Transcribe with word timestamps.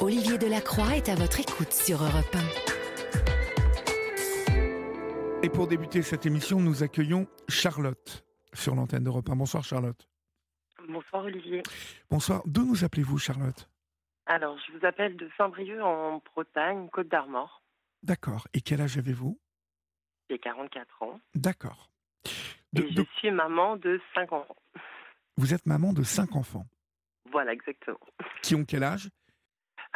Olivier 0.00 0.36
Delacroix 0.38 0.94
est 0.96 1.08
à 1.08 1.14
votre 1.14 1.40
écoute 1.40 1.72
sur 1.72 2.02
Europe 2.02 2.36
1. 5.40 5.42
Et 5.42 5.48
pour 5.48 5.66
débuter 5.66 6.02
cette 6.02 6.26
émission, 6.26 6.60
nous 6.60 6.82
accueillons 6.82 7.26
Charlotte 7.48 8.24
sur 8.52 8.74
l'antenne 8.74 9.04
d'Europe 9.04 9.30
1. 9.30 9.36
Bonsoir 9.36 9.64
Charlotte. 9.64 10.06
Bonsoir 10.88 11.24
Olivier. 11.24 11.62
Bonsoir. 12.10 12.42
D'où 12.44 12.66
nous 12.66 12.84
appelez-vous 12.84 13.16
Charlotte? 13.18 13.70
Alors, 14.26 14.58
je 14.66 14.72
vous 14.76 14.84
appelle 14.84 15.16
de 15.16 15.30
Saint-Brieuc 15.38 15.80
en 15.80 16.20
Bretagne, 16.34 16.88
Côte 16.90 17.08
d'Armor. 17.08 17.62
D'accord. 18.02 18.46
Et 18.52 18.60
quel 18.60 18.80
âge 18.82 18.98
avez-vous? 18.98 19.38
J'ai 20.28 20.38
44 20.38 21.02
ans. 21.04 21.18
D'accord. 21.34 21.90
Et 22.76 22.82
je 22.92 23.02
suis 23.18 23.30
maman 23.30 23.76
de 23.76 24.00
5 24.14 24.32
enfants. 24.32 24.56
Vous 25.36 25.54
êtes 25.54 25.64
maman 25.66 25.92
de 25.92 26.02
5 26.02 26.34
enfants 26.36 26.66
Voilà, 27.30 27.52
exactement. 27.52 27.98
Qui 28.42 28.54
ont 28.54 28.64
quel 28.64 28.82
âge? 28.82 29.08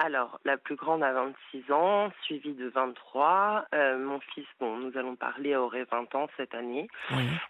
Alors, 0.03 0.41
la 0.47 0.57
plus 0.57 0.77
grande 0.77 1.03
a 1.03 1.13
26 1.13 1.73
ans, 1.73 2.11
suivie 2.23 2.55
de 2.55 2.69
23. 2.69 3.67
Euh, 3.75 3.99
mon 3.99 4.19
fils, 4.21 4.47
bon, 4.59 4.79
nous 4.79 4.97
allons 4.97 5.15
parler, 5.15 5.55
aurait 5.55 5.85
20 5.85 6.15
ans 6.15 6.27
cette 6.39 6.55
année. 6.55 6.89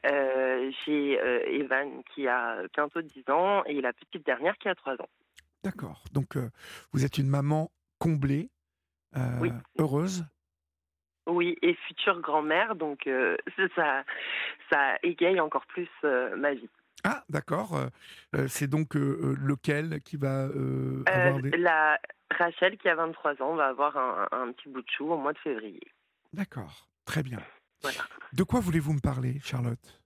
Euh, 0.04 0.73
j'ai 0.84 1.20
euh, 1.20 1.45
Evan 1.46 2.02
qui 2.12 2.26
a 2.26 2.56
bientôt 2.74 3.02
10 3.02 3.30
ans 3.30 3.62
et 3.66 3.80
la 3.80 3.92
petite 3.92 4.26
dernière 4.26 4.59
qui 4.59 4.68
a 4.68 4.74
3 4.74 4.95
ans. 4.95 5.09
D'accord. 5.62 6.02
Donc, 6.12 6.36
vous 6.92 7.04
êtes 7.04 7.18
une 7.18 7.28
maman 7.28 7.70
comblée, 8.00 8.51
heureuse? 9.78 10.24
Oui, 11.28 11.56
et 11.62 11.74
future 11.87 12.20
grand-mère, 12.20 12.74
donc 12.74 13.09
ça, 13.76 14.02
ça 14.73 14.96
égaye 15.04 15.38
encore 15.38 15.66
plus 15.66 15.88
ma 16.02 16.54
vie. 16.54 16.68
Ah, 17.04 17.24
d'accord. 17.28 17.78
c'est 18.48 18.68
donc 18.68 18.95
lequel 18.95 20.00
qui 20.02 20.16
va 20.16 20.45
avoir 21.06 21.40
des... 21.40 21.50
La 21.56 21.98
Rachel, 22.30 22.76
qui 22.78 22.88
a 22.88 22.95
23 22.95 23.42
ans, 23.42 23.54
va 23.56 23.68
avoir 23.68 23.96
un, 24.32 24.52
petit 24.52 24.68
bout 24.68 24.82
de 24.82 24.88
chou 24.88 25.10
au 25.10 25.16
mois 25.16 25.32
de 25.32 25.38
février. 25.38 25.80
D'accord, 26.32 26.88
très 27.04 27.23
bien. 27.23 27.38
De 28.32 28.42
quoi 28.42 28.60
voulez-vous 28.60 28.92
me 28.92 29.01
parler, 29.01 29.40
Charlotte? 29.42 29.99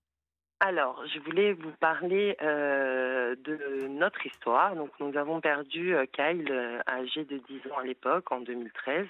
Alors, 0.67 1.05
je 1.13 1.19
voulais 1.19 1.53
vous 1.53 1.73
parler 1.73 2.39
euh, 2.41 3.35
de 3.45 3.87
notre 3.87 4.25
histoire. 4.25 4.75
Donc, 4.75 4.89
nous 4.99 5.15
avons 5.19 5.43
perdu 5.43 5.95
euh, 5.95 6.07
Kyle, 6.07 6.49
euh, 6.51 6.81
âgé 6.89 7.27
de 7.27 7.37
10 7.37 7.71
ans 7.71 7.77
à 7.81 7.85
l'époque, 7.85 8.33
en 8.33 8.41
2013. 8.41 9.09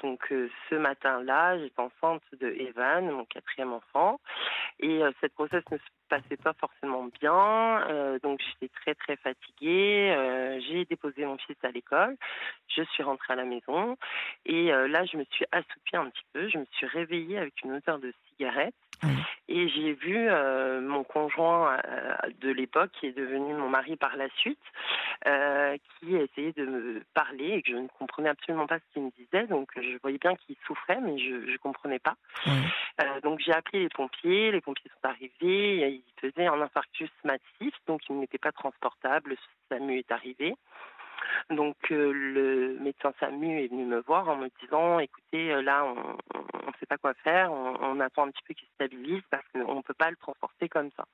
donc, 0.00 0.32
ce 0.70 0.74
matin-là, 0.76 1.58
j'étais 1.58 1.80
enceinte 1.80 2.22
de 2.40 2.48
Evan, 2.48 3.10
mon 3.10 3.26
quatrième 3.26 3.74
enfant. 3.74 4.18
Et 4.80 5.02
cette 5.20 5.34
grossesse 5.34 5.64
ne 5.70 5.76
se 5.76 5.82
passait 6.08 6.38
pas 6.42 6.54
forcément 6.54 7.10
bien. 7.20 8.18
donc, 8.22 8.40
j'étais 8.40 8.72
très, 8.80 8.94
très 8.94 9.16
fatiguée. 9.16 10.60
J'ai 10.66 10.86
déposé 10.86 11.26
mon 11.26 11.36
fils 11.36 11.56
à 11.62 11.70
l'école. 11.70 12.16
Je 12.68 12.82
suis 12.82 13.02
rentrée 13.02 13.34
à 13.34 13.36
la 13.36 13.44
maison. 13.44 13.98
Et 14.46 14.70
là, 14.70 15.04
je 15.04 15.16
me 15.16 15.24
suis 15.32 15.44
assoupie 15.52 15.96
un 15.96 16.08
petit 16.08 16.24
peu. 16.32 16.48
Je 16.48 16.58
me 16.58 16.66
suis 16.72 16.86
réveillée 16.86 17.38
avec 17.38 17.60
une 17.62 17.72
odeur 17.72 17.98
de 17.98 18.12
cigarette. 18.28 18.74
Et 19.48 19.68
j'ai 19.68 19.94
vu 19.94 20.28
euh, 20.28 20.80
mon 20.80 21.04
conjoint 21.04 21.78
euh, 21.86 22.14
de 22.40 22.50
l'époque, 22.50 22.90
qui 22.98 23.06
est 23.06 23.16
devenu 23.16 23.54
mon 23.54 23.68
mari 23.68 23.96
par 23.96 24.16
la 24.16 24.28
suite, 24.36 24.58
euh, 25.26 25.76
qui 25.98 26.16
essayait 26.16 26.52
de 26.52 26.66
me 26.66 27.02
parler 27.14 27.54
et 27.54 27.62
que 27.62 27.72
je 27.72 27.76
ne 27.76 27.88
comprenais 27.98 28.28
absolument 28.28 28.66
pas 28.66 28.78
ce 28.78 28.84
qu'il 28.92 29.02
me 29.02 29.10
disait. 29.16 29.46
Donc 29.46 29.70
je 29.76 29.98
voyais 30.02 30.18
bien 30.18 30.34
qu'il 30.36 30.56
souffrait, 30.66 31.00
mais 31.00 31.18
je 31.18 31.50
ne 31.50 31.56
comprenais 31.58 31.98
pas. 31.98 32.16
donc 33.22 33.40
j'ai 33.40 33.52
appelé 33.52 33.80
les 33.80 33.88
pompiers, 33.88 34.52
les 34.52 34.60
pompiers 34.60 34.90
sont 34.90 35.08
arrivés, 35.08 36.02
ils 36.02 36.20
faisaient 36.20 36.46
un 36.46 36.60
infarctus 36.60 37.10
massif, 37.24 37.74
donc 37.86 38.02
il 38.10 38.18
n'était 38.18 38.38
pas 38.38 38.52
transportable, 38.52 39.36
SAMU 39.68 39.98
est 39.98 40.12
arrivé. 40.12 40.54
Donc 41.50 41.76
euh, 41.90 42.12
le 42.12 42.78
médecin 42.80 43.12
SAMU 43.20 43.62
est 43.62 43.68
venu 43.68 43.84
me 43.84 44.00
voir 44.00 44.28
en 44.28 44.36
me 44.36 44.48
disant 44.60 44.98
écoutez, 44.98 45.52
euh, 45.52 45.62
là 45.62 45.84
on 45.84 45.94
ne 46.66 46.72
sait 46.78 46.86
pas 46.86 46.98
quoi 46.98 47.14
faire, 47.14 47.52
on, 47.52 48.00
attend 48.00 48.26
un 48.26 48.30
petit 48.30 48.42
peu 48.46 48.54
qu'il 48.54 48.68
se 48.68 48.74
stabilise 48.74 49.22
parce 49.30 49.44
qu'on 49.52 49.76
ne 49.76 49.82
peut 49.82 49.94
pas 49.94 50.10
le 50.10 50.16
transporter 50.16 50.68
comme 50.68 50.90
ça. 50.96 51.04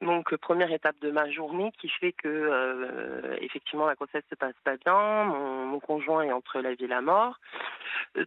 Donc 0.00 0.34
première 0.36 0.70
étape 0.72 0.98
de 1.00 1.10
ma 1.10 1.28
journée 1.30 1.72
qui 1.80 1.88
fait 1.88 2.12
que 2.12 2.28
euh, 2.28 3.36
effectivement 3.40 3.86
la 3.86 3.94
grossesse 3.94 4.22
se 4.30 4.36
passe 4.36 4.54
pas 4.62 4.76
bien, 4.76 5.24
mon, 5.24 5.66
mon, 5.66 5.80
conjoint 5.80 6.22
est 6.22 6.32
entre 6.32 6.60
la 6.60 6.74
vie 6.74 6.84
et 6.84 6.88
la 6.88 7.00
mort. 7.00 7.40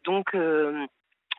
Donc 0.03 0.35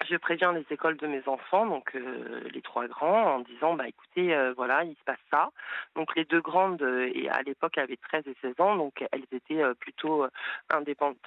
je 0.08 0.16
préviens 0.16 0.52
les 0.52 0.64
écoles 0.70 0.96
de 0.96 1.06
mes 1.06 1.22
enfants, 1.26 1.66
donc 1.66 1.94
euh, 1.94 2.40
les 2.52 2.62
trois 2.62 2.86
grands, 2.86 3.36
en 3.36 3.38
disant 3.40 3.74
bah 3.74 3.88
écoutez, 3.88 4.34
euh, 4.34 4.52
voilà, 4.56 4.84
il 4.84 4.94
se 4.94 5.04
passe 5.04 5.18
ça. 5.30 5.50
Donc 5.96 6.14
les 6.16 6.24
deux 6.24 6.40
grandes, 6.40 6.82
euh, 6.82 7.10
et 7.14 7.28
à 7.28 7.42
l'époque 7.42 7.78
avaient 7.78 7.96
13 7.96 8.24
et 8.26 8.36
16 8.41 8.60
ans, 8.60 8.76
donc 8.76 9.04
elles 9.12 9.24
étaient 9.32 9.62
plutôt 9.80 10.26
indépendantes, 10.70 11.18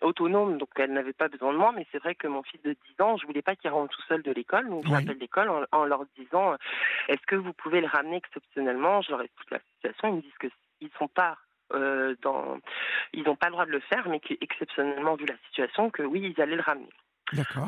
autonomes, 0.00 0.58
donc 0.58 0.68
elles 0.76 0.92
n'avaient 0.92 1.12
pas 1.12 1.28
besoin 1.28 1.52
de 1.52 1.58
moi. 1.58 1.72
Mais 1.74 1.86
c'est 1.92 1.98
vrai 1.98 2.14
que 2.14 2.26
mon 2.26 2.42
fils 2.42 2.62
de 2.62 2.76
10 2.98 3.02
ans, 3.02 3.16
je 3.16 3.26
voulais 3.26 3.42
pas 3.42 3.56
qu'il 3.56 3.70
rentre 3.70 3.94
tout 3.94 4.02
seul 4.08 4.22
de 4.22 4.32
l'école, 4.32 4.68
donc 4.68 4.86
j'appelle 4.86 5.18
l'école 5.18 5.50
en, 5.72 5.84
leur 5.84 6.04
disant 6.16 6.56
est-ce 7.08 7.22
que 7.26 7.36
vous 7.36 7.52
pouvez 7.52 7.80
le 7.80 7.86
ramener 7.86 8.16
exceptionnellement? 8.16 9.02
Je 9.02 9.10
leur 9.10 9.22
explique 9.22 9.50
la 9.50 9.60
situation, 9.74 10.08
ils 10.08 10.16
me 10.16 10.22
disent 10.22 10.38
que 10.38 10.48
ils 10.80 10.90
sont 10.98 11.08
pas 11.08 11.36
dans, 11.70 12.58
ils 13.14 13.22
n'ont 13.24 13.36
pas 13.36 13.46
le 13.46 13.52
droit 13.52 13.66
de 13.66 13.70
le 13.70 13.80
faire, 13.80 14.08
mais 14.08 14.20
qu'exceptionnellement 14.20 15.14
vu 15.14 15.24
la 15.26 15.38
situation, 15.48 15.90
que 15.90 16.02
oui, 16.02 16.34
ils 16.36 16.42
allaient 16.42 16.56
le 16.56 16.62
ramener. 16.62 16.88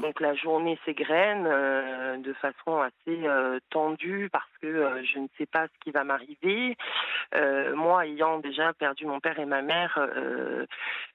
Donc 0.03 0.21
la 0.21 0.35
journée 0.35 0.79
s'égrène 0.85 1.47
euh, 1.47 2.17
de 2.19 2.33
façon 2.35 2.81
assez 2.81 3.27
euh, 3.27 3.59
tendue 3.71 4.29
parce 4.31 4.51
que 4.61 4.67
euh, 4.67 5.03
je 5.05 5.19
ne 5.19 5.29
sais 5.39 5.47
pas 5.47 5.67
ce 5.67 5.73
qui 5.83 5.91
va 5.91 6.05
m'arriver. 6.05 6.77
moi, 7.75 8.07
ayant 8.07 8.39
déjà 8.39 8.73
perdu 8.75 9.07
mon 9.07 9.21
père 9.21 9.39
et 9.39 9.47
ma 9.47 9.63
mère, 9.63 9.99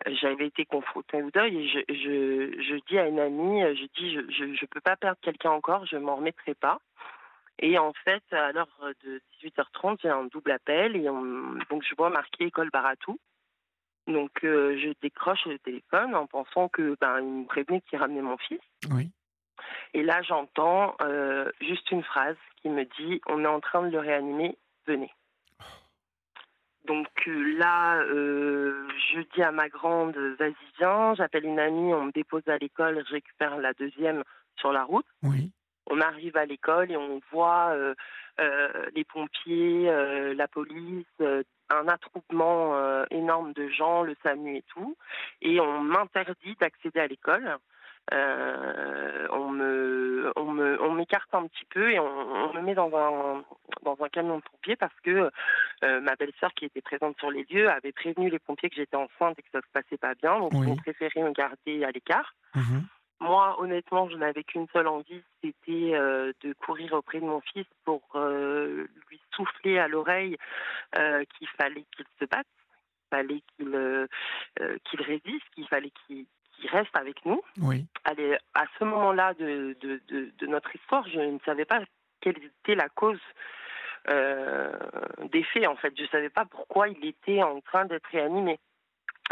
j'avais 0.07 0.47
été 0.47 0.65
confrontée 0.65 1.21
au 1.21 1.31
deuil 1.31 1.57
et 1.57 1.67
je, 1.67 1.79
je, 1.89 2.61
je, 2.61 2.75
dis 2.87 2.97
à 2.97 3.07
une 3.07 3.19
amie, 3.19 3.61
je 3.75 3.85
dis 3.97 4.13
je 4.13 4.43
ne 4.43 4.67
peux 4.67 4.81
pas 4.81 4.95
perdre 4.95 5.19
quelqu'un 5.21 5.51
encore, 5.51 5.85
je 5.85 5.97
m'en 5.97 6.17
remettrai 6.17 6.55
pas. 6.55 6.79
Et 7.61 7.77
en 7.77 7.93
fait, 8.05 8.23
à 8.31 8.51
l'heure 8.51 8.69
de 9.03 9.21
18h30, 9.43 9.97
j'ai 10.01 10.09
un 10.09 10.25
double 10.25 10.51
appel 10.51 10.95
et 10.95 11.03
donc 11.03 11.83
je 11.83 11.95
vois 11.95 12.09
marqué 12.09 12.45
école 12.45 12.69
Baratou. 12.71 13.19
Donc 14.09 14.43
euh, 14.43 14.75
je 14.77 14.89
décroche 15.01 15.45
le 15.45 15.59
téléphone 15.59 16.15
en 16.15 16.25
pensant 16.25 16.67
que 16.67 16.97
ben 16.99 17.19
il 17.21 17.27
me 17.27 17.45
prévenait 17.45 17.81
qu'il 17.81 17.99
ramenait 17.99 18.21
mon 18.21 18.37
fils. 18.37 18.59
Oui. 18.91 19.11
Et 19.93 20.03
là 20.03 20.21
j'entends 20.23 20.95
euh, 21.01 21.51
juste 21.61 21.89
une 21.91 22.03
phrase 22.03 22.37
qui 22.61 22.69
me 22.69 22.83
dit 22.83 23.21
on 23.27 23.43
est 23.43 23.47
en 23.47 23.59
train 23.59 23.83
de 23.83 23.91
le 23.91 23.99
réanimer, 23.99 24.57
venez. 24.87 25.11
Donc 26.85 27.07
euh, 27.27 27.57
là, 27.57 28.03
je 28.03 29.21
dis 29.35 29.43
à 29.43 29.51
ma 29.51 29.69
grande, 29.69 30.17
vas-y 30.39 30.55
viens, 30.79 31.13
j'appelle 31.13 31.45
une 31.45 31.59
amie, 31.59 31.93
on 31.93 32.05
me 32.05 32.11
dépose 32.11 32.47
à 32.47 32.57
l'école, 32.57 33.03
je 33.07 33.13
récupère 33.13 33.57
la 33.57 33.73
deuxième 33.73 34.23
sur 34.57 34.71
la 34.71 34.83
route. 34.83 35.05
Oui. 35.21 35.51
On 35.89 36.01
arrive 36.01 36.37
à 36.37 36.45
l'école 36.45 36.91
et 36.91 36.97
on 36.97 37.19
voit 37.31 37.75
les 38.93 39.03
pompiers, 39.03 39.91
la 40.35 40.47
police, 40.47 41.05
un 41.69 41.87
attroupement 41.87 42.75
euh, 42.75 43.05
énorme 43.11 43.53
de 43.53 43.67
gens, 43.69 44.03
le 44.03 44.15
SAMU 44.23 44.57
et 44.57 44.63
tout, 44.73 44.97
et 45.41 45.59
on 45.59 45.81
m'interdit 45.81 46.55
d'accéder 46.59 46.99
à 46.99 47.07
l'école. 47.07 47.57
Euh, 48.11 49.27
on 49.31 49.49
me, 49.49 50.33
on 50.35 50.45
me, 50.45 50.81
on 50.81 50.93
m'écarte 50.93 51.29
un 51.33 51.45
petit 51.45 51.65
peu 51.69 51.91
et 51.91 51.99
on, 51.99 52.53
me 52.53 52.61
met 52.61 52.73
dans 52.73 52.91
un, 52.95 53.43
dans 53.83 53.97
un 54.03 54.09
camion 54.09 54.37
de 54.37 54.41
pompiers 54.41 54.75
parce 54.75 54.99
que 55.03 55.29
euh, 55.83 56.01
ma 56.01 56.15
belle-sœur 56.15 56.51
qui 56.55 56.65
était 56.65 56.81
présente 56.81 57.19
sur 57.19 57.29
les 57.29 57.45
lieux 57.51 57.69
avait 57.69 57.91
prévenu 57.91 58.31
les 58.31 58.39
pompiers 58.39 58.71
que 58.71 58.77
j'étais 58.77 58.97
enceinte 58.97 59.37
et 59.37 59.43
que 59.43 59.49
ça 59.51 59.61
se 59.61 59.71
passait 59.71 59.97
pas 59.97 60.15
bien, 60.15 60.39
donc 60.39 60.53
ils 60.53 60.69
ont 60.69 60.75
préféré 60.75 61.21
me 61.21 61.33
garder 61.33 61.83
à 61.83 61.91
l'écart. 61.91 62.33
Mhm. 62.55 62.83
Moi, 63.21 63.59
honnêtement, 63.59 64.09
je 64.09 64.15
n'avais 64.15 64.43
qu'une 64.43 64.67
seule 64.71 64.87
envie, 64.87 65.21
c'était 65.43 65.93
euh, 65.93 66.31
de 66.41 66.53
courir 66.53 66.93
auprès 66.93 67.19
de 67.19 67.25
mon 67.25 67.41
fils 67.41 67.65
pour 67.83 68.01
euh, 68.15 68.87
lui 69.09 69.19
souffler 69.35 69.77
à 69.77 69.89
l'oreille 69.89 70.37
euh, 70.97 71.23
qu'il 71.37 71.47
fallait 71.49 71.85
qu'il 71.95 72.05
se 72.17 72.25
batte, 72.25 72.47
qu'il 72.47 73.09
fallait 73.09 73.43
qu'il 73.57 74.07
qu'il 74.85 75.01
résiste, 75.01 75.49
qu'il 75.53 75.67
fallait 75.67 75.91
qu'il 76.07 76.25
reste 76.69 76.95
avec 76.95 77.25
nous. 77.25 77.41
Oui. 77.61 77.85
Allez, 78.05 78.37
à 78.53 78.65
ce 78.77 78.85
moment-là 78.85 79.33
de, 79.33 79.75
de, 79.81 80.01
de, 80.07 80.31
de, 80.37 80.47
notre 80.47 80.73
histoire, 80.73 81.05
je 81.09 81.19
ne 81.19 81.39
savais 81.45 81.65
pas 81.65 81.81
quelle 82.21 82.37
était 82.37 82.75
la 82.75 82.87
cause 82.87 83.19
des 84.07 85.43
faits, 85.43 85.67
en 85.67 85.75
fait. 85.75 85.93
Je 85.97 86.03
ne 86.03 86.07
savais 86.07 86.29
pas 86.29 86.45
pourquoi 86.45 86.87
il 86.87 87.05
était 87.05 87.43
en 87.43 87.59
train 87.59 87.85
d'être 87.85 88.07
réanimé. 88.07 88.59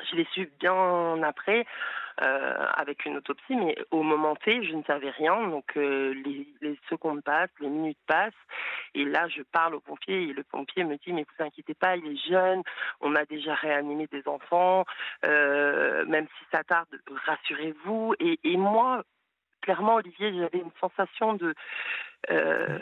Je 0.09 0.15
l'ai 0.15 0.27
su 0.33 0.49
bien 0.59 1.21
après, 1.23 1.65
euh, 2.23 2.65
avec 2.75 3.05
une 3.05 3.17
autopsie, 3.17 3.55
mais 3.55 3.77
au 3.91 4.01
moment 4.01 4.35
T, 4.35 4.63
je 4.63 4.73
ne 4.73 4.81
savais 4.83 5.11
rien. 5.11 5.47
Donc 5.49 5.65
euh, 5.77 6.15
les, 6.25 6.47
les, 6.61 6.79
secondes 6.89 7.23
passent, 7.23 7.51
les 7.59 7.69
minutes 7.69 7.99
passent, 8.07 8.33
et 8.95 9.05
là, 9.05 9.27
je 9.27 9.43
parle 9.43 9.75
au 9.75 9.79
pompier, 9.79 10.23
et 10.23 10.33
le 10.33 10.43
pompier 10.43 10.83
me 10.83 10.95
dit, 10.95 11.13
mais 11.13 11.23
vous 11.23 11.45
inquiétez 11.45 11.75
pas, 11.75 11.95
il 11.95 12.07
est 12.07 12.29
jeune, 12.29 12.63
on 13.01 13.15
a 13.15 13.25
déjà 13.25 13.53
réanimé 13.53 14.07
des 14.11 14.27
enfants, 14.27 14.85
euh, 15.25 16.05
même 16.07 16.25
si 16.25 16.45
ça 16.51 16.63
tarde, 16.63 16.87
rassurez-vous. 17.25 18.15
Et, 18.19 18.39
et 18.43 18.57
moi, 18.57 19.03
clairement, 19.61 19.95
Olivier, 19.95 20.33
j'avais 20.33 20.59
une 20.59 20.71
sensation 20.81 21.33
de... 21.33 21.53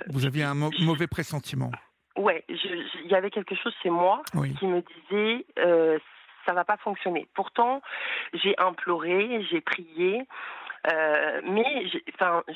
vous 0.07 0.25
aviez 0.25 0.43
un 0.43 0.55
mauvais 0.55 1.07
pressentiment 1.07 1.71
Ouais, 2.17 2.45
il 2.47 3.11
y 3.11 3.15
avait 3.15 3.29
quelque 3.29 3.55
chose 3.55 3.73
chez 3.83 3.89
moi 3.89 4.21
qui 4.57 4.65
me 4.65 4.81
disait 4.81 5.45
ça 6.45 6.53
va 6.53 6.63
pas 6.63 6.77
fonctionner. 6.77 7.27
Pourtant, 7.33 7.81
j'ai 8.33 8.55
imploré, 8.57 9.43
j'ai 9.49 9.61
prié. 9.61 10.25
Euh, 10.91 11.41
mais 11.43 11.87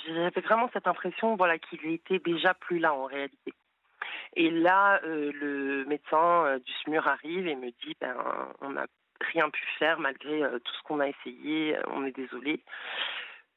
j'avais 0.07 0.41
vraiment 0.41 0.69
cette 0.73 0.87
impression 0.87 1.35
voilà, 1.35 1.57
qu'il 1.57 1.85
était 1.91 2.19
déjà 2.19 2.53
plus 2.53 2.79
là 2.79 2.93
en 2.93 3.05
réalité. 3.05 3.53
Et 4.35 4.51
là, 4.51 4.99
euh, 5.03 5.31
le 5.33 5.85
médecin 5.85 6.45
euh, 6.45 6.59
du 6.59 6.71
SMUR 6.83 7.07
arrive 7.07 7.47
et 7.47 7.55
me 7.55 7.71
dit 7.83 7.95
ben, 7.99 8.15
on 8.61 8.71
n'a 8.71 8.85
rien 9.33 9.49
pu 9.49 9.65
faire 9.79 9.99
malgré 9.99 10.41
tout 10.63 10.73
ce 10.73 10.83
qu'on 10.83 10.99
a 10.99 11.07
essayé, 11.07 11.75
on 11.87 12.05
est 12.05 12.15
désolé. 12.15 12.61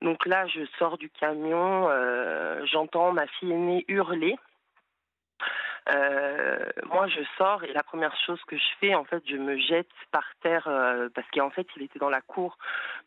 Donc 0.01 0.27
là, 0.27 0.47
je 0.47 0.63
sors 0.79 0.99
du 0.99 1.09
camion, 1.11 1.89
j'entends 2.65 3.13
ma 3.13 3.29
fille 3.29 3.53
aînée 3.53 3.85
hurler. 3.87 4.37
Euh, 5.89 6.65
moi, 6.87 7.09
je 7.09 7.21
sors 7.37 7.65
et 7.65 7.73
la 7.73 7.83
première 7.83 8.17
chose 8.25 8.41
que 8.47 8.57
je 8.57 8.69
fais, 8.81 8.95
en 8.95 9.05
fait, 9.05 9.23
je 9.27 9.37
me 9.37 9.57
jette 9.59 9.91
par 10.11 10.25
terre 10.43 10.69
euh, 10.69 11.09
parce 11.15 11.27
qu'en 11.31 11.51
fait, 11.51 11.67
il 11.77 11.83
était 11.83 11.99
dans 11.99 12.11
la 12.11 12.21
cour 12.21 12.57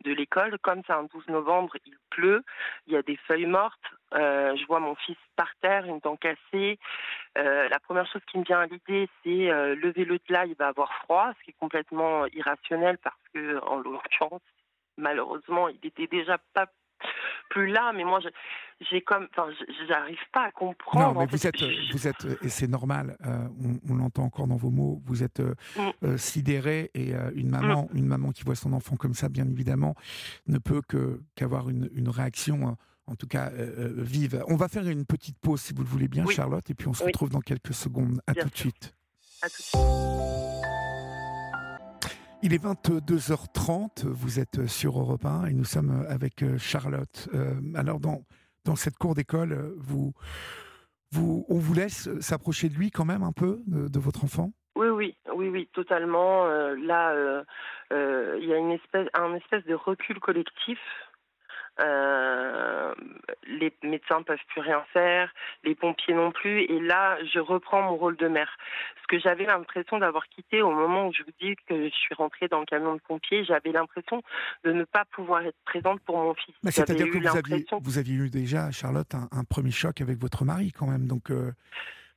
de 0.04 0.12
l'école. 0.12 0.58
Comme 0.60 0.82
c'est 0.86 0.94
un 0.94 1.04
12 1.04 1.28
novembre, 1.30 1.76
il 1.86 1.94
pleut, 2.10 2.44
il 2.88 2.94
y 2.94 2.98
a 2.98 3.02
des 3.02 3.18
feuilles 3.28 3.46
mortes. 3.46 3.80
Euh, 4.14 4.56
je 4.58 4.66
vois 4.66 4.80
mon 4.80 4.96
fils 4.96 5.18
par 5.36 5.50
terre, 5.62 5.86
une 5.86 6.00
dent 6.00 6.18
cassée. 6.18 6.80
la 7.36 7.80
première 7.80 8.08
chose 8.08 8.22
qui 8.30 8.38
me 8.38 8.44
vient 8.44 8.60
à 8.60 8.66
l'idée, 8.66 9.10
c'est 9.24 9.76
lever-le 9.76 10.18
de 10.18 10.34
là, 10.34 10.46
il 10.46 10.56
va 10.56 10.68
avoir 10.68 10.94
froid, 11.04 11.32
ce 11.40 11.44
qui 11.44 11.52
est 11.52 11.60
complètement 11.60 12.26
irrationnel 12.28 12.98
parce 12.98 13.16
que, 13.34 13.60
en 13.66 13.78
l'occurrence, 13.78 14.42
malheureusement, 14.98 15.70
il 15.70 15.80
était 15.84 16.08
déjà 16.08 16.38
pas 16.54 16.68
plus 17.50 17.68
là, 17.68 17.92
mais 17.96 18.04
moi, 18.04 18.20
j'ai 18.92 19.02
comme, 19.02 19.28
enfin, 19.32 19.50
j'arrive 19.88 20.18
pas 20.34 20.46
à 20.48 20.52
comprendre. 20.52 21.14
Non, 21.14 21.20
mais 21.22 21.26
vous 21.28 21.48
êtes, 21.48 21.64
vous 21.94 22.08
êtes, 22.08 22.26
et 22.42 22.50
c'est 22.50 22.68
normal. 22.68 23.18
Euh, 23.26 23.48
on, 23.90 23.96
l'entend 23.96 24.24
encore 24.24 24.48
dans 24.48 24.56
vos 24.56 24.70
mots. 24.70 25.02
Vous 25.06 25.24
êtes 25.24 25.40
euh, 25.40 25.56
mm. 25.78 25.90
euh, 26.04 26.18
sidéré 26.18 26.92
et 26.94 27.14
une 27.36 27.50
maman, 27.50 27.88
mm. 27.94 27.98
une 27.98 28.08
maman 28.08 28.32
qui 28.32 28.44
voit 28.44 28.56
son 28.56 28.74
enfant 28.74 28.96
comme 28.96 29.14
ça, 29.14 29.30
bien 29.30 29.48
évidemment, 29.48 29.96
ne 30.48 30.58
peut 30.58 30.82
que 30.88 31.22
qu'avoir 31.36 31.70
une, 31.70 31.90
une, 31.94 32.10
réaction. 32.10 32.78
En 33.08 33.16
tout 33.16 33.28
cas, 33.28 33.52
vive. 33.98 34.44
On 34.48 34.56
va 34.56 34.68
faire 34.68 34.88
une 34.88 35.06
petite 35.06 35.38
pause, 35.38 35.62
si 35.62 35.74
vous 35.74 35.84
le 35.84 35.88
voulez 35.88 36.08
bien, 36.08 36.26
Charlotte, 36.26 36.68
et 36.70 36.74
puis 36.74 36.88
on 36.88 36.94
se 36.94 37.04
retrouve 37.04 37.30
dans 37.30 37.42
quelques 37.42 37.74
secondes. 37.74 38.20
À 38.26 38.34
tout 38.34 38.50
de 38.50 38.58
suite. 38.58 38.96
À 39.44 39.50
tout 39.50 39.62
de 39.62 39.64
suite. 39.64 40.65
Il 42.44 42.54
est 42.54 42.64
22h30, 42.64 44.06
vous 44.06 44.40
êtes 44.40 44.68
sur 44.68 45.00
Europe 45.00 45.26
1 45.26 45.48
et 45.48 45.54
nous 45.54 45.64
sommes 45.64 46.06
avec 46.10 46.44
euh, 46.44 46.58
Charlotte. 46.58 47.30
Euh, 47.34 47.54
alors, 47.76 48.00
dans, 48.00 48.22
dans 48.66 48.76
cette 48.76 48.98
cour 48.98 49.16
d'école, 49.16 49.74
vous, 49.78 50.14
vous, 51.12 51.46
on 51.50 51.58
vous 51.58 51.74
laisse 51.74 52.10
s'approcher 52.20 52.70
de 52.70 52.76
lui 52.76 52.92
quand 52.92 53.06
même 53.06 53.24
un 53.24 53.32
peu, 53.32 53.62
de, 53.68 54.00
votre 54.00 54.24
enfant? 54.24 54.52
Oui, 54.76 54.88
oui, 54.90 55.16
oui, 55.34 55.50
oui, 55.50 55.70
totalement. 55.74 56.46
Euh, 56.46 56.76
là, 56.76 57.44
il 57.92 58.46
y 58.46 58.54
a 58.54 58.58
une 58.58 58.72
espèce, 58.72 59.08
un 59.14 59.34
espèce 59.36 59.64
de 59.66 59.74
recul 59.74 60.20
collectif 60.20 60.80
euh, 61.80 62.94
les 63.48 63.74
médecins 63.84 64.22
peuvent 64.24 64.38
plus 64.48 64.62
rien 64.62 64.84
faire, 64.94 65.32
les 65.64 65.76
pompiers 65.76 66.14
non 66.14 66.32
plus. 66.32 66.62
Et 66.62 66.80
là, 66.80 67.18
je 67.34 67.40
reprends 67.40 67.82
mon 67.82 67.98
rôle 67.98 68.16
de 68.18 68.28
mère. 68.28 68.50
Ce 69.02 69.08
que 69.08 69.20
j'avais 69.20 69.46
l'impression 69.46 70.00
d'avoir 70.00 70.28
quitté 70.28 70.62
au 70.62 70.72
moment 70.72 71.08
où 71.08 71.14
je 71.14 71.24
vous 71.24 71.32
dis 71.40 71.56
que 71.68 71.90
je 71.90 71.96
suis 71.96 72.16
rentrée 72.16 72.48
dans 72.48 72.60
le 72.60 72.66
camion 72.66 72.96
de 72.96 73.02
pompiers, 73.02 73.44
j'avais 73.44 73.72
l'impression 73.72 74.22
de 74.64 74.72
ne 74.72 74.84
pas 74.84 75.06
pouvoir 75.06 75.46
être 75.46 75.58
présente 75.66 76.00
pour 76.02 76.18
mon 76.18 76.34
fils. 76.34 76.56
C'est-à-dire 76.64 77.08
que 77.08 77.18
vous 77.18 77.38
aviez, 77.38 77.66
vous 77.82 77.98
aviez, 77.98 78.16
eu 78.16 78.30
déjà, 78.30 78.72
Charlotte, 78.72 79.14
un, 79.14 79.44
premier 79.44 79.72
choc 79.72 80.02
avec 80.02 80.18
votre 80.18 80.46
mari 80.46 80.72
quand 80.72 80.88
même. 80.88 81.08
Donc, 81.08 81.30
euh, 81.30 81.52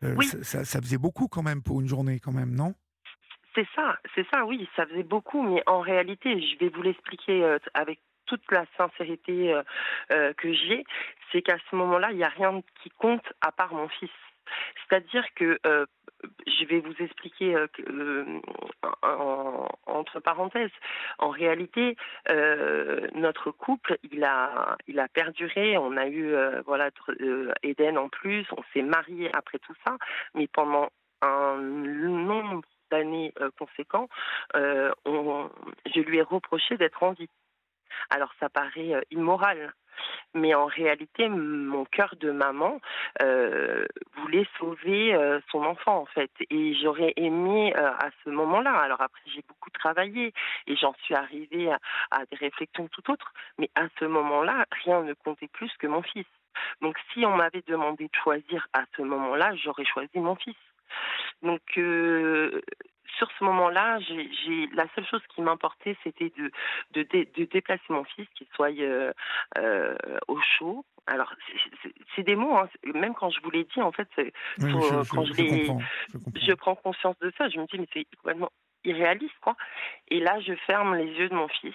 euh, 0.05 0.17
ça, 0.43 0.65
ça 0.65 0.81
faisait 0.81 0.99
beaucoup 0.99 1.29
quand 1.29 1.43
même 1.43 1.63
pour 1.63 1.81
une 1.81 1.89
journée 1.89 2.21
quand 2.21 2.33
même, 2.33 2.55
non? 2.55 2.75
C'est 3.55 3.67
ça, 3.75 3.99
c'est 4.15 4.27
ça, 4.33 4.45
oui, 4.45 4.69
ça 4.77 4.87
faisait 4.87 5.03
beaucoup, 5.03 5.43
mais 5.43 5.63
en 5.67 5.81
réalité, 5.81 6.41
je 6.41 6.59
vais 6.59 6.69
vous 6.69 6.83
l'expliquer 6.83 7.57
avec 7.75 7.99
toute 8.29 8.53
la 8.53 8.65
sincérité 8.77 9.53
euh, 9.53 9.63
euh, 10.13 10.33
que 10.35 10.53
j'ai, 10.53 10.85
c'est 11.33 11.43
qu'à 11.43 11.57
ce 11.71 11.77
moment-là, 11.77 12.13
il 12.13 12.19
n'y 12.19 12.25
a 12.25 12.29
rien 12.29 12.61
qui 12.83 12.91
compte 12.91 13.25
à 13.41 13.51
part 13.51 13.75
mon 13.75 13.89
fils. 13.89 14.11
C'est-à-dire 14.77 15.25
que 15.35 15.59
euh, 15.67 15.85
je 16.47 16.65
vais 16.65 16.81
vous 16.81 16.95
expliquer 17.01 17.55
entre 19.87 20.21
parenthèses. 20.21 20.71
En 21.19 21.29
réalité, 21.29 21.97
notre 23.15 23.51
couple, 23.51 23.99
il 24.11 24.25
a, 24.25 24.77
il 24.89 24.99
a 24.99 25.09
perduré. 25.09 25.77
On 25.77 25.97
a 25.97 26.09
eu 26.09 26.35
voilà 26.65 26.89
Eden 27.63 27.99
en 27.99 28.09
plus. 28.09 28.47
On 28.57 28.65
s'est 28.73 28.83
marié 28.83 29.31
après 29.35 29.59
tout 29.59 29.75
ça, 29.87 29.97
mais 30.35 30.49
pendant 30.49 30.89
un 31.21 31.59
nombre 31.59 32.63
d'années 32.91 33.33
conséquents, 33.59 34.09
je 34.55 36.01
lui 36.01 36.19
ai 36.19 36.23
reproché 36.23 36.79
d'être 36.79 37.03
en 37.03 37.13
vie. 37.13 37.29
Alors 38.11 38.33
ça 38.41 38.49
paraît 38.49 38.95
euh, 38.95 39.01
immoral, 39.11 39.73
mais 40.35 40.55
en 40.55 40.67
réalité, 40.67 41.29
mon 41.29 41.85
cœur 41.85 42.15
de 42.21 42.31
maman 42.31 42.81
euh, 43.23 43.87
voulait 44.17 44.47
sauver 44.59 45.15
euh, 45.15 45.41
son 45.51 45.65
enfant 45.65 45.99
en 45.99 46.07
fait, 46.07 46.31
et 46.51 46.75
j'aurais 46.75 47.13
aimé 47.17 47.75
à 47.75 48.09
ce 48.25 48.31
moment-là. 48.31 48.73
Alors 48.73 49.01
après, 49.01 49.23
j'ai 49.35 49.43
beaucoup 49.49 49.71
travaillé 49.71 50.33
et 50.67 50.77
j'en 50.77 50.95
suis 51.03 51.15
arrivée 51.15 51.71
à, 52.11 52.25
des 52.31 52.37
réflexions 52.37 52.89
tout 52.89 53.11
autres, 53.11 53.33
mais 53.59 53.71
à 53.75 53.87
ce 53.99 54.05
moment-là, 54.05 54.67
rien 54.85 55.03
ne 55.03 55.15
comptait 55.15 55.49
plus 55.49 55.73
que 55.79 55.87
mon 55.87 56.03
fils. 56.03 56.27
Donc 56.81 56.97
si 57.13 57.25
on 57.25 57.37
m'avait 57.37 57.63
demandé 57.67 58.05
de 58.05 58.19
choisir 58.23 58.67
à 58.73 58.85
ce 58.97 59.03
moment-là, 59.03 59.55
j'aurais 59.57 59.85
choisi 59.85 60.19
mon 60.19 60.35
fils. 60.37 60.57
Donc 61.43 61.79
sur 63.19 63.29
ce 63.39 63.45
moment-là, 63.45 63.99
j'ai 64.01 64.69
la 64.75 64.87
seule 64.95 65.07
chose 65.07 65.23
qui 65.35 65.43
m'importait, 65.43 65.97
c'était 66.05 66.33
de, 66.39 66.51
de, 66.93 67.45
déplacer 67.45 67.83
mon 67.89 68.05
fils, 68.05 68.27
qu'il 68.35 68.47
soit 68.55 68.71
euh, 68.71 69.13
euh, 69.59 69.97
au 70.29 70.39
chaud. 70.41 70.85
Alors, 71.07 71.33
c'est 72.15 72.23
des 72.23 72.37
mots, 72.37 72.57
hein. 72.57 72.69
même 72.95 73.15
quand 73.15 73.31
je 73.31 73.41
vous 73.43 73.51
l'ai 73.51 73.65
dit, 73.65 73.81
en 73.81 73.93
fait, 73.93 74.09
quand 74.61 75.25
je, 75.25 76.53
prends 76.53 76.77
conscience 76.77 77.19
de 77.21 77.33
ça, 77.37 77.49
je 77.49 77.59
me 77.59 77.67
dis, 77.67 77.79
mais 77.79 77.89
c'est 77.93 78.07
complètement 78.17 78.51
irréaliste, 78.85 79.39
quoi. 79.41 79.57
Et 80.09 80.21
là, 80.21 80.39
je 80.41 80.55
ferme 80.67 80.95
les 80.95 81.11
yeux 81.13 81.29
de 81.29 81.35
mon 81.35 81.49
fils 81.49 81.75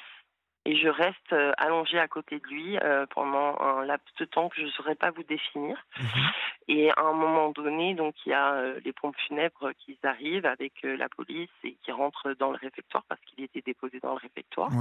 et 0.65 0.77
je 0.77 0.88
reste 0.88 1.33
euh, 1.33 1.51
allongée 1.57 2.00
à 2.00 2.07
côté 2.07 2.39
de 2.39 2.48
lui 2.48 2.77
euh, 2.77 3.06
pendant 3.07 3.60
un 3.60 3.83
laps 3.86 4.07
de 4.18 4.25
temps 4.25 4.48
que 4.48 4.62
je 4.62 4.65
ne 4.65 4.71
saurais 4.71 4.95
pas 4.95 5.12
vous 5.12 5.24
définir. 5.24 5.77
Mhm. 6.00 6.24
Et 6.69 6.92
à 6.92 7.01
un 7.01 7.13
moment 7.13 7.50
donné, 7.50 7.94
donc 7.95 8.15
il 8.25 8.30
y 8.30 8.33
a 8.33 8.54
euh, 8.54 8.80
les 8.86 8.94
pompes 8.94 9.18
funèbres 9.27 9.71
qui 9.80 9.98
arrivent 10.04 10.45
avec 10.45 10.74
la 10.83 11.10
police 11.10 11.50
et 11.65 11.75
qui 11.83 11.92
rentrent 11.92 12.33
dans 12.39 12.51
le 12.51 12.57
réfectoire 12.57 13.04
parce 13.10 13.19
qu'il 13.25 13.44
était 13.44 13.62
déposé 13.62 13.99
dans 13.99 14.14
le 14.14 14.19
réfectoire 14.19 14.71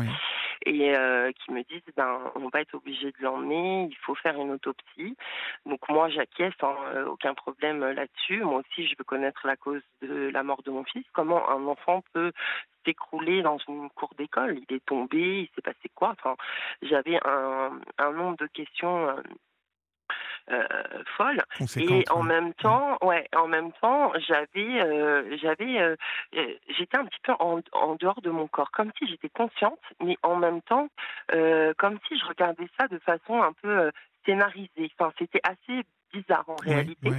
et 0.64 0.94
qui 1.40 1.50
me 1.50 1.62
disent 1.64 1.82
ben 1.96 2.20
on 2.36 2.48
va 2.48 2.60
être 2.60 2.74
obligé 2.74 3.06
de 3.06 3.16
l'emmener, 3.20 3.88
il 3.90 3.96
faut 3.96 4.14
faire 4.14 4.36
une 4.40 4.52
autopsie. 4.52 5.16
Donc 5.66 5.80
moi 5.88 6.08
j'acquiesce, 6.08 6.54
hein, 6.62 6.76
aucun 7.08 7.34
problème 7.34 7.80
là-dessus. 7.80 8.44
Moi 8.44 8.60
aussi 8.60 8.86
je 8.86 8.94
veux 8.96 9.04
connaître 9.04 9.44
la 9.44 9.56
cause 9.56 9.82
de 10.02 10.30
la 10.32 10.44
mort 10.44 10.62
de 10.62 10.70
mon 10.70 10.84
fils. 10.84 11.04
Comment 11.12 11.48
un 11.50 11.66
enfant 11.66 12.04
peut 12.12 12.32
s'écrouler 12.84 13.42
dans 13.42 13.58
une 13.68 13.90
cour 13.90 14.10
d'école? 14.16 14.60
Il 14.68 14.76
est 14.76 14.84
tombé, 14.84 15.42
il 15.42 15.48
s'est 15.54 15.62
passé 15.62 15.71
quoi. 15.94 16.10
Enfin, 16.10 16.36
j'avais 16.82 17.18
un, 17.24 17.80
un 17.98 18.12
nombre 18.12 18.36
de 18.38 18.46
questions. 18.46 19.08
Euh, 19.08 19.22
euh 20.50 21.04
folles. 21.16 21.42
Et 21.76 22.04
en 22.10 22.22
même 22.22 22.52
temps 22.54 22.98
ouais 23.00 23.28
en 23.34 23.46
même 23.46 23.70
temps 23.80 24.12
j'avais 24.26 24.80
euh, 24.80 25.36
j'avais 25.40 25.78
euh, 25.78 25.96
j'étais 26.32 26.96
un 26.96 27.04
petit 27.04 27.20
peu 27.22 27.32
en, 27.38 27.60
en, 27.72 27.94
dehors 27.94 28.20
de 28.22 28.30
mon 28.30 28.48
corps 28.48 28.72
comme 28.72 28.90
si 28.98 29.06
j'étais 29.06 29.28
consciente 29.28 29.78
mais 30.02 30.16
en 30.22 30.36
même 30.36 30.60
temps 30.62 30.88
comme 31.78 31.98
si 32.08 32.18
je 32.18 32.24
regardais 32.26 32.68
ça 32.78 32.88
de 32.88 32.98
façon 32.98 33.40
un 33.40 33.52
peu 33.52 33.92
scénarisée. 34.26 34.90
Enfin 34.98 35.12
c'était 35.18 35.40
assez 35.44 35.84
bizarre 36.12 36.44
en 36.48 36.56
réalité 36.56 37.10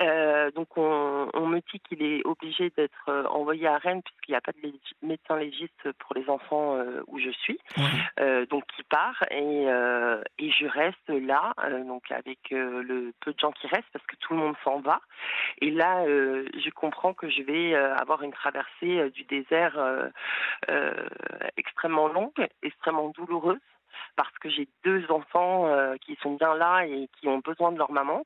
euh, 0.00 0.50
donc 0.52 0.76
on, 0.76 1.28
on, 1.34 1.46
me 1.46 1.60
dit 1.70 1.80
qu'il 1.80 2.02
est 2.02 2.24
obligé 2.24 2.70
d'être 2.70 3.08
euh, 3.08 3.24
envoyé 3.26 3.66
à 3.66 3.76
Rennes 3.76 4.02
puisqu'il 4.02 4.32
n'y 4.32 4.36
a 4.36 4.40
pas 4.40 4.52
de 4.52 4.72
médecin 5.02 5.36
légiste 5.36 5.92
pour 5.98 6.14
les 6.14 6.28
enfants 6.30 6.76
euh, 6.76 7.02
où 7.08 7.18
je 7.18 7.30
suis. 7.30 7.58
Euh, 8.20 8.46
donc 8.46 8.64
il 8.78 8.84
part 8.84 9.22
et, 9.30 9.66
euh, 9.68 10.22
et 10.38 10.50
je 10.50 10.66
reste 10.66 11.08
là 11.08 11.54
donc 11.86 12.10
avec 12.10 12.38
le 12.50 13.12
peu 13.20 13.32
de 13.32 13.38
gens 13.38 13.52
qui 13.52 13.66
restent 13.66 13.88
parce 13.92 14.06
que 14.06 14.16
tout 14.16 14.34
le 14.34 14.38
monde 14.38 14.54
s'en 14.64 14.80
va. 14.80 15.00
Et 15.60 15.70
là 15.70 16.04
je 16.06 16.70
comprends 16.70 17.14
que 17.14 17.28
je 17.28 17.42
vais 17.42 17.74
avoir 17.74 18.22
une 18.22 18.32
traversée 18.32 19.10
du 19.10 19.24
désert 19.24 19.78
extrêmement 21.56 22.08
longue, 22.08 22.46
extrêmement 22.62 23.08
douloureuse. 23.10 23.58
Parce 24.16 24.36
que 24.38 24.48
j'ai 24.48 24.68
deux 24.84 25.10
enfants 25.10 25.66
euh, 25.66 25.96
qui 26.00 26.16
sont 26.22 26.34
bien 26.34 26.54
là 26.54 26.84
et 26.86 27.08
qui 27.18 27.28
ont 27.28 27.38
besoin 27.38 27.72
de 27.72 27.78
leur 27.78 27.92
maman. 27.92 28.24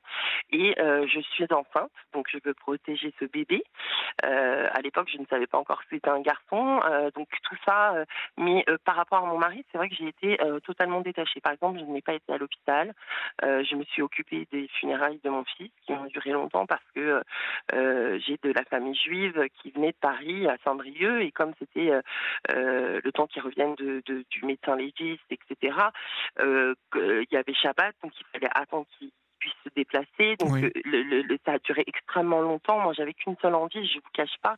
Et 0.51 0.75
je 0.77 1.19
suis 1.33 1.45
enceinte, 1.51 1.91
donc 2.13 2.27
je 2.29 2.37
veux 2.43 2.53
protéger 2.53 3.13
ce 3.19 3.25
bébé. 3.25 3.63
à 4.23 4.81
l'époque, 4.81 5.09
je 5.11 5.17
ne 5.19 5.25
savais 5.25 5.47
pas 5.47 5.57
encore 5.57 5.79
que 5.81 5.87
c'était 5.89 6.09
un 6.09 6.21
garçon. 6.21 6.79
donc 7.15 7.27
tout 7.43 7.57
ça, 7.65 7.93
mais 8.37 8.65
par 8.85 8.95
rapport 8.95 9.19
à 9.19 9.27
mon 9.27 9.37
mari, 9.37 9.65
c'est 9.71 9.77
vrai 9.77 9.89
que 9.89 9.95
j'ai 9.95 10.07
été 10.07 10.37
totalement 10.63 11.01
détachée. 11.01 11.41
Par 11.41 11.53
exemple, 11.53 11.79
je 11.79 11.85
n'ai 11.85 12.01
pas 12.01 12.13
été 12.13 12.31
à 12.31 12.37
l'hôpital. 12.37 12.93
je 13.41 13.75
me 13.75 13.83
suis 13.83 14.01
occupée 14.01 14.47
des 14.51 14.67
funérailles 14.79 15.19
de 15.23 15.29
mon 15.29 15.43
fils 15.43 15.71
qui 15.85 15.91
ont 15.91 16.05
duré 16.05 16.31
longtemps 16.31 16.65
parce 16.65 16.85
que 16.95 17.21
j'ai 17.71 18.39
de 18.41 18.53
la 18.53 18.63
famille 18.65 18.95
juive 18.95 19.47
qui 19.61 19.71
venait 19.71 19.91
de 19.91 19.97
Paris 19.99 20.47
à 20.47 20.57
Saint-Brieuc 20.63 21.21
et 21.21 21.31
comme 21.31 21.53
c'était 21.59 21.91
le 22.49 23.11
temps 23.11 23.27
qu'ils 23.27 23.41
reviennent 23.41 23.75
de, 23.75 24.01
du 24.05 24.45
médecin 24.45 24.75
légiste, 24.75 25.23
etc. 25.29 25.56
Euh, 26.39 26.75
il 26.95 27.27
y 27.31 27.37
avait 27.37 27.53
Shabbat, 27.53 27.95
donc 28.03 28.13
il 28.19 28.25
fallait 28.31 28.51
attendre 28.53 28.85
qu'il 28.97 29.11
puisse 29.39 29.53
se 29.63 29.69
déplacer. 29.75 30.35
Donc 30.37 30.51
le, 30.85 31.37
ça 31.45 31.53
a 31.53 31.59
duré 31.59 31.83
extrêmement 31.87 32.41
longtemps. 32.41 32.79
Moi, 32.79 32.93
j'avais 32.93 33.13
qu'une 33.13 33.37
seule 33.41 33.55
envie, 33.55 33.87
je 33.87 33.95
vous 33.95 34.09
cache 34.13 34.37
pas, 34.41 34.55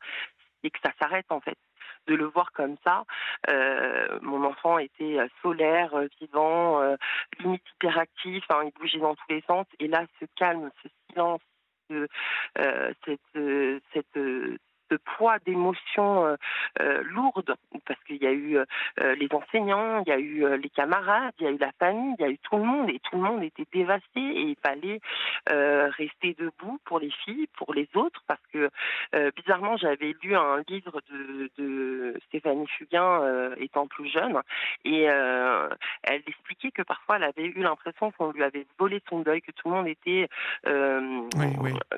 c'est 0.61 0.69
que 0.69 0.79
ça 0.83 0.91
s'arrête 0.99 1.25
en 1.29 1.39
fait 1.39 1.57
de 2.07 2.15
le 2.15 2.25
voir 2.25 2.51
comme 2.53 2.75
ça. 2.83 3.03
Euh, 3.49 4.19
mon 4.21 4.43
enfant 4.43 4.77
était 4.79 5.17
solaire, 5.41 5.93
vivant, 6.19 6.81
limite 7.39 7.63
hyperactif, 7.75 8.43
hein, 8.49 8.63
il 8.65 8.71
bougeait 8.79 8.99
dans 8.99 9.15
tous 9.15 9.29
les 9.29 9.41
sens. 9.41 9.67
Et 9.79 9.87
là, 9.87 10.05
ce 10.19 10.25
calme, 10.35 10.71
ce 10.81 10.89
silence, 11.09 11.41
cette, 13.05 13.39
cette 13.93 14.19
de 14.89 14.97
poids 14.97 15.39
d'émotions 15.45 16.25
euh, 16.25 16.35
euh, 16.81 17.01
lourdes, 17.03 17.55
parce 17.85 18.03
qu'il 18.05 18.21
y 18.21 18.27
a 18.27 18.31
eu 18.31 18.57
euh, 18.57 19.15
les 19.15 19.27
enseignants, 19.31 20.03
il 20.05 20.09
y 20.09 20.11
a 20.11 20.19
eu 20.19 20.57
les 20.57 20.69
camarades, 20.69 21.33
il 21.39 21.45
y 21.45 21.47
a 21.47 21.51
eu 21.51 21.57
la 21.57 21.71
famille, 21.79 22.15
il 22.19 22.21
y 22.21 22.25
a 22.25 22.29
eu 22.29 22.37
tout 22.39 22.57
le 22.57 22.63
monde, 22.63 22.89
et 22.89 22.99
tout 22.99 23.15
le 23.15 23.21
monde 23.21 23.43
était 23.43 23.65
dévasté, 23.71 24.19
et 24.19 24.41
il 24.41 24.57
fallait 24.63 24.99
rester 25.47 26.35
debout 26.37 26.79
pour 26.85 26.99
les 26.99 27.11
filles, 27.25 27.47
pour 27.57 27.73
les 27.73 27.87
autres, 27.95 28.23
parce 28.27 28.41
que 28.53 28.69
bizarrement, 29.35 29.77
j'avais 29.77 30.15
lu 30.21 30.35
un 30.35 30.61
livre 30.67 31.01
de, 31.09 31.49
de 31.57 32.19
Stéphanie 32.27 32.67
Fugain 32.67 33.53
étant 33.57 33.87
plus 33.87 34.09
jeune, 34.09 34.39
et 34.85 35.03
elle 35.03 36.23
expliquait 36.27 36.71
que 36.71 36.81
parfois 36.81 37.17
elle 37.17 37.23
avait 37.23 37.45
eu 37.45 37.61
l'impression 37.61 38.11
qu'on 38.11 38.31
lui 38.31 38.43
avait 38.43 38.65
volé 38.77 39.01
son 39.09 39.19
deuil, 39.19 39.41
que 39.41 39.51
tout 39.51 39.69
le 39.69 39.75
monde 39.75 39.87
était 39.87 40.27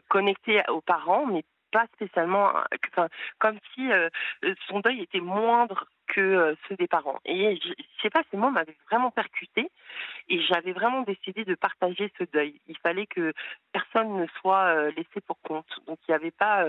connecté 0.07 0.61
aux 0.69 0.81
parents, 0.81 1.25
mais 1.25 1.43
pas 1.71 1.85
spécialement, 1.93 2.51
comme 3.39 3.57
si 3.73 3.91
euh, 3.91 4.09
son 4.67 4.79
deuil 4.79 5.01
était 5.01 5.19
moindre 5.19 5.85
que 6.07 6.19
euh, 6.19 6.55
ceux 6.67 6.75
des 6.75 6.87
parents. 6.87 7.19
Et 7.25 7.55
je, 7.55 7.73
sais 8.01 8.09
pas, 8.09 8.21
ces 8.29 8.37
mots 8.37 8.49
m'avaient 8.49 8.77
vraiment 8.89 9.11
percuté 9.11 9.71
et 10.27 10.41
j'avais 10.41 10.73
vraiment 10.73 11.01
décidé 11.01 11.45
de 11.45 11.55
partager 11.55 12.11
ce 12.17 12.25
deuil. 12.25 12.59
Il 12.67 12.77
fallait 12.79 13.07
que 13.07 13.33
personne 13.71 14.17
ne 14.17 14.27
soit 14.39 14.65
euh, 14.65 14.91
laissé 14.97 15.21
pour 15.25 15.39
compte. 15.41 15.79
Donc 15.87 15.99
il 16.07 16.11
n'y 16.11 16.15
avait 16.15 16.31
pas 16.31 16.65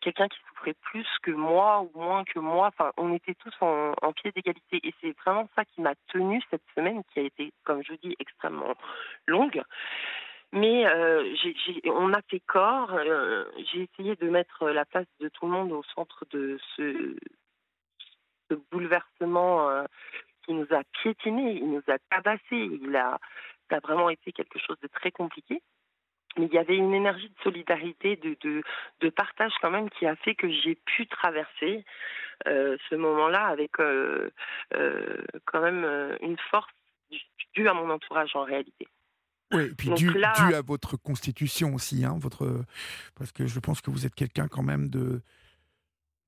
quelqu'un 0.00 0.28
qui 0.28 0.38
souffrait 0.48 0.74
plus 0.80 1.06
que 1.22 1.30
moi 1.30 1.82
ou 1.82 1.90
moins 1.98 2.24
que 2.24 2.38
moi. 2.38 2.68
Enfin, 2.68 2.92
on 2.96 3.14
était 3.14 3.34
tous 3.34 3.54
en, 3.60 3.92
en 4.00 4.12
pied 4.12 4.32
d'égalité 4.32 4.80
et 4.82 4.94
c'est 5.00 5.14
vraiment 5.24 5.48
ça 5.54 5.64
qui 5.64 5.82
m'a 5.82 5.94
tenu 6.08 6.40
cette 6.50 6.64
semaine 6.74 7.02
qui 7.12 7.20
a 7.20 7.22
été, 7.22 7.52
comme 7.64 7.82
je 7.82 7.92
dis, 8.02 8.16
extrêmement 8.18 8.74
longue. 9.26 9.62
Mais 10.56 10.86
euh, 10.86 11.34
on 11.84 12.14
a 12.14 12.22
fait 12.30 12.40
corps. 12.40 12.90
Euh, 12.94 13.44
j'ai 13.70 13.82
essayé 13.82 14.16
de 14.16 14.30
mettre 14.30 14.70
la 14.70 14.86
place 14.86 15.04
de 15.20 15.28
tout 15.28 15.44
le 15.44 15.52
monde 15.52 15.70
au 15.70 15.82
centre 15.94 16.24
de 16.30 16.58
ce, 16.74 17.14
bouleversement 18.70 19.68
euh, 19.68 19.84
qui 20.44 20.54
nous 20.54 20.66
a 20.70 20.82
piétinés, 21.02 21.56
il 21.56 21.70
nous 21.70 21.82
a 21.88 21.98
tabassés. 22.10 22.40
Il 22.52 22.96
a, 22.96 23.18
ça 23.68 23.76
a 23.76 23.80
vraiment 23.80 24.08
été 24.08 24.32
quelque 24.32 24.58
chose 24.58 24.78
de 24.80 24.88
très 24.88 25.10
compliqué. 25.10 25.60
Mais 26.38 26.46
il 26.46 26.54
y 26.54 26.58
avait 26.58 26.76
une 26.76 26.94
énergie 26.94 27.28
de 27.28 27.42
solidarité, 27.42 28.16
de, 28.16 28.62
de, 29.00 29.10
partage 29.10 29.52
quand 29.60 29.70
même 29.70 29.90
qui 29.90 30.06
a 30.06 30.16
fait 30.16 30.34
que 30.34 30.50
j'ai 30.50 30.74
pu 30.74 31.06
traverser 31.06 31.84
ce 32.44 32.94
moment-là 32.94 33.46
avec 33.46 33.72
quand 33.72 35.60
même 35.60 36.16
une 36.20 36.36
force 36.50 36.70
due 37.54 37.68
à 37.68 37.74
mon 37.74 37.88
entourage 37.88 38.36
en 38.36 38.44
réalité. 38.44 38.86
Oui, 39.52 39.64
et 39.64 39.74
puis 39.74 39.90
dû, 39.94 40.10
à 40.24 40.62
votre 40.62 40.96
constitution 40.96 41.74
aussi, 41.74 42.04
hein, 42.04 42.16
votre, 42.18 42.64
parce 43.14 43.32
que 43.32 43.46
je 43.46 43.60
pense 43.60 43.80
que 43.80 43.90
vous 43.90 44.06
êtes 44.06 44.14
quelqu'un 44.14 44.48
quand 44.48 44.62
même 44.62 44.88
de... 44.88 45.22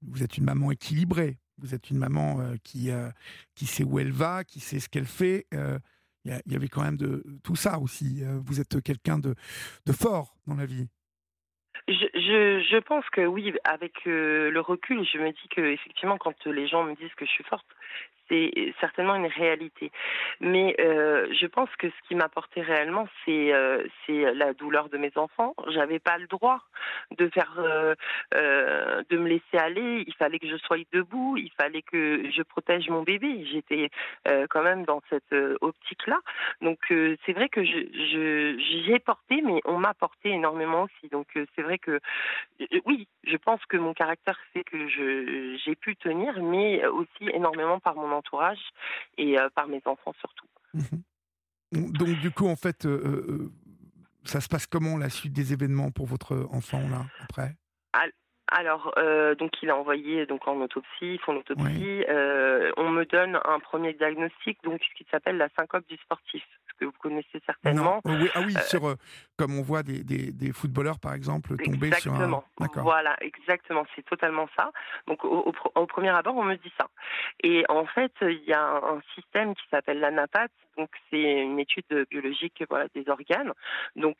Vous 0.02 0.22
êtes 0.22 0.38
une 0.38 0.44
maman 0.44 0.70
équilibrée, 0.70 1.38
vous 1.58 1.74
êtes 1.74 1.90
une 1.90 1.98
maman 1.98 2.40
euh, 2.40 2.54
qui, 2.62 2.90
euh, 2.90 3.10
qui 3.54 3.66
sait 3.66 3.84
où 3.84 3.98
elle 3.98 4.12
va, 4.12 4.44
qui 4.44 4.60
sait 4.60 4.78
ce 4.80 4.88
qu'elle 4.88 5.06
fait. 5.06 5.46
Euh, 5.54 5.78
il 6.24 6.40
y, 6.46 6.56
avait 6.56 6.68
quand 6.68 6.82
même 6.82 6.98
de 6.98 7.24
tout 7.42 7.56
ça 7.56 7.78
aussi. 7.78 8.22
vous 8.44 8.60
êtes 8.60 8.82
quelqu'un 8.82 9.18
de, 9.18 9.34
de 9.86 9.92
fort 9.92 10.36
dans 10.46 10.56
la 10.56 10.66
vie. 10.66 10.86
Je, 11.86 11.94
je, 11.94 12.66
je, 12.70 12.78
pense 12.80 13.08
que 13.10 13.22
oui, 13.22 13.54
avec 13.64 14.04
le 14.04 14.58
recul, 14.60 15.06
je 15.10 15.16
me 15.16 15.30
dis 15.30 15.48
que 15.48 15.62
effectivement, 15.62 16.18
quand 16.18 16.44
les 16.44 16.68
gens 16.68 16.84
me 16.84 16.94
disent 16.96 17.14
que 17.16 17.24
je 17.24 17.30
suis 17.30 17.44
forte, 17.44 17.66
c'est 18.28 18.74
certainement 18.80 19.14
une 19.14 19.26
réalité. 19.26 19.90
Mais 20.40 20.74
euh, 20.80 21.26
je 21.32 21.46
pense 21.46 21.70
que 21.78 21.88
ce 21.88 22.08
qui 22.08 22.14
m'a 22.14 22.28
porté 22.28 22.60
réellement, 22.60 23.08
c'est 23.24 23.52
euh, 23.52 23.82
c'est 24.06 24.34
la 24.34 24.52
douleur 24.52 24.88
de 24.88 24.98
mes 24.98 25.12
enfants. 25.16 25.54
J'avais 25.68 25.98
pas 25.98 26.18
le 26.18 26.26
droit 26.26 26.60
de 27.16 27.28
faire 27.28 27.54
euh, 27.58 27.94
de 28.34 29.16
me 29.16 29.28
laisser 29.28 29.58
aller. 29.58 30.04
Il 30.06 30.14
fallait 30.14 30.38
que 30.38 30.48
je 30.48 30.56
sois 30.56 30.78
debout. 30.92 31.36
Il 31.36 31.50
fallait 31.60 31.82
que 31.82 32.30
je 32.30 32.42
protège 32.42 32.88
mon 32.88 33.02
bébé. 33.02 33.46
J'étais 33.50 33.90
quand 34.50 34.62
même 34.62 34.84
dans 34.84 35.02
cette 35.10 35.34
optique-là. 35.60 36.18
Donc 36.60 36.78
c'est 36.88 37.32
vrai 37.32 37.48
que 37.48 37.64
je 37.64 38.56
j'ai 38.86 38.98
porté, 38.98 39.42
mais 39.42 39.60
on 39.64 39.78
m'a 39.78 39.94
porté 39.94 40.30
énormément 40.30 40.84
aussi. 40.84 41.08
Donc 41.10 41.26
c'est 41.56 41.62
vrai 41.62 41.78
que 41.78 42.00
oui, 42.86 43.08
je 43.24 43.36
pense 43.36 43.64
que 43.66 43.76
mon 43.76 43.94
caractère 43.94 44.38
fait 44.52 44.64
que 44.64 44.88
j'ai 44.88 45.74
pu 45.76 45.96
tenir, 45.96 46.40
mais 46.42 46.86
aussi 46.86 47.28
énormément 47.32 47.80
par 47.80 47.94
mon 47.94 48.17
entourage 48.18 48.60
et 49.16 49.38
euh, 49.38 49.48
par 49.54 49.68
mes 49.68 49.80
enfants 49.84 50.14
surtout. 50.20 50.46
Mhm. 50.74 51.92
Donc 51.92 52.18
du 52.20 52.30
coup, 52.30 52.48
en 52.48 52.56
fait, 52.56 52.86
euh, 52.86 53.24
euh, 53.28 53.52
ça 54.24 54.40
se 54.40 54.48
passe 54.48 54.66
comment 54.66 54.96
la 54.96 55.10
suite 55.10 55.32
des 55.32 55.52
événements 55.52 55.90
pour 55.90 56.06
votre 56.06 56.48
enfant 56.50 56.88
là 56.88 57.06
après? 57.22 57.56
Alors, 58.48 58.94
donc 59.38 59.52
il 59.62 59.70
a 59.70 59.76
envoyé 59.76 60.26
donc 60.26 60.46
en 60.48 60.60
autopsie, 60.60 61.14
ils 61.14 61.20
font 61.20 61.32
l'autopsie. 61.32 62.04
on 62.76 62.88
me 62.90 63.04
donne 63.04 63.38
un 63.44 63.60
premier 63.60 63.92
diagnostic, 63.92 64.58
donc 64.64 64.80
ce 64.82 64.94
qui 64.96 65.06
s'appelle 65.10 65.36
la 65.36 65.48
syncope 65.56 65.86
du 65.88 65.96
sportif 65.96 66.42
que 66.78 66.84
vous 66.84 66.92
connaissez 66.92 67.40
certainement. 67.44 68.00
Oui, 68.04 68.28
ah 68.34 68.40
oui, 68.46 68.54
euh, 68.56 68.60
sur, 68.60 68.88
euh, 68.88 68.94
comme 69.36 69.58
on 69.58 69.62
voit 69.62 69.82
des, 69.82 70.02
des, 70.02 70.52
footballeurs, 70.52 70.98
par 70.98 71.14
exemple, 71.14 71.56
tomber 71.56 71.92
sur 71.94 72.14
un... 72.14 72.42
Voilà, 72.76 73.16
exactement, 73.20 73.84
c'est 73.94 74.04
totalement 74.04 74.48
ça. 74.56 74.70
Donc, 75.06 75.24
au, 75.24 75.52
au, 75.74 75.86
premier 75.86 76.10
abord, 76.10 76.36
on 76.36 76.44
me 76.44 76.56
dit 76.56 76.72
ça. 76.78 76.88
Et 77.42 77.64
en 77.68 77.84
fait, 77.86 78.12
il 78.22 78.44
y 78.44 78.52
a 78.52 78.62
un, 78.62 79.00
système 79.14 79.54
qui 79.54 79.62
s'appelle 79.70 80.00
l'ANAPAT, 80.00 80.48
donc 80.76 80.90
c'est 81.10 81.42
une 81.42 81.58
étude 81.58 82.06
biologique 82.10 82.62
voilà, 82.68 82.86
des 82.94 83.08
organes. 83.08 83.52
Donc, 83.96 84.16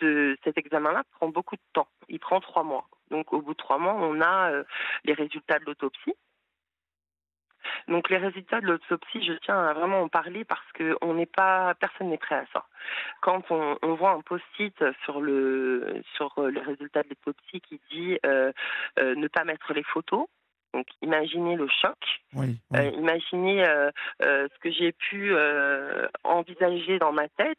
ce, 0.00 0.36
cet 0.44 0.56
examen-là 0.58 1.02
prend 1.12 1.28
beaucoup 1.28 1.56
de 1.56 1.62
temps. 1.72 1.88
Il 2.08 2.20
prend 2.20 2.40
trois 2.40 2.62
mois. 2.62 2.86
Donc, 3.12 3.32
au 3.32 3.40
bout 3.40 3.52
de 3.52 3.58
trois 3.58 3.78
mois, 3.78 3.94
on 3.94 4.20
a 4.20 4.50
euh, 4.50 4.64
les 5.04 5.12
résultats 5.12 5.58
de 5.60 5.66
l'autopsie. 5.66 6.14
Donc 7.88 8.10
les 8.10 8.16
résultats 8.16 8.60
de 8.60 8.66
l'autopsie, 8.66 9.24
je 9.24 9.34
tiens 9.44 9.58
à 9.58 9.72
vraiment 9.72 10.02
en 10.02 10.08
parler 10.08 10.44
parce 10.44 10.72
que 10.74 10.96
on 11.00 11.14
n'est 11.14 11.26
pas, 11.26 11.74
personne 11.74 12.08
n'est 12.08 12.18
prêt 12.18 12.34
à 12.34 12.44
ça. 12.52 12.66
Quand 13.20 13.50
on, 13.50 13.94
voit 13.94 14.10
un 14.10 14.20
post-it 14.20 14.74
sur 15.04 15.20
le 15.20 16.02
sur 16.16 16.34
les 16.48 16.60
résultats 16.60 17.02
de 17.04 17.10
l'autopsie 17.10 17.60
qui 17.60 17.80
dit 17.90 18.18
euh, 18.26 18.52
euh, 18.98 19.14
ne 19.14 19.28
pas 19.28 19.44
mettre 19.44 19.72
les 19.72 19.84
photos, 19.84 20.26
donc 20.72 20.86
imaginez 21.02 21.56
le 21.56 21.68
choc, 21.68 21.98
euh, 22.34 22.90
imaginez 22.96 23.64
euh, 23.66 23.90
euh, 24.22 24.48
ce 24.52 24.58
que 24.60 24.70
j'ai 24.70 24.92
pu 24.92 25.34
envisager 26.24 26.98
dans 26.98 27.12
ma 27.12 27.28
tête 27.28 27.58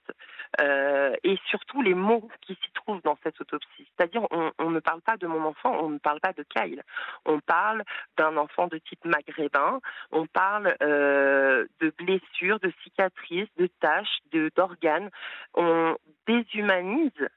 et 1.24 1.38
surtout 1.50 1.82
les 1.82 1.94
mots 1.94 2.30
qui 2.42 2.54
s'y 2.56 2.72
trouvent 2.74 3.02
dans 3.04 3.18
cette 3.24 3.40
autopsie. 3.40 3.88
C'est-à-dire 3.96 4.26
on, 4.32 4.70
ne 4.72 4.80
parle 4.80 5.02
pas 5.02 5.18
de 5.18 5.28
mon 5.28 5.44
enfant, 5.46 5.78
on 5.80 5.90
ne 5.90 6.00
parle 6.00 6.20
pas 6.20 6.34
de 6.34 6.44
Kyle, 6.44 6.82
on 7.26 7.40
parle 7.40 7.84
d'un 8.18 8.36
enfant 8.38 8.68
de 8.68 8.78
type 8.78 9.06
maghrébin, 9.06 9.80
on 10.12 10.26
parle 10.26 10.76
de 10.80 11.94
blessures, 11.98 12.60
de 12.60 12.72
cicatrices, 12.84 13.50
de 13.58 13.68
taches, 13.80 14.20
de 14.32 14.52
d'organes. 14.56 15.10
On 15.54 15.96
déshumanise 16.28 17.30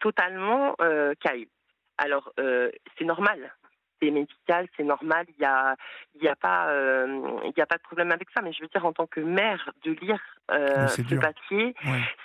totalement 0.00 0.74
Kyle. 1.20 1.48
Alors 1.96 2.32
c'est 2.98 3.04
normal 3.04 3.52
c'est 4.00 4.10
médical, 4.10 4.68
c'est 4.76 4.84
normal, 4.84 5.26
il 5.28 5.40
n'y 5.40 5.46
a, 5.46 5.76
y 6.20 6.28
a, 6.28 6.36
pas, 6.36 6.68
euh, 6.68 7.40
il 7.44 7.60
a 7.60 7.66
pas 7.66 7.76
de 7.76 7.82
problème 7.82 8.12
avec 8.12 8.28
ça. 8.30 8.42
Mais 8.42 8.52
je 8.52 8.62
veux 8.62 8.68
dire, 8.68 8.84
en 8.84 8.92
tant 8.92 9.06
que 9.06 9.20
mère, 9.20 9.70
de 9.84 9.92
lire 9.92 10.20
euh, 10.50 10.86
ce 10.88 11.14
papier, 11.14 11.74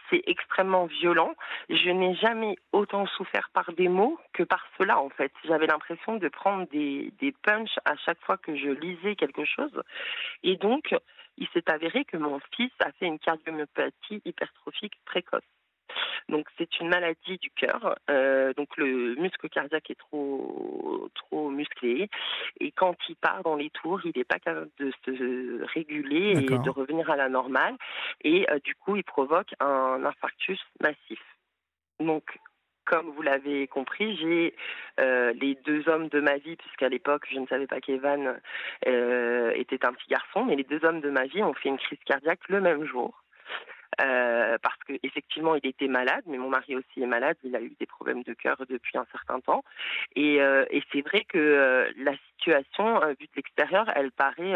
c'est 0.10 0.24
extrêmement 0.28 0.86
violent. 0.86 1.34
Je 1.70 1.90
n'ai 1.90 2.16
jamais 2.16 2.56
autant 2.72 3.06
souffert 3.08 3.50
par 3.54 3.72
des 3.74 3.90
mots 3.90 4.20
que 4.34 4.44
par 4.44 4.66
cela, 4.78 5.00
en 5.00 5.10
fait. 5.10 5.32
J'avais 5.46 5.68
l'impression 5.68 6.18
de 6.18 6.28
prendre 6.28 6.68
des, 6.70 7.12
des 7.20 7.34
punchs 7.44 7.78
à 7.86 7.96
chaque 7.98 8.22
fois 8.22 8.38
que 8.38 8.56
je 8.56 8.70
lisais 8.70 9.16
quelque 9.16 9.46
chose. 9.46 9.82
Et 10.44 10.58
donc, 10.58 10.96
il 11.38 11.48
s'est 11.50 11.70
avéré 11.70 12.06
que 12.06 12.18
mon 12.18 12.40
fils 12.56 12.72
a 12.80 12.92
fait 12.94 13.06
une 13.06 13.20
cardiomyopathie 13.20 14.22
hypertrophique 14.26 15.00
précoce. 15.06 15.42
Donc 16.30 16.48
c'est 16.58 16.80
une 16.80 16.90
maladie 16.90 17.38
du 17.38 17.50
cœur. 17.52 17.96
Euh, 18.10 18.54
donc 18.54 18.76
le 18.78 19.16
muscle 19.16 19.50
cardiaque 19.50 19.90
est 19.90 20.00
trop 20.00 21.10
trop 21.16 21.50
musclé 21.50 22.10
et 22.60 22.72
quand 22.72 22.96
il 23.10 23.16
part 23.16 23.44
dans 23.44 23.56
les 23.56 23.70
tours, 23.70 24.02
il 24.06 24.12
n'est 24.16 24.24
pas 24.24 24.40
capable 24.40 24.70
de 24.80 24.92
se 25.06 25.64
réguler 25.74 26.32
et 26.32 26.58
de 26.58 26.70
revenir 26.70 27.10
à 27.10 27.16
la 27.16 27.30
normale 27.30 27.76
et 28.24 28.50
euh, 28.50 28.60
du 28.64 28.76
coup 28.76 28.96
il 28.96 29.04
provoque 29.04 29.54
un 29.60 30.04
infarctus 30.06 30.60
massif. 30.82 31.20
Donc 32.00 32.40
comme 32.86 33.12
vous 33.12 33.22
l'avez 33.22 33.68
compris, 33.68 34.18
j'ai 34.18 34.56
euh, 35.00 35.32
les 35.40 35.56
deux 35.64 35.88
hommes 35.88 36.10
de 36.10 36.20
ma 36.20 36.36
vie, 36.36 36.58
puisqu'à 36.58 36.90
l'époque, 36.90 37.26
je 37.32 37.40
ne 37.40 37.48
savais 37.48 37.66
pas 37.66 37.80
qu'Evan 37.80 38.38
était 38.82 39.86
un 39.86 39.94
petit 39.94 40.10
garçon, 40.10 40.44
mais 40.44 40.58
les 40.58 40.66
deux 40.66 40.84
hommes 40.84 41.00
de 41.00 41.10
ma 41.10 41.26
vie 41.26 41.42
ont 41.44 41.54
fait 41.54 41.70
une 41.70 41.78
crise 41.78 42.00
cardiaque 42.06 42.42
le 42.50 42.60
même 42.60 42.84
jour. 42.84 43.23
Euh, 44.02 44.58
parce 44.62 44.78
qu'effectivement, 44.88 45.56
il 45.56 45.66
était 45.68 45.88
malade, 45.88 46.24
mais 46.28 46.38
mon 46.38 46.50
mari 46.50 46.76
aussi 46.76 47.02
est 47.02 47.08
malade. 47.08 47.38
Il 47.44 47.56
a 47.56 47.62
eu 47.62 47.74
des 47.80 47.86
problèmes 47.86 48.24
de 48.24 48.34
cœur 48.34 48.58
depuis 48.70 48.98
un 48.98 49.06
certain 49.12 49.40
temps. 49.40 49.64
Et, 50.16 50.42
euh, 50.42 50.66
et 50.70 50.84
c'est 50.92 51.02
vrai 51.02 51.26
que 51.26 51.38
euh, 51.38 51.92
la 51.98 52.14
situation, 52.38 53.00
vue 53.20 53.28
de 53.28 53.36
l'extérieur, 53.36 53.92
elle 53.96 54.12
paraît 54.12 54.56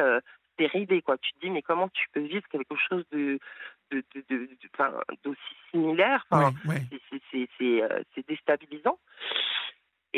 déridée. 0.58 1.02
Quoi. 1.02 1.18
Tu 1.18 1.34
te 1.34 1.40
dis, 1.40 1.50
mais 1.50 1.62
comment 1.62 1.90
tu 1.90 2.08
peux 2.14 2.22
vivre 2.22 2.48
quelque 2.50 2.76
chose 2.90 3.06
de, 3.12 3.40
de, 3.92 4.04
de, 4.30 4.50
d'aussi 5.24 5.56
similaire? 5.72 6.26
Enfin, 6.32 6.54
C'est 8.16 8.28
déstabilisant. 8.28 9.00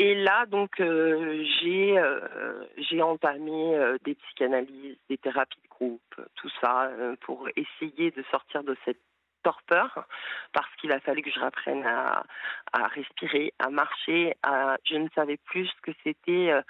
Et 0.02 0.14
là, 0.14 0.46
donc, 0.46 0.76
j'ai 0.78 2.02
j'ai 2.78 3.02
entamé 3.02 3.96
des 4.02 4.14
psychanalyses, 4.14 4.96
des 5.10 5.18
thérapies 5.18 5.60
de 5.62 5.68
groupe, 5.68 6.14
tout 6.36 6.50
ça, 6.60 6.90
pour 7.20 7.46
essayer 7.54 8.10
de 8.10 8.24
sortir 8.30 8.64
de 8.64 8.74
cette 8.86 9.00
torpeur 9.42 10.06
parce 10.52 10.68
qu'il 10.76 10.92
a 10.92 11.00
fallu 11.00 11.22
que 11.22 11.30
je 11.30 11.40
reprenne 11.40 11.84
à, 11.84 12.24
à, 12.72 12.86
respirer, 12.88 13.52
à 13.58 13.70
marcher. 13.70 14.36
À, 14.42 14.76
je 14.84 14.96
ne 14.96 15.08
savais 15.14 15.36
plus 15.36 15.66
ce 15.66 15.80
que 15.82 15.92
c'était 16.04 16.50
euh, 16.50 16.62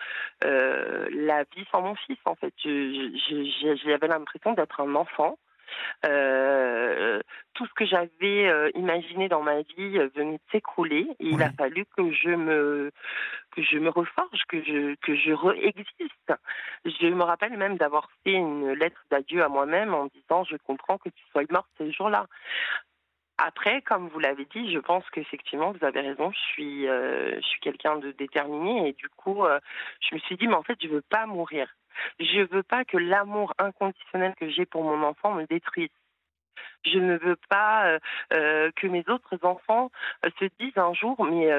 euh, 0.44 1.08
la 1.12 1.44
vie 1.44 1.66
sans 1.70 1.82
mon 1.82 1.94
fils. 1.94 2.18
En 2.25 2.34
fait, 2.34 2.54
j'avais 2.62 4.08
l'impression 4.08 4.52
d'être 4.52 4.80
un 4.80 4.94
enfant 4.94 5.38
euh, 6.05 7.21
tout 7.55 7.67
ce 7.67 7.75
que 7.75 7.87
j'avais 7.87 8.49
euh, 8.49 8.71
imaginé 8.75 9.29
dans 9.29 9.43
ma 9.43 9.62
vie 9.62 9.99
euh, 9.99 10.09
venait 10.15 10.39
de 10.39 10.50
s'écrouler 10.53 11.07
et 11.19 11.27
il 11.27 11.43
a 11.43 11.50
fallu 11.50 11.85
que 11.97 12.12
je 12.12 12.31
me 12.31 12.91
que 13.50 13.62
je 13.62 13.79
me 13.79 13.91
reforge, 13.91 14.45
que 14.49 14.62
je 14.62 14.95
que 14.97 15.15
je 15.17 15.33
réexiste. 15.33 16.33
Je 16.85 17.07
me 17.09 17.23
rappelle 17.23 17.57
même 17.57 17.77
d'avoir 17.77 18.09
fait 18.25 18.33
une 18.33 18.73
lettre 18.73 19.05
d'adieu 19.11 19.43
à 19.43 19.49
moi-même 19.49 19.95
en 19.95 20.07
disant 20.07 20.45
je 20.45 20.57
comprends 20.57 20.99
que 20.99 21.09
tu 21.09 21.23
sois 21.33 21.43
morte 21.50 21.69
ce 21.79 21.91
jour-là. 21.91 22.27
Après, 23.43 23.81
comme 23.81 24.09
vous 24.09 24.19
l'avez 24.19 24.45
dit, 24.45 24.71
je 24.71 24.79
pense 24.79 25.09
qu'effectivement, 25.11 25.73
vous 25.73 25.85
avez 25.85 26.00
raison. 26.00 26.31
Je 26.31 26.53
suis, 26.53 26.83
je 26.85 27.41
suis 27.41 27.61
quelqu'un 27.61 27.97
de 27.97 28.12
déterminé 28.12 28.89
et 28.89 28.93
du 28.93 29.09
coup, 29.09 29.47
je 30.00 30.15
me 30.15 30.21
suis 30.21 30.37
dit, 30.37 30.47
mais 30.47 30.55
en 30.55 30.62
fait, 30.62 30.77
je 30.83 30.89
veux 30.89 31.00
pas 31.00 31.25
mourir. 31.25 31.67
Je 32.18 32.47
veux 32.52 32.62
pas 32.62 32.85
que 32.85 32.97
l'amour 32.97 33.54
inconditionnel 33.59 34.35
que 34.38 34.49
j'ai 34.50 34.66
pour 34.66 34.85
mon 34.85 35.02
enfant 35.02 35.35
me 35.35 35.47
détruise. 35.47 35.90
Je 36.85 36.99
ne 36.99 37.16
veux 37.18 37.37
pas 37.49 37.87
euh, 37.87 37.99
euh, 38.32 38.70
que 38.76 38.87
mes 38.87 39.04
autres 39.09 39.38
enfants 39.42 39.90
euh, 40.25 40.30
se 40.38 40.47
disent 40.59 40.76
un 40.76 40.94
jour, 40.94 41.23
mais 41.25 41.50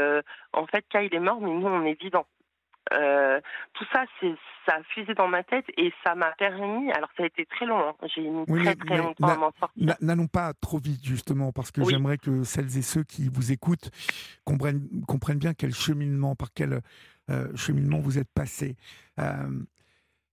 en 0.53 0.65
fait, 0.67 0.85
Kyle 0.89 1.13
est 1.13 1.19
mort, 1.19 1.39
mais 1.41 1.51
nous, 1.51 1.67
on 1.67 1.85
est 1.85 1.99
vivants. 1.99 2.25
tout 2.89 3.85
ça, 3.93 4.05
c'est 4.19 4.33
ça 4.67 4.75
a 4.75 4.83
fusé 4.83 5.15
dans 5.15 5.27
ma 5.27 5.43
tête 5.43 5.65
et 5.75 5.91
ça 6.03 6.13
m'a 6.13 6.31
permis. 6.33 6.91
Alors 6.91 7.09
ça 7.17 7.23
a 7.23 7.25
été 7.25 7.47
très 7.47 7.65
long. 7.65 7.79
Hein. 7.79 7.95
J'ai 8.13 8.21
mis 8.21 8.45
très 8.45 8.75
très 8.75 8.97
longtemps 8.97 9.27
à 9.27 9.35
m'en 9.35 9.51
sortir. 9.59 9.95
N'allons 10.01 10.27
pas 10.27 10.53
trop 10.53 10.77
vite 10.77 11.03
justement 11.03 11.51
parce 11.51 11.71
que 11.71 11.83
j'aimerais 11.83 12.19
que 12.19 12.43
celles 12.43 12.77
et 12.77 12.83
ceux 12.83 13.03
qui 13.03 13.27
vous 13.27 13.51
écoutent 13.51 13.89
comprennent, 14.45 14.87
comprennent 15.07 15.39
bien 15.39 15.55
quel 15.55 15.73
cheminement, 15.73 16.35
par 16.35 16.49
quel 16.53 16.81
cheminement 17.55 17.99
vous 17.99 18.19
êtes 18.19 18.31
passé 18.33 18.75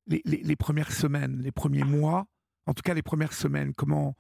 les, 0.09 0.57
premières 0.57 0.93
semaines, 0.93 1.41
les 1.43 1.53
premiers 1.53 1.85
mois, 1.85 2.25
en 2.67 2.75
tout 2.75 2.83
cas 2.83 2.95
les 2.95 3.03
premières 3.03 3.33
semaines, 3.33 3.75
comment 3.75 4.15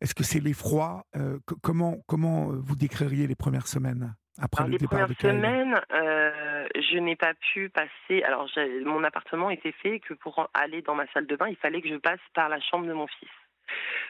est-ce 0.00 0.14
que 0.14 0.22
c'est 0.22 0.40
l'effroi 0.40 1.04
euh, 1.16 1.38
Comment 1.62 1.98
comment 2.06 2.50
euh, 2.50 2.60
vous 2.62 2.76
décririez 2.76 3.26
les 3.26 3.34
premières 3.34 3.66
semaines 3.66 4.14
après 4.40 4.68
le 4.68 4.78
départ 4.78 5.08
de 5.08 5.08
Les 5.08 5.14
premières 5.14 5.34
semaines, 5.34 5.80
euh, 5.92 6.66
je 6.76 6.98
n'ai 6.98 7.16
pas 7.16 7.34
pu 7.52 7.68
passer. 7.70 8.22
Alors 8.22 8.48
mon 8.84 9.02
appartement 9.04 9.50
était 9.50 9.72
fait 9.72 10.00
que 10.00 10.14
pour 10.14 10.48
aller 10.54 10.82
dans 10.82 10.94
ma 10.94 11.06
salle 11.12 11.26
de 11.26 11.36
bain, 11.36 11.48
il 11.48 11.56
fallait 11.56 11.82
que 11.82 11.88
je 11.88 11.96
passe 11.96 12.20
par 12.34 12.48
la 12.48 12.60
chambre 12.60 12.86
de 12.86 12.92
mon 12.92 13.06
fils 13.06 13.28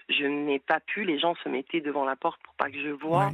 je 0.09 0.25
n'ai 0.25 0.59
pas 0.59 0.81
pu. 0.81 1.05
Les 1.05 1.19
gens 1.19 1.35
se 1.43 1.49
mettaient 1.49 1.81
devant 1.81 2.05
la 2.05 2.17
porte 2.17 2.41
pour 2.43 2.55
pas 2.55 2.71
que 2.71 2.81
je 2.81 2.91
voie. 2.91 3.31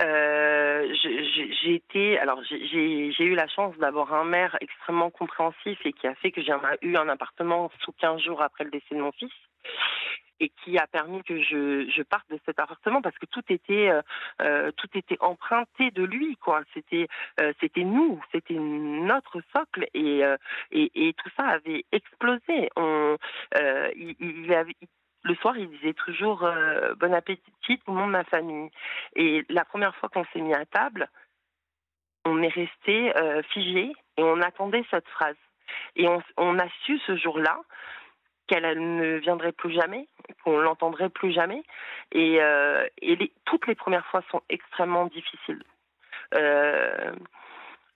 Euh, 0.00 0.94
j'ai 1.02 1.74
été, 1.74 2.18
alors 2.18 2.40
j'ai 2.44 3.24
eu 3.24 3.34
la 3.34 3.48
chance 3.48 3.76
d'avoir 3.78 4.14
un 4.14 4.24
maire 4.24 4.56
extrêmement 4.60 5.10
compréhensif 5.10 5.78
et 5.84 5.92
qui 5.92 6.06
a 6.06 6.14
fait 6.14 6.30
que 6.30 6.40
j'ai 6.40 6.52
eu 6.82 6.96
un 6.96 7.08
appartement 7.08 7.70
sous 7.80 7.92
15 7.92 8.20
jours 8.22 8.40
après 8.42 8.64
le 8.64 8.70
décès 8.70 8.94
de 8.94 9.00
mon 9.00 9.12
fils 9.12 9.32
et 10.40 10.50
qui 10.62 10.78
a 10.78 10.86
permis 10.86 11.22
que 11.22 11.40
je, 11.42 11.88
je 11.90 12.02
parte 12.02 12.28
de 12.30 12.38
cet 12.46 12.58
appartement 12.58 13.02
parce 13.02 13.16
que 13.18 13.26
tout 13.26 13.42
était 13.48 13.88
euh, 13.88 14.02
euh 14.40 14.70
tout 14.76 14.88
était 14.94 15.16
emprunté 15.20 15.90
de 15.90 16.04
lui 16.04 16.36
quoi 16.36 16.62
c'était 16.74 17.08
euh, 17.40 17.52
c'était 17.60 17.84
nous 17.84 18.20
c'était 18.32 18.54
notre 18.54 19.40
socle 19.52 19.86
et, 19.94 20.24
euh, 20.24 20.36
et, 20.70 21.08
et 21.08 21.12
tout 21.14 21.30
ça 21.36 21.46
avait 21.46 21.84
explosé 21.92 22.70
on 22.76 23.16
il, 23.96 24.14
il, 24.20 24.52
avait, 24.54 24.76
le 25.24 25.34
soir, 25.36 25.56
il 25.56 25.68
disait 25.68 25.94
toujours 25.94 26.44
euh, 26.44 26.94
bon 26.94 27.12
appétit 27.12 27.52
tout 27.62 27.92
le 27.92 28.06
de 28.06 28.10
ma 28.10 28.24
famille. 28.24 28.70
Et 29.16 29.44
la 29.48 29.64
première 29.64 29.94
fois 29.96 30.08
qu'on 30.08 30.24
s'est 30.32 30.40
mis 30.40 30.54
à 30.54 30.64
table, 30.66 31.08
on 32.24 32.42
est 32.42 32.48
resté 32.48 33.16
euh, 33.16 33.42
figé 33.42 33.92
et 34.16 34.22
on 34.22 34.40
attendait 34.40 34.84
cette 34.90 35.08
phrase. 35.08 35.36
Et 35.96 36.06
on, 36.36 36.58
a 36.58 36.68
su 36.84 36.98
ce 37.00 37.16
jour-là 37.16 37.60
qu'elle 38.46 38.96
ne 38.96 39.18
viendrait 39.18 39.52
plus 39.52 39.72
jamais, 39.72 40.08
qu'on 40.42 40.58
l'entendrait 40.58 41.10
plus 41.10 41.32
jamais. 41.32 41.62
Et, 42.12 42.40
euh, 42.40 42.86
et 43.02 43.32
toutes 43.44 43.66
les 43.66 43.74
premières 43.74 44.06
fois 44.06 44.22
sont 44.30 44.40
extrêmement 44.48 45.06
difficiles. 45.06 45.62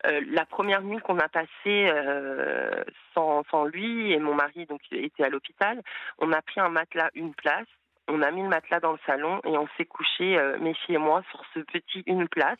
Euh, 0.06 0.20
la 0.30 0.44
première 0.44 0.82
nuit 0.82 0.98
qu'on 0.98 1.18
a 1.18 1.28
passée 1.28 1.46
euh, 1.66 2.82
sans, 3.14 3.44
sans, 3.50 3.64
lui 3.64 4.12
et 4.12 4.18
mon 4.18 4.34
mari 4.34 4.66
donc 4.66 4.80
était 4.90 5.22
à 5.22 5.28
l'hôpital, 5.28 5.80
on 6.18 6.32
a 6.32 6.42
pris 6.42 6.60
un 6.60 6.70
matelas 6.70 7.10
une 7.14 7.34
place, 7.34 7.68
on 8.08 8.20
a 8.22 8.30
mis 8.32 8.42
le 8.42 8.48
matelas 8.48 8.80
dans 8.80 8.92
le 8.92 8.98
salon 9.06 9.40
et 9.44 9.56
on 9.56 9.68
s'est 9.76 9.84
couché 9.84 10.36
euh, 10.38 10.58
mes 10.58 10.74
filles 10.74 10.96
et 10.96 10.98
moi 10.98 11.22
sur 11.30 11.42
ce 11.54 11.60
petit 11.60 12.02
une 12.06 12.26
place, 12.28 12.58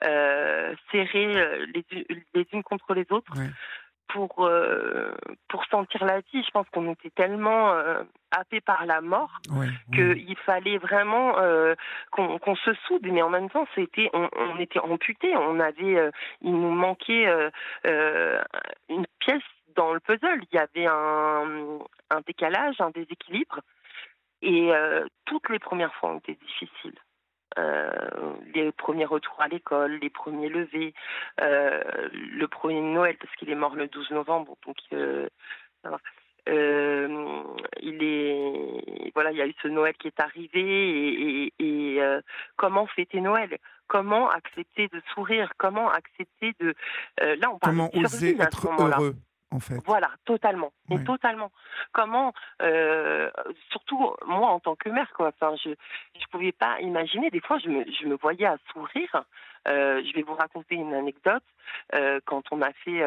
serrés 0.00 1.66
les, 1.72 1.84
les, 2.34 2.46
unes 2.52 2.62
contre 2.62 2.94
les 2.94 3.06
autres 3.10 3.32
pour 4.14 4.46
euh, 4.46 5.12
pour 5.48 5.64
sentir 5.66 6.04
la 6.04 6.20
vie. 6.20 6.42
Je 6.44 6.50
pense 6.52 6.66
qu'on 6.72 6.92
était 6.92 7.10
tellement 7.10 7.72
euh, 7.72 8.02
happé 8.30 8.60
par 8.60 8.86
la 8.86 9.00
mort 9.00 9.40
qu'il 9.92 10.36
fallait 10.46 10.78
vraiment 10.78 11.36
euh, 11.38 11.74
qu'on 12.12 12.56
se 12.56 12.72
soude. 12.86 13.06
Mais 13.10 13.22
en 13.22 13.28
même 13.28 13.50
temps, 13.50 13.66
c'était 13.74 14.08
on, 14.12 14.28
on, 14.36 14.58
était 14.58 14.78
amputé. 14.78 15.36
On 15.36 15.58
avait, 15.58 15.96
euh, 15.98 16.10
il 16.42 16.52
nous 16.52 16.70
manquait 16.70 17.26
une 18.88 19.06
pièce 19.18 19.42
dans 19.74 19.92
le 19.92 20.00
puzzle. 20.00 20.42
Il 20.52 20.56
y 20.56 20.58
avait 20.58 20.86
un, 20.86 21.80
un 22.10 22.20
décalage, 22.24 22.80
un 22.80 22.90
déséquilibre. 22.90 23.60
Et 24.42 24.70
toutes 25.24 25.48
les 25.48 25.58
premières 25.58 25.94
fois 25.94 26.10
ont 26.10 26.18
été 26.18 26.34
difficiles. 26.34 26.98
Euh, 27.58 27.90
les 28.54 28.72
premiers 28.72 29.04
retours 29.04 29.40
à 29.40 29.48
l'école, 29.48 29.98
les 30.02 30.10
premiers 30.10 30.48
levés, 30.48 30.92
euh, 31.40 31.82
le 32.12 32.46
premier 32.48 32.80
Noël, 32.80 33.16
parce 33.20 33.34
qu'il 33.36 33.50
est 33.50 33.54
mort 33.54 33.76
le 33.76 33.86
12 33.86 34.10
novembre, 34.10 34.56
donc 34.66 34.76
euh, 34.92 35.28
euh, 36.48 37.42
il 37.80 38.02
est 38.02 39.12
voilà, 39.14 39.30
il 39.30 39.38
y 39.38 39.42
a 39.42 39.46
eu 39.46 39.54
ce 39.62 39.68
Noël 39.68 39.94
qui 39.94 40.08
est 40.08 40.20
arrivé 40.20 40.60
et, 40.60 41.52
et, 41.58 41.96
et 41.96 42.18
comment 42.56 42.86
fêter 42.86 43.20
Noël? 43.20 43.58
Comment 43.86 44.28
accepter 44.30 44.88
de 44.88 45.00
sourire? 45.12 45.52
Comment 45.56 45.90
accepter 45.90 46.54
de 46.58 46.74
là 47.20 47.50
on 47.52 47.58
parle 47.58 47.76
comment 47.76 47.90
oser 47.94 48.36
être 48.40 48.68
heureux? 48.68 49.14
Voilà, 49.86 50.10
totalement, 50.24 50.72
totalement. 51.04 51.50
Comment, 51.92 52.32
euh, 52.62 53.30
surtout 53.70 54.14
moi 54.26 54.48
en 54.48 54.60
tant 54.60 54.74
que 54.74 54.88
mère, 54.88 55.12
quoi. 55.14 55.28
Enfin, 55.28 55.54
je 55.62 55.70
je 56.20 56.26
pouvais 56.30 56.52
pas 56.52 56.80
imaginer. 56.80 57.30
Des 57.30 57.40
fois, 57.40 57.58
je 57.58 57.68
me 57.68 57.84
je 57.84 58.06
me 58.06 58.16
voyais 58.16 58.46
à 58.46 58.56
sourire. 58.72 59.24
Euh, 59.66 60.02
je 60.04 60.12
vais 60.14 60.22
vous 60.22 60.34
raconter 60.34 60.74
une 60.74 60.94
anecdote. 60.94 61.42
Euh, 61.94 62.20
quand 62.26 62.42
on 62.50 62.60
a 62.62 62.72
fait 62.72 63.02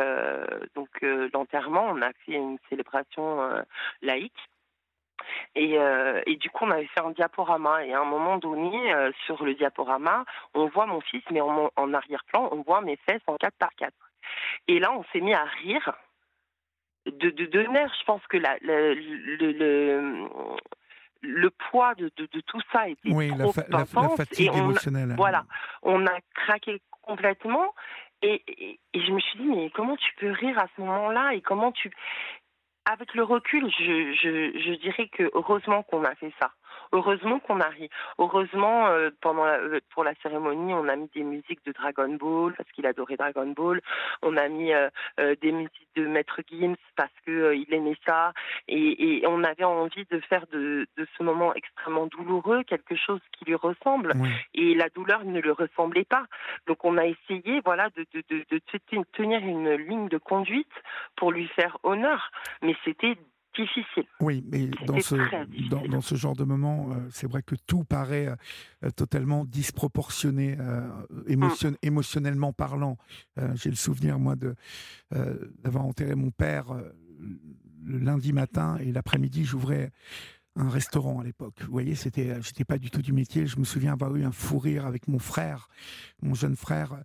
donc 0.76 0.90
l'enterrement, 1.34 1.86
on 1.90 2.02
a 2.02 2.12
fait 2.26 2.34
une 2.34 2.58
célébration 2.70 3.64
laïque. 4.02 4.50
Et, 5.56 5.78
et, 6.28 6.36
du 6.36 6.50
coup, 6.52 6.66
on 6.66 6.72
avait 6.72 6.86
fait 6.88 7.02
un 7.02 7.12
diaporama. 7.12 7.84
Et 7.86 7.94
à 7.94 8.02
un 8.02 8.06
moment 8.06 8.38
donné, 8.38 8.94
sur 9.26 9.44
le 9.44 9.56
diaporama, 9.56 10.26
on 10.54 10.68
voit 10.68 10.86
mon 10.86 11.02
fils, 11.02 11.24
mais 11.32 11.42
en, 11.42 11.72
en 11.76 11.94
arrière-plan, 11.94 12.50
on 12.52 12.62
voit 12.62 12.82
mes 12.82 12.98
fesses 13.10 13.22
en 13.28 13.36
4 13.36 13.56
par 13.58 13.74
4 13.76 13.94
Et 14.68 14.80
là, 14.80 14.92
on 14.92 15.04
s'est 15.12 15.22
mis 15.22 15.34
à 15.34 15.44
rire 15.44 15.92
de, 17.12 17.30
de, 17.30 17.46
de 17.46 17.62
nerfs. 17.64 17.94
Je 18.00 18.06
pense 18.06 18.22
que 18.28 18.38
la, 18.38 18.58
le, 18.62 18.94
le, 18.94 20.28
le 21.22 21.50
poids 21.50 21.96
de, 21.96 22.10
tout 22.10 22.62
ça 22.72 22.88
était 22.90 23.12
oui, 23.12 23.30
trop 23.30 23.54
la, 23.70 23.86
fatigue 23.86 24.52
et 24.54 24.58
émotionnelle. 24.58 25.14
voilà, 25.16 25.46
on 25.84 26.06
a 26.06 26.20
craqué 26.34 26.82
complètement. 27.02 27.74
Et, 28.22 28.42
et, 28.48 28.80
je 28.96 29.12
me 29.12 29.20
suis 29.20 29.40
dit, 29.40 29.46
mais 29.46 29.70
comment 29.70 29.96
tu 29.96 30.12
peux 30.20 30.32
rire 30.32 30.58
à 30.58 30.68
ce 30.76 30.82
moment-là 30.82 31.34
et 31.36 31.42
comment 31.42 31.72
tu... 31.72 31.92
Avec 32.90 33.14
le 33.14 33.24
recul, 33.24 33.70
je, 33.78 34.14
je, 34.14 34.60
je 34.60 34.74
dirais 34.80 35.08
que 35.10 35.30
heureusement 35.34 35.84
qu'on 35.84 36.04
a 36.04 36.16
fait 36.16 36.34
ça. 36.40 36.52
Heureusement 36.92 37.40
qu'on 37.40 37.60
a 37.60 37.68
ri. 37.68 37.90
Heureusement, 38.18 38.88
euh, 38.88 39.10
pendant 39.22 39.46
euh, 39.46 39.80
pour 39.92 40.04
la 40.04 40.14
cérémonie, 40.22 40.74
on 40.74 40.88
a 40.88 40.96
mis 40.96 41.10
des 41.14 41.24
musiques 41.24 41.66
de 41.66 41.72
Dragon 41.72 42.14
Ball 42.14 42.54
parce 42.56 42.70
qu'il 42.72 42.86
adorait 42.86 43.18
Dragon 43.18 43.48
Ball. 43.48 43.82
On 44.22 44.38
a 44.38 44.48
mis 44.48 44.74
euh, 44.74 44.90
des 45.42 45.52
musiques 45.52 45.90
de 45.96 46.06
Maître 46.06 46.42
Gims 46.50 46.76
parce 46.96 47.12
que 47.26 47.56
il 47.56 47.74
aimait 47.74 47.98
ça. 48.06 48.34
Et, 48.68 49.24
on 49.28 49.44
avait 49.44 49.64
envie 49.64 50.06
de 50.10 50.20
faire 50.22 50.46
de, 50.52 50.88
de, 50.96 51.08
ce 51.18 51.24
moment 51.24 51.54
extrêmement 51.54 52.08
douloureux 52.08 52.64
quelque 52.64 52.96
chose 52.96 53.20
qui 53.34 53.46
lui 53.46 53.56
ressemble. 53.56 54.14
Et 54.54 54.74
la 54.74 54.90
douleur 54.90 55.26
ne 55.26 55.40
le 55.42 55.52
ressemblait 55.52 56.06
pas. 56.06 56.26
Donc 56.68 56.86
on 56.86 56.98
a 56.98 57.06
essayé, 57.06 57.62
voilà, 57.66 57.90
de, 57.96 58.06
de, 58.14 58.24
de, 58.30 58.46
de 58.50 59.04
tenir 59.14 59.40
une 59.40 59.74
ligne 59.74 60.08
de 60.08 60.18
conduite 60.18 60.72
pour 61.16 61.32
lui 61.32 61.48
faire 61.48 61.78
honneur. 61.84 62.32
Mais 62.62 62.76
c'était 62.86 63.18
difficile. 63.58 64.06
Oui, 64.20 64.44
mais 64.52 64.70
dans 64.86 65.00
ce, 65.00 65.16
dans, 65.70 66.02
ce 66.02 66.16
genre 66.16 66.36
de 66.36 66.44
moment, 66.44 66.90
euh, 66.92 66.96
c'est 67.12 67.28
vrai 67.28 67.42
que 67.42 67.56
tout 67.68 67.84
paraît 67.84 68.28
euh, 68.84 68.90
totalement 68.92 69.46
disproportionné, 69.46 70.58
euh, 70.60 70.88
émotion, 71.28 71.72
mm. 71.72 71.78
émotionnellement 71.82 72.54
parlant. 72.54 72.98
J'ai 73.56 73.70
le 73.70 73.76
souvenir, 73.76 74.20
moi, 74.20 74.36
de 74.36 74.56
d'avoir 75.64 75.86
enterré 75.86 76.16
mon 76.16 76.32
père 76.32 76.68
le 77.84 77.98
lundi 78.00 78.34
matin 78.34 78.78
et 78.78 78.92
l'après-midi, 78.92 79.46
j'ouvrais 79.46 79.92
un 80.56 80.70
restaurant 80.70 81.20
à 81.20 81.24
l'époque. 81.24 81.62
Vous 81.62 81.72
voyez, 81.72 81.96
c'était, 81.96 82.42
j'étais 82.42 82.66
pas 82.66 82.78
du 82.78 82.90
tout 82.90 83.02
du 83.02 83.14
métier. 83.14 83.46
Je 83.46 83.60
me 83.60 83.64
souviens 83.64 83.94
avoir 83.94 84.16
eu 84.16 84.24
un 84.24 84.32
fou 84.32 84.60
rire 84.60 84.86
avec 84.86 85.08
mon 85.08 85.20
frère, 85.20 85.70
mon 86.22 86.34
jeune 86.34 86.56
frère, 86.56 86.98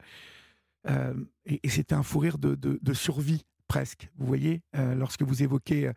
et, 1.45 1.69
c'était 1.69 1.95
un 1.95 2.03
fou 2.03 2.19
rire 2.19 2.39
de, 2.39 2.55
de, 2.55 2.79
de 2.83 2.93
survie 2.93 3.45
presque. 3.73 4.11
Vous 4.19 4.27
voyez, 4.27 4.61
euh, 4.77 4.95
lorsque 4.95 5.23
vous 5.23 5.43
évoquez 5.43 5.87
euh, 5.87 5.93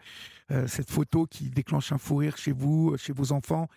euh, 0.52 0.66
cette 0.66 0.90
photo 0.90 1.26
qui 1.26 1.50
déclenche 1.50 1.92
un 1.92 1.98
fou 1.98 2.16
rire 2.16 2.38
chez 2.38 2.54
vous, 2.54 2.96
chez 2.96 3.12
vos 3.12 3.34
enfants, 3.34 3.68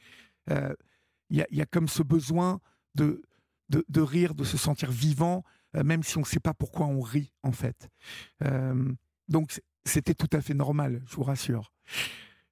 il 1.30 1.46
y, 1.50 1.60
a 1.60 1.66
comme 1.66 1.88
ce 1.88 2.02
besoin 2.02 2.60
de, 2.94 3.22
de, 3.68 4.00
rire, 4.00 4.34
de 4.34 4.44
se 4.44 4.56
sentir 4.56 4.90
vivant, 4.90 5.42
même 5.74 6.02
si 6.02 6.16
on 6.16 6.20
ne 6.20 6.26
sait 6.26 6.40
pas 6.40 6.54
pourquoi 6.54 6.86
on 6.86 7.02
rit, 7.02 7.34
en 7.42 7.52
fait. 7.52 7.90
donc, 9.28 9.60
c'était 9.84 10.14
tout 10.14 10.30
à 10.32 10.40
fait 10.40 10.54
normal, 10.54 11.02
je 11.06 11.16
vous 11.16 11.24
rassure. 11.24 11.74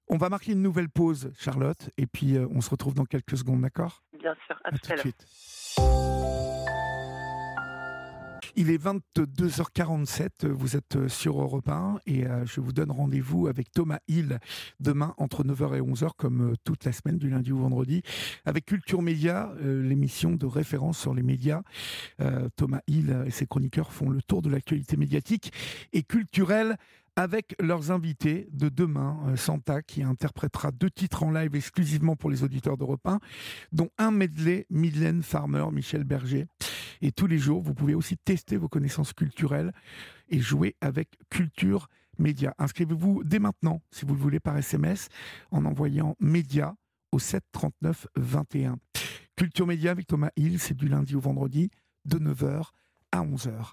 On 0.09 0.19
va 0.19 0.29
marquer 0.29 0.53
une 0.53 0.61
nouvelle 0.61 0.91
pause, 0.91 1.33
Charlotte, 1.39 1.89
et 1.97 2.07
puis 2.07 2.37
on 2.51 2.61
se 2.61 2.69
retrouve 2.69 2.93
dans 2.93 3.07
quelques 3.07 3.39
secondes, 3.39 3.63
d'accord? 3.63 4.05
Bien 4.19 4.35
sûr, 4.47 4.61
à, 4.63 4.73
tout, 4.73 4.93
à 4.93 4.97
l'heure. 4.97 6.36
Il 8.59 8.71
est 8.71 8.83
22h47, 8.83 10.47
vous 10.47 10.79
êtes 10.79 11.09
sur 11.09 11.43
Europe 11.43 11.69
1 11.69 12.01
et 12.07 12.27
euh, 12.27 12.47
je 12.47 12.63
vous 12.63 12.73
donne 12.73 12.91
rendez-vous 12.91 13.49
avec 13.49 13.71
Thomas 13.71 13.99
Hill 14.09 14.39
demain 14.81 15.13
entre 15.19 15.45
9h 15.45 15.77
et 15.77 15.83
11h 15.83 16.13
comme 16.17 16.53
euh, 16.53 16.55
toute 16.65 16.87
la 16.87 16.93
semaine 16.93 17.19
du 17.19 17.29
lundi 17.29 17.53
au 17.53 17.59
vendredi 17.59 18.01
avec 18.47 18.65
Culture 18.65 19.03
Média, 19.03 19.53
euh, 19.61 19.87
l'émission 19.87 20.37
de 20.37 20.47
référence 20.47 20.99
sur 20.99 21.13
les 21.13 21.23
médias. 21.23 21.61
Thomas 22.57 22.81
Hill 22.87 23.25
et 23.27 23.31
ses 23.31 23.47
chroniqueurs 23.47 23.93
font 23.93 24.09
le 24.09 24.23
tour 24.23 24.41
de 24.41 24.49
l'actualité 24.49 24.97
médiatique 24.97 25.53
et 25.93 26.03
culturelle 26.03 26.77
avec 27.17 27.55
leurs 27.61 27.91
invités 27.91 28.49
de 28.53 28.69
demain, 28.71 29.19
Santa 29.37 29.83
qui 29.83 30.03
interprétera 30.03 30.71
deux 30.71 30.91
titres 30.91 31.23
en 31.23 31.31
live 31.31 31.55
exclusivement 31.55 32.17
pour 32.17 32.31
les 32.31 32.43
auditeurs 32.43 32.77
d'Europe 32.77 33.07
1, 33.07 33.19
dont 33.73 33.91
un 33.99 34.11
medley 34.11 34.67
Mylène 34.71 35.23
Farmer, 35.23 35.65
Michel 35.73 36.05
Berger. 36.05 36.47
Et 37.03 37.13
tous 37.13 37.27
les 37.27 37.39
jours, 37.39 37.63
vous 37.63 37.75
pouvez 37.75 37.95
aussi 37.95 38.17
tester 38.17 38.57
vos 38.57 38.69
connaissances 38.69 39.13
culturelles 39.13 39.73
et 40.29 40.41
jouer 40.41 40.77
avec 40.81 41.19
Culture 41.31 41.89
Média. 42.19 42.55
Inscrivez-vous 42.59 43.25
dès 43.25 43.39
maintenant, 43.39 43.83
si 43.91 44.05
vous 44.05 44.15
le 44.15 44.21
voulez, 44.21 44.41
par 44.41 44.57
SMS, 44.57 45.09
en 45.51 45.65
envoyant 45.65 46.17
Média 46.21 46.75
au 47.13 47.19
739 47.19 48.07
21. 48.17 48.79
Culture 49.37 49.67
Média 49.67 49.91
avec 49.91 50.07
Thomas 50.07 50.31
Hill, 50.37 50.59
c'est 50.59 50.77
du 50.77 50.89
lundi 50.89 51.15
au 51.15 51.21
vendredi, 51.21 51.71
de 52.05 52.19
9h 52.19 52.71
à 53.13 53.23
11h. 53.23 53.73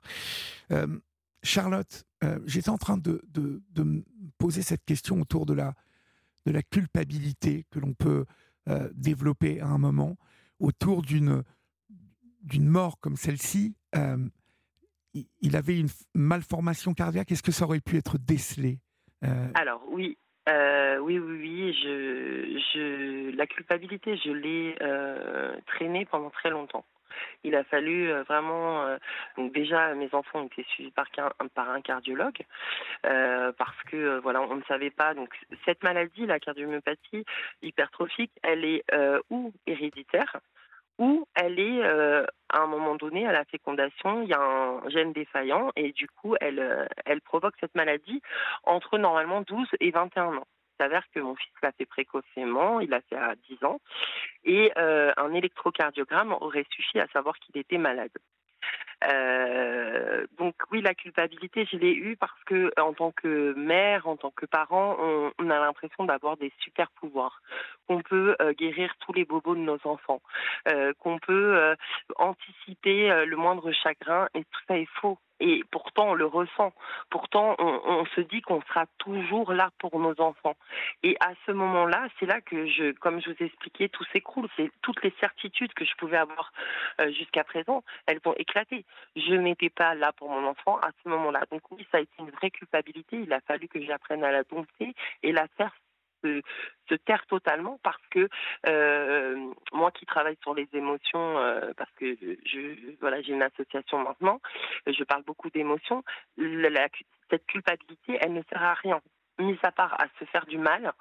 Euh, 0.72 1.00
Charlotte, 1.42 2.06
euh, 2.24 2.40
j'étais 2.46 2.70
en 2.70 2.78
train 2.78 2.98
de, 2.98 3.22
me 3.78 4.04
poser 4.38 4.62
cette 4.62 4.84
question 4.86 5.22
autour 5.22 5.46
de 5.46 5.54
la, 5.54 5.74
de 6.46 6.52
la 6.52 6.64
culpabilité 6.64 7.66
que 7.70 7.80
l'on 7.80 7.94
peut 7.94 8.26
euh, 8.70 8.90
développer 8.94 9.60
à 9.62 9.68
un 9.68 9.78
moment, 9.78 10.18
autour 10.60 11.02
d'une 11.02 11.44
d'une 12.44 12.68
mort 12.68 13.00
comme 13.00 13.16
celle-ci, 13.16 13.76
euh, 13.96 14.18
il 15.42 15.56
avait 15.56 15.80
une 15.80 15.90
malformation 16.14 16.94
cardiaque. 16.94 17.32
Est-ce 17.32 17.44
que 17.44 17.52
ça 17.52 17.66
aurait 17.66 17.80
pu 17.80 17.98
être 17.98 18.18
décelé 18.18 18.80
euh? 19.24 19.48
Alors 19.56 19.84
oui, 19.90 20.18
euh, 20.50 20.98
oui, 20.98 21.20
oui, 21.20 21.38
oui. 21.40 21.74
Je, 21.82 22.60
je, 22.74 23.36
la 23.36 23.48
culpabilité, 23.48 24.18
je 24.18 24.32
l'ai 24.32 24.76
traînée 25.68 26.06
pendant 26.06 26.30
très 26.30 26.50
longtemps. 26.50 26.86
Il 27.44 27.56
a 27.56 27.64
fallu 27.64 28.12
vraiment. 28.28 28.98
donc 29.38 29.54
déjà, 29.54 29.94
mes 29.94 30.10
enfants 30.14 30.42
ont 30.42 30.48
été 30.48 30.64
suivis 30.64 30.90
par, 30.92 31.06
par 31.54 31.70
un 31.70 31.80
cardiologue 31.82 32.42
parce 33.04 33.84
que 33.86 34.20
voilà, 34.22 34.42
on 34.42 34.56
ne 34.56 34.64
savait 34.64 34.90
pas. 34.90 35.14
Donc 35.14 35.30
cette 35.64 35.84
maladie, 35.84 36.26
la 36.26 36.40
cardiomyopathie 36.40 37.24
hypertrophique, 37.62 38.32
elle 38.42 38.66
est 38.66 38.84
ou 39.30 39.54
héréditaire, 39.68 40.42
où 41.00 41.26
elle 41.36 41.60
est, 41.60 41.84
euh, 41.84 42.26
à 42.50 42.60
un 42.60 42.68
moment 42.68 42.96
donné, 42.96 43.26
à 43.28 43.32
la 43.32 43.46
fécondation, 43.46 44.22
il 44.22 44.30
y 44.30 44.34
a 44.34 44.42
un 44.42 44.90
gène 44.90 45.14
défaillant 45.14 45.72
et 45.76 45.92
du 45.92 46.08
coup, 46.08 46.36
elle, 46.40 46.60
euh, 46.60 46.86
elle 47.06 47.22
provoque 47.22 47.56
cette 47.60 47.76
maladie 47.76 48.22
entre 48.64 48.98
normalement 48.98 49.42
12 49.42 49.68
et 49.80 49.92
21 49.92 50.38
ans. 50.38 50.48
Il 50.80 50.84
s'avère 50.84 51.04
que 51.14 51.20
mon 51.20 51.36
fils 51.36 51.52
l'a 51.62 51.72
fait 51.72 51.86
précocement, 51.86 52.80
il 52.80 52.90
l'a 52.90 53.02
fait 53.02 53.16
à 53.16 53.36
10 53.50 53.64
ans, 53.64 53.80
et 54.44 54.72
euh, 54.78 55.12
un 55.18 55.34
électrocardiogramme 55.34 56.34
aurait 56.34 56.66
suffi 56.72 57.00
à 57.00 57.08
savoir 57.08 57.38
qu'il 57.40 57.58
était 57.58 57.78
malade. 57.78 58.12
Euh, 59.10 60.26
donc 60.38 60.56
oui, 60.72 60.82
la 60.82 60.94
culpabilité, 60.94 61.68
je 61.72 61.78
l'ai 61.78 61.94
eue 61.94 62.16
parce 62.16 62.44
que 62.46 62.72
en 62.80 62.94
tant 62.94 63.12
que 63.12 63.54
mère, 63.54 64.08
en 64.08 64.16
tant 64.16 64.32
que 64.32 64.46
parent, 64.46 64.98
on, 65.00 65.50
a 65.50 65.60
l'impression 65.60 66.06
d'avoir 66.06 66.38
des 66.38 66.52
super 66.60 66.90
pouvoirs, 66.92 67.42
qu'on 67.88 68.02
peut 68.02 68.36
euh, 68.42 68.54
guérir 68.54 68.94
tous 69.00 69.14
les 69.14 69.26
bobos 69.26 69.56
de 69.56 69.62
nos 69.62 69.80
enfants, 69.86 70.22
euh, 70.70 70.94
qu'on 71.00 71.20
peut 71.20 71.76
anticiper 72.18 73.26
le 73.26 73.36
moindre 73.36 73.72
chagrin, 73.72 74.28
et 74.34 74.44
tout 74.44 74.62
ça 74.68 74.78
est 74.78 74.90
faux. 75.02 75.18
Et 75.46 75.62
pourtant, 75.72 76.12
on 76.12 76.14
le 76.14 76.26
ressent. 76.26 76.72
Pourtant, 77.10 77.58
on, 77.60 78.06
se 78.16 78.22
dit 78.22 78.42
qu'on 78.42 78.62
sera 78.62 78.86
toujours 78.98 79.52
là 79.52 79.72
pour 79.80 80.00
nos 80.00 80.20
enfants. 80.22 80.56
Et 81.04 81.18
à 81.20 81.34
ce 81.46 81.52
moment-là, 81.52 82.08
c'est 82.18 82.26
là 82.26 82.40
que 82.40 82.66
je, 82.66 82.94
comme 82.94 83.22
je 83.22 83.30
vous 83.30 83.36
ai 83.42 83.48
expliqué, 83.48 83.90
tout 83.90 84.06
s'écroule. 84.14 84.48
C'est 84.56 84.72
toutes 84.82 85.04
les 85.04 85.14
certitudes 85.20 85.74
que 85.74 85.84
je 85.84 85.94
pouvais 85.98 86.16
avoir 86.16 86.54
euh, 87.02 87.12
jusqu'à 87.12 87.44
présent, 87.44 87.84
elles 88.06 88.22
vont 88.24 88.34
éclater. 88.38 88.86
Je 89.16 89.34
n'étais 89.34 89.70
pas 89.70 89.96
là 89.96 90.12
pour 90.14 90.30
mon 90.30 90.48
enfant 90.48 90.78
à 90.80 90.90
ce 91.04 91.10
moment-là. 91.10 91.44
Donc 91.52 91.62
oui, 91.72 91.86
ça 91.92 91.98
a 91.98 92.02
été 92.02 92.14
une 92.20 92.32
vraie 92.32 92.52
culpabilité. 92.52 93.18
Il 93.18 93.34
a 93.34 93.42
fallu 93.42 93.68
que 93.68 93.82
j'apprenne 93.82 94.24
à 94.24 94.32
la 94.32 94.44
dompter 94.44 94.94
et 95.22 95.32
la 95.32 95.48
faire 95.58 95.74
se, 96.24 96.96
taire 97.06 97.26
totalement 97.28 97.80
parce 97.84 98.02
que 98.12 98.30
euh, 98.68 99.52
moi 99.72 99.92
qui 99.92 100.06
travaille 100.06 100.38
sur 100.42 100.54
les 100.54 100.68
émotions, 100.74 101.38
euh, 101.38 101.72
parce 101.76 101.92
que 101.96 102.16
je 102.46 102.96
voilà 103.02 103.22
j'ai 103.22 103.34
une 103.34 103.42
association 103.42 104.00
maintenant, 104.00 104.40
je 104.88 105.04
parle 105.04 105.24
beaucoup 105.24 105.50
d'émotions. 105.50 106.04
cette 106.38 107.46
culpabilité, 107.48 108.18
elle 108.22 108.34
ne 108.34 108.42
sert 108.50 108.64
à 108.64 108.74
rien 108.76 109.02
mis 109.40 109.58
à 109.64 109.72
part 109.72 109.94
à 110.00 110.06
se 110.20 110.26
faire 110.26 110.46
du 110.46 110.58
mal, 110.58 110.94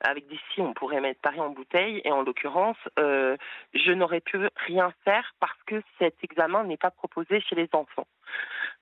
avec 0.00 0.26
des 0.28 0.38
si 0.52 0.60
on 0.60 0.72
pourrait 0.72 1.00
mettre 1.00 1.20
Paris 1.20 1.40
en 1.40 1.50
bouteille, 1.50 2.00
et 2.04 2.12
en 2.12 2.22
l'occurrence, 2.22 2.78
euh, 2.98 3.36
je 3.74 3.92
n'aurais 3.92 4.20
pu 4.20 4.38
rien 4.66 4.92
faire 5.04 5.34
parce 5.40 5.58
que 5.66 5.82
cet 5.98 6.22
examen 6.22 6.64
n'est 6.64 6.76
pas 6.76 6.90
proposé 6.90 7.40
chez 7.40 7.56
les 7.56 7.68
enfants. 7.72 8.06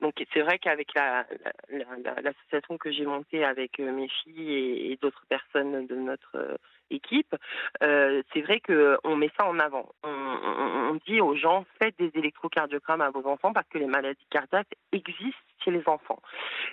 Donc 0.01 0.15
c'est 0.33 0.43
vrai 0.43 0.59
qu'avec 0.59 0.95
l'association 0.95 2.75
la, 2.75 2.79
que 2.79 2.93
j'ai 2.93 3.05
montée 3.05 3.45
avec 3.45 3.81
euh, 3.81 3.93
mes 3.93 4.09
filles 4.09 4.93
et, 4.93 4.99
d'autres 5.01 5.25
personnes 5.29 5.87
de 5.87 5.95
notre 5.97 6.37
euh, 6.37 6.57
équipe, 6.91 7.35
euh, 7.83 8.23
c'est 8.33 8.43
vrai 8.43 8.61
qu'on 8.61 9.17
met 9.17 9.31
ça 9.37 9.47
en 9.47 9.59
avant. 9.59 9.89
On, 10.05 10.09
on, 10.11 10.99
dit 11.07 11.21
aux 11.21 11.37
gens 11.37 11.65
faites 11.81 11.97
des 11.99 12.11
électrocardiogrammes 12.15 13.01
à 13.01 13.11
vos 13.11 13.27
enfants 13.27 13.53
parce 13.53 13.69
que 13.69 13.79
les 13.79 13.87
maladies 13.87 14.27
cardiaques 14.31 14.75
existent 14.93 15.39
chez 15.65 15.71
les 15.71 15.83
enfants 15.87 16.21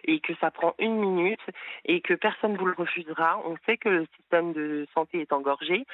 et 0.03 0.19
que 0.19 0.33
ça 0.35 0.51
prend 0.51 0.75
une 0.79 0.97
minute 0.99 1.41
et 1.85 2.01
que 2.01 2.13
personne 2.13 2.55
vous 2.57 2.65
le 2.65 2.75
refusera. 2.77 3.39
On 3.45 3.55
sait 3.65 3.77
que 3.77 3.89
le 3.89 4.07
système 4.17 4.53
de 4.53 4.87
santé 4.93 5.21
est 5.21 5.33
engorgé, 5.33 5.85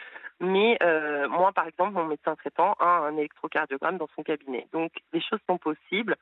mais 0.42 0.78
euh, 0.82 1.30
moi, 1.30 1.52
par 1.52 1.68
exemple, 1.68 1.94
mon 1.94 2.06
médecin 2.06 2.36
traitant 2.36 2.74
a 2.80 2.86
un 2.86 3.16
électrocardiogramme 3.16 4.00
dans 4.00 4.10
son 4.16 4.24
cabinet. 4.24 4.68
Donc, 4.74 4.92
les 5.14 5.22
choses 5.22 5.40
sont 5.48 5.60
possibles 5.60 6.16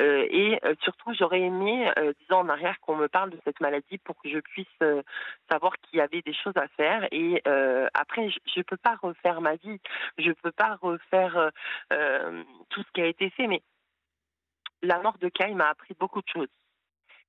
euh, 0.00 0.26
et 0.30 0.42
Et 0.52 0.58
surtout, 0.82 1.14
j'aurais 1.14 1.40
aimé, 1.40 1.90
dix 2.20 2.34
ans 2.34 2.40
en 2.40 2.48
arrière, 2.48 2.78
qu'on 2.80 2.96
me 2.96 3.08
parle 3.08 3.30
de 3.30 3.38
cette 3.44 3.60
maladie 3.60 3.98
pour 3.98 4.20
que 4.20 4.28
je 4.28 4.38
puisse 4.38 4.66
savoir 5.50 5.72
qu'il 5.78 5.98
y 5.98 6.02
avait 6.02 6.20
des 6.22 6.34
choses 6.34 6.56
à 6.56 6.68
faire. 6.68 7.06
Et 7.12 7.42
après, 7.94 8.28
je 8.30 8.58
ne 8.58 8.62
peux 8.62 8.76
pas 8.76 8.96
refaire 9.00 9.40
ma 9.40 9.54
vie, 9.54 9.80
je 10.18 10.28
ne 10.28 10.34
peux 10.34 10.52
pas 10.52 10.76
refaire 10.82 11.50
tout 12.70 12.82
ce 12.82 12.90
qui 12.92 13.00
a 13.00 13.06
été 13.06 13.30
fait, 13.30 13.46
mais 13.46 13.62
la 14.82 15.00
mort 15.00 15.16
de 15.18 15.28
Kai 15.28 15.54
m'a 15.54 15.68
appris 15.68 15.94
beaucoup 15.98 16.20
de 16.20 16.28
choses. 16.28 16.54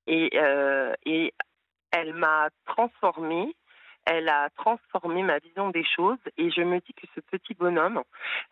Et, 0.07 0.37
et 1.05 1.33
elle 1.91 2.13
m'a 2.13 2.49
transformée 2.65 3.55
elle 4.05 4.29
a 4.29 4.49
transformé 4.57 5.23
ma 5.23 5.39
vision 5.39 5.69
des 5.69 5.83
choses 5.83 6.17
et 6.37 6.51
je 6.51 6.61
me 6.61 6.79
dis 6.79 6.93
que 6.93 7.07
ce 7.15 7.21
petit 7.21 7.53
bonhomme, 7.53 8.01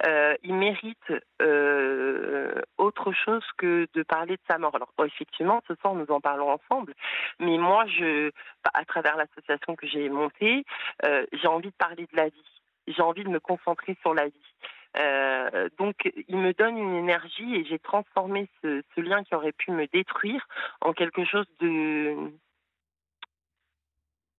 euh, 0.05 0.35
il 0.43 0.55
mérite 0.55 1.11
euh, 1.41 2.53
autre 2.77 3.11
chose 3.13 3.43
que 3.57 3.87
de 3.93 4.03
parler 4.03 4.35
de 4.35 4.41
sa 4.49 4.57
mort. 4.57 4.75
Alors 4.75 4.93
effectivement, 5.05 5.61
ce 5.67 5.75
soir 5.75 5.93
nous 5.93 6.09
en 6.09 6.21
parlons 6.21 6.49
ensemble, 6.49 6.93
mais 7.39 7.57
moi, 7.57 7.85
je, 7.87 8.31
à 8.73 8.85
travers 8.85 9.17
l'association 9.17 9.75
que 9.75 9.87
j'ai 9.87 10.09
montée, 10.09 10.63
euh, 11.05 11.25
j'ai 11.33 11.47
envie 11.47 11.69
de 11.69 11.75
parler 11.77 12.07
de 12.11 12.17
la 12.17 12.29
vie. 12.29 12.61
J'ai 12.87 13.01
envie 13.01 13.23
de 13.23 13.29
me 13.29 13.39
concentrer 13.39 13.97
sur 14.01 14.13
la 14.13 14.27
vie. 14.27 15.69
donc, 15.77 15.95
il 16.27 16.37
me 16.37 16.51
donne 16.53 16.77
une 16.77 16.95
énergie 16.95 17.55
et 17.55 17.63
j'ai 17.63 17.79
transformé 17.79 18.49
ce, 18.61 18.81
ce, 18.95 19.01
lien 19.01 19.23
qui 19.23 19.35
aurait 19.35 19.53
pu 19.53 19.71
me 19.71 19.85
détruire 19.87 20.45
en 20.81 20.91
quelque 20.91 21.23
chose 21.23 21.45
de 21.59 22.31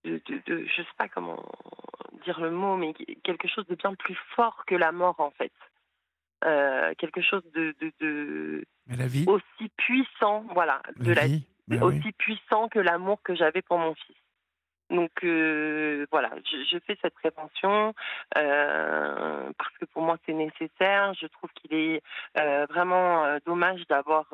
de, 0.04 0.20
de, 0.46 0.64
je 0.66 0.82
sais 0.82 0.88
pas 0.98 1.08
comment 1.08 1.42
dire 2.24 2.40
le 2.40 2.50
mot, 2.50 2.76
mais 2.76 2.92
quelque 3.24 3.48
chose 3.48 3.66
de 3.66 3.74
bien 3.74 3.94
plus 3.94 4.16
fort 4.34 4.64
que 4.66 4.74
la 4.74 4.92
mort 4.92 5.18
en 5.20 5.30
fait. 5.30 5.52
Euh, 6.44 6.92
quelque 6.98 7.22
chose 7.22 7.42
de, 7.54 7.74
de, 7.80 7.92
de 8.00 8.64
la 8.88 9.06
vie. 9.06 9.24
aussi 9.28 9.68
puissant, 9.76 10.44
voilà, 10.54 10.82
de 10.96 11.12
la 11.12 11.26
vie, 11.26 11.46
ben 11.68 11.82
aussi 11.82 12.10
puissant 12.18 12.68
que 12.68 12.80
l'amour 12.80 13.22
que 13.22 13.34
j'avais 13.34 13.62
pour 13.62 13.78
mon 13.78 13.94
fils. 13.94 14.16
Donc 14.92 15.24
euh, 15.24 16.06
voilà, 16.10 16.30
je, 16.44 16.78
fais 16.86 16.98
cette 17.00 17.14
prévention 17.14 17.94
euh, 18.36 19.50
parce 19.56 19.78
que 19.78 19.86
pour 19.86 20.02
moi 20.02 20.18
c'est 20.26 20.34
nécessaire. 20.34 21.14
Je 21.14 21.26
trouve 21.28 21.50
qu'il 21.54 21.74
est 21.74 22.02
euh, 22.38 22.66
vraiment 22.68 23.38
dommage 23.46 23.86
d'avoir 23.88 24.26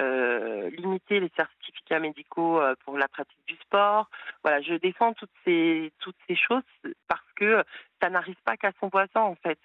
limité 0.00 1.20
les 1.20 1.30
certificats 1.36 2.00
médicaux 2.00 2.60
pour 2.84 2.96
la 2.96 3.06
pratique 3.08 3.46
du 3.46 3.56
sport. 3.56 4.08
Voilà, 4.42 4.62
je 4.62 4.74
défends 4.74 5.12
toutes 5.12 5.30
ces 5.44 5.92
toutes 6.00 6.16
ces 6.26 6.36
choses 6.36 6.62
parce 7.06 7.32
que 7.36 7.62
ça 8.02 8.08
n'arrive 8.08 8.40
pas 8.44 8.56
qu'à 8.56 8.72
son 8.80 8.88
voisin 8.88 9.20
en 9.20 9.36
fait 9.36 9.58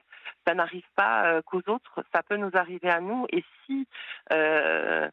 ça 0.48 0.54
n'arrive 0.56 0.86
pas 0.96 1.42
qu'aux 1.44 1.62
autres, 1.68 2.04
ça 2.14 2.24
peut 2.24 2.38
nous 2.38 2.52
arriver 2.56 2.90
à 2.90 3.00
nous. 3.00 3.28
Et 3.32 3.44
si 3.66 3.88
euh, 4.32 5.10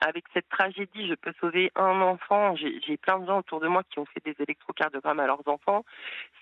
avec 0.00 0.24
cette 0.34 0.48
tragédie, 0.48 1.08
je 1.08 1.14
peux 1.14 1.32
sauver 1.40 1.72
un 1.74 2.00
enfant. 2.00 2.54
J'ai 2.56 2.96
plein 2.96 3.18
de 3.18 3.26
gens 3.26 3.38
autour 3.38 3.60
de 3.60 3.68
moi 3.68 3.82
qui 3.90 3.98
ont 3.98 4.04
fait 4.06 4.22
des 4.24 4.36
électrocardiogrammes 4.40 5.20
à 5.20 5.26
leurs 5.26 5.46
enfants. 5.48 5.84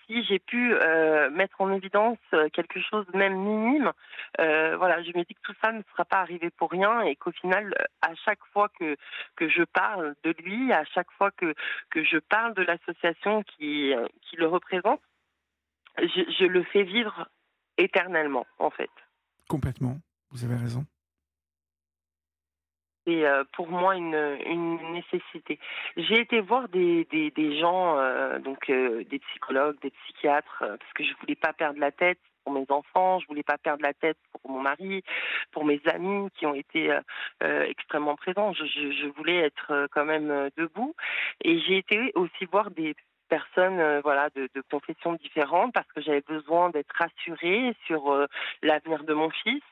Si 0.07 0.25
j'ai 0.25 0.39
pu 0.39 0.75
euh, 0.75 1.31
mettre 1.31 1.61
en 1.61 1.73
évidence 1.73 2.19
quelque 2.53 2.81
chose 2.81 3.07
même 3.15 3.37
minime, 3.37 3.93
euh, 4.41 4.77
voilà, 4.77 5.03
je 5.03 5.09
me 5.17 5.25
dis 5.25 5.35
que 5.35 5.41
tout 5.43 5.55
ça 5.63 5.73
ne 5.73 5.83
sera 5.93 6.05
pas 6.05 6.19
arrivé 6.19 6.51
pour 6.51 6.71
rien 6.71 7.03
et 7.03 7.17
qu'au 7.17 7.33
final, 7.33 7.75
à 8.03 8.15
chaque 8.15 8.45
fois 8.53 8.69
que 8.79 8.97
que 9.37 9.49
je 9.49 9.63
parle 9.63 10.15
de 10.25 10.35
lui, 10.43 10.73
à 10.73 10.85
chaque 10.85 11.11
fois 11.13 11.31
que 11.31 11.55
que 11.91 12.03
je 12.05 12.19
parle 12.19 12.55
de 12.55 12.63
l'association 12.63 13.43
qui 13.45 13.95
qui 14.23 14.37
le 14.37 14.47
représente, 14.47 15.01
je, 15.99 16.23
je 16.39 16.45
le 16.45 16.65
fais 16.65 16.83
vivre 16.83 17.29
éternellement, 17.79 18.47
en 18.59 18.71
fait. 18.71 18.91
Complètement. 19.49 19.99
Vous 20.31 20.45
avez 20.45 20.57
raison 20.57 20.85
c'est 23.05 23.25
euh, 23.25 23.45
pour 23.53 23.69
moi 23.69 23.97
une, 23.97 24.79
nécessité. 24.93 25.59
J'ai 25.97 26.21
été 26.21 26.41
voir 26.41 26.69
des, 26.69 27.07
gens, 27.61 27.99
euh, 27.99 28.39
donc 28.39 28.71
euh, 28.71 29.05
des 29.05 29.19
psychologues, 29.19 29.77
des 29.83 29.91
psychiatres, 29.91 30.59
parce 30.59 30.93
que 30.95 31.05
je 31.05 31.13
voulais 31.21 31.35
pas 31.35 31.53
perdre 31.53 31.79
la 31.79 31.93
tête 31.93 32.19
pour 32.45 32.53
mes 32.53 32.67
enfants, 32.69 33.21
je 33.21 33.27
voulais 33.27 33.43
pas 33.43 33.57
perdre 33.57 33.83
la 33.83 33.95
tête 33.95 34.19
pour 34.33 34.51
mon 34.51 34.61
mari, 34.61 35.03
pour 35.53 35.65
mes 35.65 35.81
amis 35.87 36.29
qui 36.37 36.45
ont 36.45 36.55
été 36.55 36.95
extrêmement 37.41 38.17
présents. 38.17 38.53
Je, 38.53 39.07
voulais 39.17 39.39
être 39.39 39.89
quand 39.93 40.05
même 40.05 40.51
debout, 40.59 40.95
et 41.43 41.59
j'ai 41.61 41.79
été 41.79 42.13
aussi 42.15 42.45
voir 42.53 42.71
des 42.71 42.95
personnes 43.31 44.01
voilà 44.01 44.29
de, 44.37 44.51
de 44.55 44.63
confessions 44.71 45.15
différentes 45.15 45.73
parce 45.73 45.91
que 45.93 46.03
j'avais 46.03 46.21
besoin 46.21 46.69
d'être 46.69 46.93
rassurée 46.95 47.75
sur 47.87 48.27
l'avenir 48.63 49.05
de 49.05 49.15
mon 49.15 49.31
fils 49.31 49.63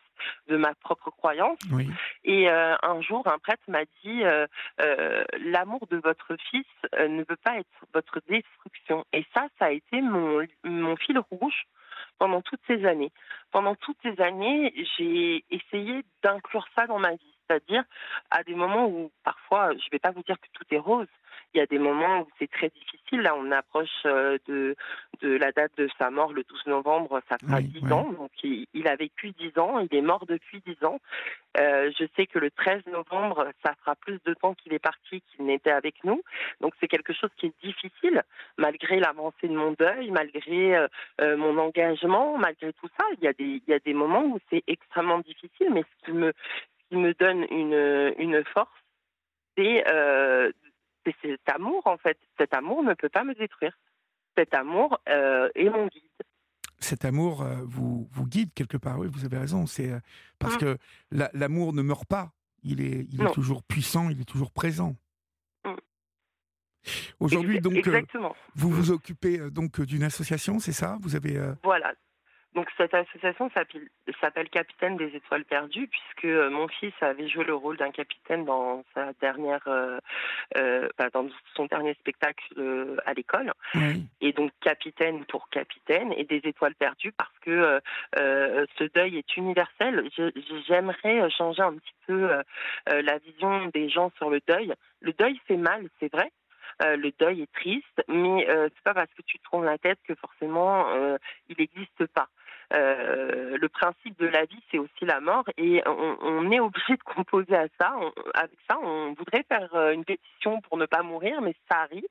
de 0.48 0.56
ma 0.56 0.74
propre 0.74 1.10
croyance. 1.10 1.58
Et 2.24 2.48
euh, 2.48 2.74
un 2.82 3.00
jour, 3.00 3.26
un 3.26 3.38
prêtre 3.38 3.62
m'a 3.68 3.84
dit 4.04 4.24
euh, 4.24 4.46
euh, 4.80 5.24
l'amour 5.40 5.86
de 5.90 5.96
votre 5.96 6.36
fils 6.50 6.66
ne 6.98 7.24
veut 7.28 7.36
pas 7.42 7.58
être 7.58 7.86
votre 7.94 8.20
destruction. 8.28 9.04
Et 9.12 9.24
ça, 9.34 9.46
ça 9.58 9.66
a 9.66 9.70
été 9.70 10.00
mon, 10.00 10.46
mon 10.64 10.96
fil 10.96 11.18
rouge 11.30 11.66
pendant 12.18 12.42
toutes 12.42 12.60
ces 12.66 12.84
années. 12.84 13.12
Pendant 13.50 13.74
toutes 13.74 13.98
ces 14.02 14.20
années, 14.20 14.72
j'ai 14.96 15.44
essayé 15.50 16.04
d'inclure 16.22 16.66
ça 16.74 16.86
dans 16.86 16.98
ma 16.98 17.12
vie, 17.12 17.34
c'est-à-dire 17.46 17.84
à 18.30 18.42
des 18.42 18.54
moments 18.54 18.86
où 18.86 19.10
parfois, 19.24 19.70
je 19.72 19.76
ne 19.76 19.90
vais 19.90 19.98
pas 19.98 20.10
vous 20.10 20.22
dire 20.22 20.40
que 20.40 20.48
tout 20.52 20.64
est 20.70 20.78
rose, 20.78 21.08
il 21.54 21.58
y 21.58 21.60
a 21.60 21.66
des 21.66 21.78
moments 21.78 22.20
où 22.20 22.28
c'est 22.38 22.50
très 22.50 22.70
difficile. 22.70 23.20
Là, 23.20 23.34
on 23.36 23.50
approche 23.50 23.88
euh, 24.06 24.38
de, 24.48 24.74
de 25.20 25.36
la 25.36 25.52
date 25.52 25.72
de 25.76 25.88
sa 25.98 26.10
mort, 26.10 26.32
le 26.32 26.44
12 26.44 26.66
novembre, 26.66 27.20
ça 27.28 27.36
fera 27.38 27.60
10 27.60 27.92
ans. 27.92 28.10
Donc, 28.12 28.30
il, 28.42 28.88
a 28.88 28.96
vécu 28.96 29.32
10 29.32 29.58
ans, 29.58 29.78
il 29.78 29.94
est 29.94 30.02
mort 30.02 30.24
depuis 30.26 30.62
10 30.66 30.84
ans. 30.84 30.98
Euh, 31.58 31.90
je 31.98 32.04
sais 32.16 32.26
que 32.26 32.38
le 32.38 32.50
13 32.50 32.86
novembre, 32.86 33.48
ça 33.64 33.74
fera 33.80 33.94
plus 33.96 34.18
de 34.24 34.34
temps 34.34 34.54
qu'il 34.54 34.72
est 34.72 34.78
parti 34.78 35.22
qu'il 35.22 35.44
n'était 35.44 35.70
avec 35.70 36.02
nous. 36.04 36.22
Donc, 36.60 36.74
c'est 36.80 36.88
quelque 36.88 37.12
chose 37.12 37.30
qui 37.36 37.46
est 37.46 37.62
difficile, 37.62 38.22
malgré 38.58 39.00
l'avancée 39.00 39.48
de 39.48 39.54
mon 39.54 39.72
deuil, 39.72 40.10
malgré 40.10 40.76
euh, 40.76 41.36
mon 41.36 41.58
engagement, 41.58 42.38
malgré 42.38 42.72
tout 42.72 42.88
ça. 42.98 43.04
Il 43.18 43.24
y 43.24 43.72
a 43.72 43.78
des, 43.78 43.94
moments 43.94 44.24
où 44.24 44.38
c'est 44.50 44.64
extrêmement 44.66 45.18
difficile, 45.20 45.68
mais 45.72 45.82
ce 45.82 46.06
qui 46.06 46.12
me, 46.96 47.14
donne 47.14 47.46
une, 47.50 48.44
force, 48.52 48.70
c'est 49.56 49.84
cet 51.22 51.48
amour, 51.48 51.86
en 51.86 51.98
fait. 51.98 52.18
Cet 52.38 52.54
amour 52.54 52.82
ne 52.82 52.94
peut 52.94 53.10
pas 53.10 53.24
me 53.24 53.34
détruire. 53.34 53.76
Cet 54.36 54.54
amour 54.54 54.98
euh, 55.08 55.50
est 55.54 55.68
mon 55.68 55.86
guide. 55.86 56.02
Cet 56.82 57.04
amour 57.04 57.42
euh, 57.42 57.62
vous, 57.64 58.08
vous 58.12 58.26
guide 58.26 58.52
quelque 58.54 58.76
part, 58.76 58.98
oui, 58.98 59.08
vous 59.10 59.24
avez 59.24 59.38
raison. 59.38 59.66
C'est 59.66 59.90
euh, 59.90 60.00
parce 60.38 60.56
mmh. 60.56 60.58
que 60.58 60.78
l'amour 61.32 61.72
ne 61.72 61.82
meurt 61.82 62.06
pas. 62.06 62.32
Il 62.64 62.80
est, 62.80 63.06
il 63.10 63.22
est 63.22 63.32
toujours 63.32 63.62
puissant, 63.62 64.08
il 64.10 64.20
est 64.20 64.24
toujours 64.24 64.52
présent. 64.52 64.96
Mmh. 65.64 65.70
Aujourd'hui, 67.20 67.60
donc, 67.60 67.88
vous 68.54 68.70
vous 68.70 68.90
occupez 68.90 69.38
donc 69.50 69.80
d'une 69.80 70.02
association, 70.02 70.58
c'est 70.58 70.72
ça? 70.72 70.98
Vous 71.00 71.16
avez 71.16 71.40
voilà, 71.62 71.92
donc 72.54 72.68
cette 72.76 72.92
association 72.92 73.50
s'appelle 73.50 74.50
Capitaine 74.50 74.96
des 74.96 75.16
Étoiles 75.16 75.44
Perdues 75.44 75.88
puisque 75.88 76.26
euh, 76.26 76.50
mon 76.50 76.68
fils 76.68 76.92
avait 77.00 77.28
joué 77.28 77.44
le 77.44 77.54
rôle 77.54 77.78
d'un 77.78 77.90
capitaine 77.90 78.44
dans 78.44 78.84
sa 78.94 79.12
dernière, 79.20 79.62
euh, 79.66 79.98
euh, 80.58 80.88
bah, 80.98 81.08
dans 81.12 81.26
son 81.54 81.64
dernier 81.66 81.94
spectacle 81.94 82.44
euh, 82.58 82.96
à 83.06 83.14
l'école. 83.14 83.52
Et 84.20 84.32
donc 84.32 84.52
capitaine 84.60 85.24
pour 85.24 85.48
capitaine 85.48 86.12
et 86.16 86.24
des 86.24 86.42
étoiles 86.44 86.74
perdues 86.74 87.12
parce 87.12 87.38
que 87.40 87.80
ce 88.16 88.84
deuil 88.94 89.16
est 89.16 89.36
universel. 89.36 90.08
J'aimerais 90.66 91.30
changer 91.30 91.62
un 91.62 91.74
petit 91.74 91.94
peu 92.06 92.30
la 92.86 93.18
vision 93.18 93.66
des 93.72 93.88
gens 93.88 94.12
sur 94.16 94.30
le 94.30 94.40
deuil. 94.46 94.74
Le 95.00 95.12
deuil 95.12 95.40
fait 95.46 95.56
mal, 95.56 95.88
c'est 95.98 96.12
vrai, 96.12 96.30
euh, 96.82 96.96
le 96.96 97.12
deuil 97.18 97.42
est 97.42 97.52
triste, 97.52 98.02
mais 98.08 98.48
euh, 98.48 98.68
c'est 98.74 98.82
pas 98.82 98.94
parce 98.94 99.12
que 99.14 99.22
tu 99.22 99.38
tournes 99.40 99.64
la 99.64 99.78
tête 99.78 99.98
que 100.06 100.14
forcément 100.14 100.88
euh, 100.90 101.16
il 101.48 101.56
n'existe 101.58 102.06
pas. 102.14 102.28
Euh, 102.74 103.56
le 103.60 103.68
principe 103.68 104.18
de 104.18 104.26
la 104.26 104.44
vie, 104.44 104.62
c'est 104.70 104.78
aussi 104.78 105.04
la 105.04 105.20
mort, 105.20 105.44
et 105.58 105.82
on, 105.86 106.50
est 106.50 106.60
obligé 106.60 106.94
de 106.94 107.02
composer 107.02 107.54
à 107.54 107.66
ça. 107.78 107.94
avec 108.34 108.58
ça, 108.68 108.78
on 108.82 109.12
voudrait 109.12 109.44
faire 109.48 109.74
euh, 109.74 109.92
une 109.92 110.04
pétition 110.04 110.60
pour 110.62 110.78
ne 110.78 110.86
pas 110.86 111.02
mourir, 111.02 111.40
mais 111.42 111.54
ça 111.70 111.80
arrive. 111.80 112.02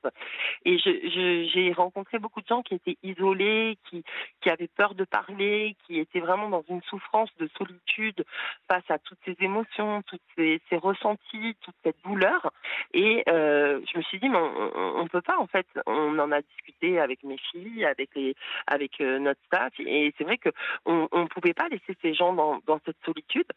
Et 0.64 0.78
j'ai 0.78 1.72
rencontré 1.72 2.18
beaucoup 2.18 2.40
de 2.40 2.46
gens 2.46 2.62
qui 2.62 2.74
étaient 2.74 2.96
isolés, 3.02 3.76
qui, 3.90 4.04
avaient 4.48 4.68
peur 4.68 4.94
de 4.94 5.04
parler, 5.04 5.76
qui 5.86 5.98
étaient 5.98 6.20
vraiment 6.20 6.48
dans 6.48 6.64
une 6.68 6.82
souffrance 6.82 7.30
de 7.38 7.48
solitude 7.56 8.24
face 8.70 8.88
à 8.90 8.98
toutes 8.98 9.18
ces 9.24 9.36
émotions, 9.40 10.02
toutes 10.02 10.20
ces, 10.36 10.60
ressentis, 10.72 11.56
toute 11.62 11.74
cette 11.84 11.96
douleur. 12.04 12.52
Et 12.92 13.22
euh, 13.28 13.80
je 13.90 13.98
me 13.98 14.02
suis 14.02 14.18
dit, 14.18 14.28
mais 14.28 14.38
on 14.38 15.02
ne 15.02 15.08
peut 15.08 15.22
pas, 15.22 15.38
en 15.38 15.46
fait. 15.46 15.66
On 15.86 16.18
en 16.18 16.30
a 16.32 16.42
discuté 16.42 17.00
avec 17.00 17.22
mes 17.24 17.38
filles, 17.38 17.84
avec, 17.84 18.10
les, 18.14 18.34
avec 18.66 19.00
notre 19.00 19.40
staff, 19.46 19.72
et 19.78 20.12
c'est 20.18 20.24
vrai 20.24 20.38
que 20.38 20.51
on 20.86 21.08
ne 21.12 21.26
pouvait 21.26 21.54
pas 21.54 21.68
laisser 21.68 21.96
ces 22.02 22.14
gens 22.14 22.32
dans, 22.32 22.80
cette 22.84 22.96
solitude. 23.04 23.50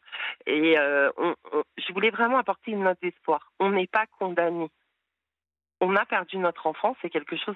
Et 0.46 0.78
euh, 0.78 1.12
je 1.78 1.94
voulais 1.94 2.10
vraiment 2.10 2.38
apporter 2.38 2.72
une 2.72 2.84
note 2.84 3.00
d'espoir. 3.02 3.52
On 3.60 3.72
n'est 3.72 3.88
pas 3.88 4.06
condamné. 4.20 4.70
on 5.82 5.96
a 5.96 6.06
perdu 6.06 6.38
notre 6.38 6.68
enfant, 6.68 6.96
c'est 7.02 7.10
quelque 7.10 7.36
chose. 7.36 7.56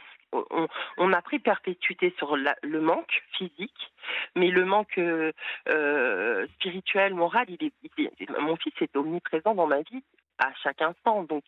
On, 0.97 1.13
a 1.13 1.21
pris 1.21 1.39
perpétuité 1.39 2.13
sur 2.17 2.35
le 2.35 2.81
manque 2.81 3.23
physique, 3.37 3.91
mais 4.35 4.49
le 4.49 4.65
manque 4.65 4.99
euh, 4.99 6.47
spirituel, 6.55 7.15
moral, 7.15 7.47
il 7.49 7.65
est, 7.65 8.39
mon 8.39 8.55
fils 8.55 8.73
est 8.81 8.95
omniprésent 8.95 9.55
dans 9.55 9.67
ma 9.67 9.81
vie 9.81 10.03
à 10.37 10.53
chaque 10.63 10.81
instant. 10.81 11.23
Donc, 11.23 11.43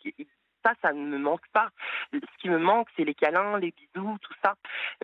ça, 0.63 0.74
ça 0.82 0.93
ne 0.93 1.06
me 1.06 1.17
manque 1.17 1.47
pas. 1.54 1.69
Ce 2.13 2.19
qui 2.39 2.50
me 2.50 2.58
manque, 2.58 2.88
c'est 2.95 3.04
les 3.04 3.13
câlins, 3.13 3.60
les 3.60 3.71
bisous, 3.71 4.17
tout 4.21 4.34
ça. 4.43 4.56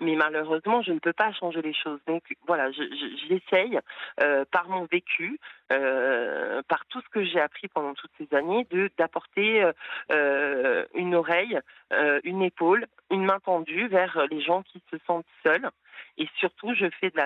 Mais 0.02 0.16
malheureusement, 0.16 0.82
je 0.82 0.92
ne 0.92 1.00
peux 1.00 1.14
pas 1.14 1.32
changer 1.34 1.62
les 1.62 1.74
choses. 1.74 2.00
Donc 2.08 2.24
voilà, 2.46 2.72
j'essaye 2.72 3.80
euh, 4.22 4.46
par 4.52 4.70
mon 4.70 4.86
vécu, 4.86 5.40
euh, 5.72 6.62
par 6.68 6.86
tout 6.88 7.02
ce 7.02 7.10
que 7.10 7.24
j'ai 7.24 7.40
appris 7.40 7.68
pendant 7.68 7.94
toutes 7.94 8.12
ces 8.18 8.36
années, 8.36 8.68
de 8.70 8.90
d'apporter 8.98 9.70
euh, 10.12 10.86
une 10.94 11.16
oreille, 11.16 11.60
une 12.24 12.42
épaule, 12.42 12.88
une 13.12 13.26
main 13.26 13.40
tendue 13.40 13.88
vers 13.88 14.26
les 14.30 14.42
gens 14.42 14.64
qui 14.64 14.82
se 14.92 14.98
sentent 15.06 15.26
seuls. 15.44 15.70
Et 16.18 16.28
surtout, 16.40 16.74
je 16.74 16.86
fais 17.00 17.12
de 17.12 17.18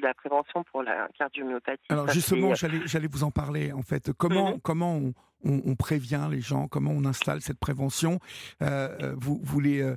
la, 0.00 0.14
prévention 0.14 0.64
pour 0.64 0.82
la 0.82 1.08
cardiomyopathie. 1.18 1.82
Alors 1.90 2.08
justement, 2.08 2.54
j'allais 2.54 3.08
vous 3.08 3.24
en 3.24 3.30
parler 3.30 3.72
en 3.72 3.82
fait. 3.82 4.12
Comment, 4.12 4.52
mhm. 4.52 4.60
comment 4.60 4.96
on, 4.96 5.12
on, 5.44 5.74
prévient 5.76 6.28
les 6.30 6.40
gens, 6.40 6.68
comment 6.68 6.90
on 6.90 7.04
installe 7.04 7.40
cette 7.40 7.58
prévention? 7.58 8.18
Euh, 8.62 8.88
euh, 9.02 9.14
vous, 9.16 9.40
voulez 9.42 9.80
euh, 9.82 9.96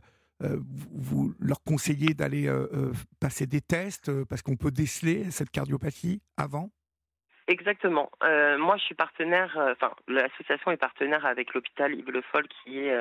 vous 0.91 1.33
leur 1.39 1.63
conseillez 1.63 2.13
d'aller 2.13 2.51
passer 3.19 3.45
des 3.45 3.61
tests 3.61 4.11
parce 4.25 4.41
qu'on 4.41 4.55
peut 4.55 4.71
déceler 4.71 5.29
cette 5.31 5.51
cardiopathie 5.51 6.21
avant? 6.37 6.71
Exactement. 7.51 8.09
Euh, 8.23 8.57
moi, 8.57 8.77
je 8.77 8.83
suis 8.83 8.95
partenaire, 8.95 9.57
euh, 9.57 9.73
enfin, 9.73 9.91
l'association 10.07 10.71
est 10.71 10.77
partenaire 10.77 11.25
avec 11.25 11.53
l'hôpital 11.53 11.93
Yves 11.93 12.09
Le 12.09 12.21
Foll, 12.21 12.47
qui 12.47 12.79
est 12.79 12.95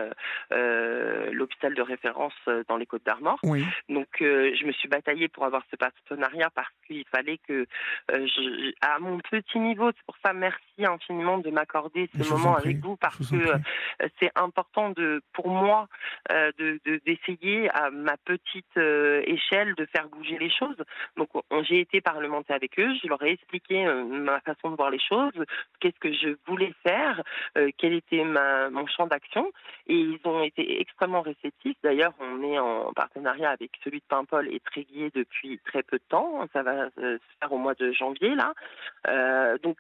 euh, 0.53 1.31
l'hôpital 1.31 1.73
de 1.73 1.83
référence 1.83 2.35
dans 2.69 2.77
les 2.77 2.87
Côtes 2.87 3.07
d'Armor. 3.07 3.39
Oui. 3.45 3.65
Donc, 3.89 4.09
je 4.19 4.67
me 4.67 4.73
suis 4.73 4.89
bataillée 4.89 5.29
pour 5.29 5.45
avoir 5.45 5.63
ce 5.71 5.77
partenariat 5.77 6.51
parce 6.53 6.73
qu'il 6.87 7.05
fallait 7.13 7.39
que, 7.47 7.65
je, 8.09 8.73
à 8.81 8.99
mon 8.99 9.19
petit 9.19 9.61
niveau, 9.61 9.93
c'est 9.93 10.05
pour 10.05 10.17
ça, 10.25 10.33
merci 10.33 10.61
infiniment 10.79 11.39
de 11.39 11.51
m'accorder 11.51 12.11
ce 12.19 12.29
moment 12.29 12.57
avec 12.57 12.79
vous 12.79 12.97
parce 12.97 13.31
que 13.31 13.53
c'est 14.19 14.33
important 14.35 14.91
de, 14.91 15.23
pour 15.33 15.49
moi, 15.49 15.89
de 16.29 16.81
d'essayer 17.07 17.71
à 17.71 17.91
ma 17.91 18.17
petite 18.17 18.77
échelle 18.77 19.75
de 19.77 19.87
faire 19.87 20.09
bouger 20.09 20.39
les 20.39 20.51
choses. 20.51 20.83
Donc, 21.17 21.29
j'ai 21.69 21.81
été 21.81 22.01
parlementaire 22.01 22.57
avec 22.57 22.79
eux, 22.81 22.93
je 23.01 23.09
leur 23.09 23.23
ai 23.23 23.31
expliqué 23.31 23.85
ma 23.85 24.40
façon 24.41 24.71
de 24.71 24.77
voir 24.77 24.91
les 24.91 24.99
choses, 24.99 25.33
qu'est-ce 25.81 25.99
que 25.99 26.13
je 26.13 26.37
voulais 26.47 26.73
faire, 26.83 27.23
euh, 27.57 27.71
quel 27.79 27.93
était 27.93 28.25
mon 28.25 28.87
champ 28.87 29.07
d'action. 29.07 29.51
Et 29.87 29.95
ils 29.95 30.21
ont 30.25 30.43
été 30.43 30.81
extrêmement 30.81 31.23
réceptifs. 31.23 31.77
D'ailleurs, 31.83 32.13
on 32.21 32.43
est 32.43 32.59
en 32.59 32.93
partenariat 32.93 33.51
avec 33.51 33.71
celui 33.83 33.99
de 33.99 34.05
Paimpol 34.09 34.49
et 34.53 34.61
Tréguier 34.61 35.11
depuis 35.15 35.59
très 35.65 35.83
peu 35.83 35.99
de 35.99 36.05
temps. 36.09 36.47
Ça 36.53 36.63
va 36.63 36.89
euh, 36.99 37.19
se 37.19 37.39
faire 37.41 37.53
au 37.53 37.59
mois 37.59 37.75
de 37.75 37.93
janvier, 37.93 38.35
là. 38.35 38.53
Euh, 39.09 39.59
donc, 39.59 39.77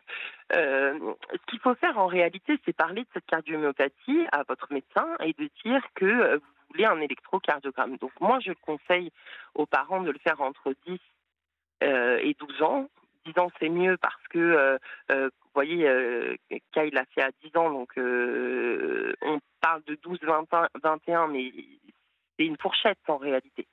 ce 0.53 1.47
qu'il 1.47 1.61
faut 1.61 1.75
faire 1.77 1.99
en 1.99 2.07
réalité, 2.07 2.59
c'est 2.65 2.73
parler 2.73 3.03
de 3.03 3.09
cette 3.15 3.27
cardiomyopathie 3.27 4.27
à 4.33 4.43
votre 4.49 4.73
médecin 4.73 5.07
et 5.21 5.33
de 5.33 5.49
dire 5.65 5.83
que 5.95 6.37
vous 6.37 6.43
voulez 6.71 6.87
un 6.87 7.01
électrocardiogramme. 7.01 7.97
Donc, 7.99 8.11
moi, 8.21 8.41
je 8.41 8.53
conseille 8.53 9.13
aux 9.55 9.67
parents 9.67 10.01
de 10.01 10.11
le 10.11 10.19
faire 10.19 10.41
entre 10.41 10.75
10 10.87 10.99
et 11.83 12.37
12 12.39 12.63
ans 12.63 12.89
10 13.27 13.39
ans, 13.39 13.51
c'est 13.59 13.69
mieux 13.69 13.97
parce 13.99 14.23
que, 14.29 14.39
euh, 14.39 14.79
euh, 15.11 15.29
vous 15.29 15.51
voyez, 15.55 15.89
euh, 15.89 16.37
Kyle 16.73 16.93
l'a 16.93 17.05
fait 17.07 17.23
à 17.23 17.31
10 17.43 17.57
ans, 17.57 17.71
donc 17.71 17.93
on 17.97 19.41
parle 19.61 19.83
de 19.85 19.97
12, 19.97 20.19
21, 20.83 21.29
mais 21.29 21.53
c'est 22.37 22.47
une 22.47 22.57
fourchette 22.57 22.99
en 23.09 23.19
réalité. 23.19 23.67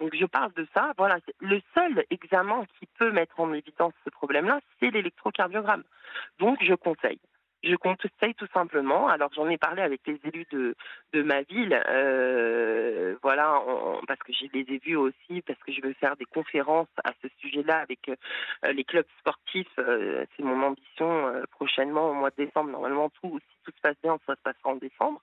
donc 0.00 0.14
je 0.14 0.26
parle 0.26 0.52
de 0.54 0.66
ça. 0.74 0.92
Voilà, 0.96 1.18
le 1.40 1.60
seul 1.74 2.04
examen 2.10 2.64
qui 2.78 2.86
peut 2.98 3.10
mettre 3.10 3.38
en 3.40 3.52
évidence 3.52 3.94
ce 4.04 4.10
problème-là, 4.10 4.60
c'est 4.80 4.90
l'électrocardiogramme. 4.90 5.84
Donc 6.38 6.58
je 6.62 6.74
conseille. 6.74 7.20
Je 7.66 7.74
conseille 7.74 8.34
tout 8.34 8.46
simplement. 8.54 9.08
Alors 9.08 9.30
j'en 9.34 9.48
ai 9.48 9.58
parlé 9.58 9.82
avec 9.82 10.00
les 10.06 10.20
élus 10.24 10.46
de, 10.52 10.76
de 11.12 11.22
ma 11.22 11.42
ville, 11.42 11.82
euh, 11.88 13.16
voilà, 13.22 13.60
parce 14.06 14.20
que 14.20 14.32
je 14.32 14.46
les 14.52 14.78
vus 14.78 14.96
aussi, 14.96 15.42
parce 15.44 15.58
que 15.60 15.72
je 15.72 15.80
veux 15.82 15.92
faire 15.94 16.16
des 16.16 16.26
conférences 16.26 16.88
à 17.02 17.12
ce 17.22 17.28
sujet-là 17.40 17.78
avec 17.78 18.08
euh, 18.08 18.72
les 18.72 18.84
clubs 18.84 19.06
sportifs. 19.18 19.66
Euh, 19.78 20.24
c'est 20.36 20.44
mon 20.44 20.62
ambition 20.62 21.42
prochainement 21.50 22.10
au 22.10 22.14
mois 22.14 22.30
de 22.30 22.44
décembre. 22.44 22.70
Normalement, 22.70 23.10
tout, 23.20 23.40
si 23.40 23.56
tout 23.64 23.72
se 23.76 23.80
passe 23.80 23.96
bien, 24.02 24.16
ça 24.26 24.36
se 24.36 24.42
passera 24.42 24.70
en 24.70 24.76
décembre. 24.76 25.20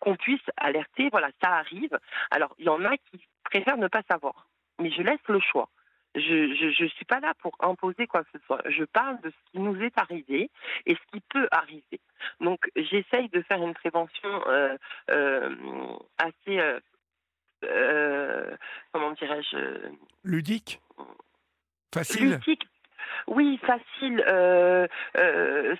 Qu'on 0.00 0.16
puisse 0.16 0.40
alerter. 0.56 1.10
Voilà, 1.10 1.28
ça 1.42 1.50
arrive. 1.50 1.98
Alors 2.30 2.54
il 2.58 2.64
y 2.64 2.70
en 2.70 2.84
a 2.86 2.96
qui 2.96 3.20
préfèrent 3.44 3.76
ne 3.76 3.88
pas 3.88 4.02
savoir, 4.10 4.46
mais 4.78 4.90
je 4.90 5.02
laisse 5.02 5.28
le 5.28 5.40
choix. 5.40 5.68
Je 6.14 6.82
ne 6.82 6.88
suis 6.88 7.04
pas 7.06 7.20
là 7.20 7.32
pour 7.40 7.56
imposer 7.60 8.06
quoi 8.06 8.22
que 8.24 8.30
ce 8.34 8.44
soit. 8.44 8.60
Je 8.68 8.84
parle 8.84 9.20
de 9.22 9.30
ce 9.30 9.50
qui 9.50 9.60
nous 9.60 9.80
est 9.82 9.96
arrivé 9.96 10.50
et 10.84 10.94
ce 10.94 11.00
qui 11.12 11.20
peut 11.30 11.48
arriver. 11.50 12.00
Donc 12.40 12.70
j'essaye 12.76 13.28
de 13.30 13.40
faire 13.42 13.62
une 13.62 13.72
prévention 13.72 14.28
euh, 14.46 14.76
euh, 15.10 15.54
assez, 16.18 16.60
euh, 17.64 18.56
comment 18.92 19.12
dirais-je 19.12 19.56
Ludique? 20.24 20.80
Facile? 21.94 22.32
Ludique, 22.32 22.68
oui, 23.26 23.58
facile, 23.66 24.22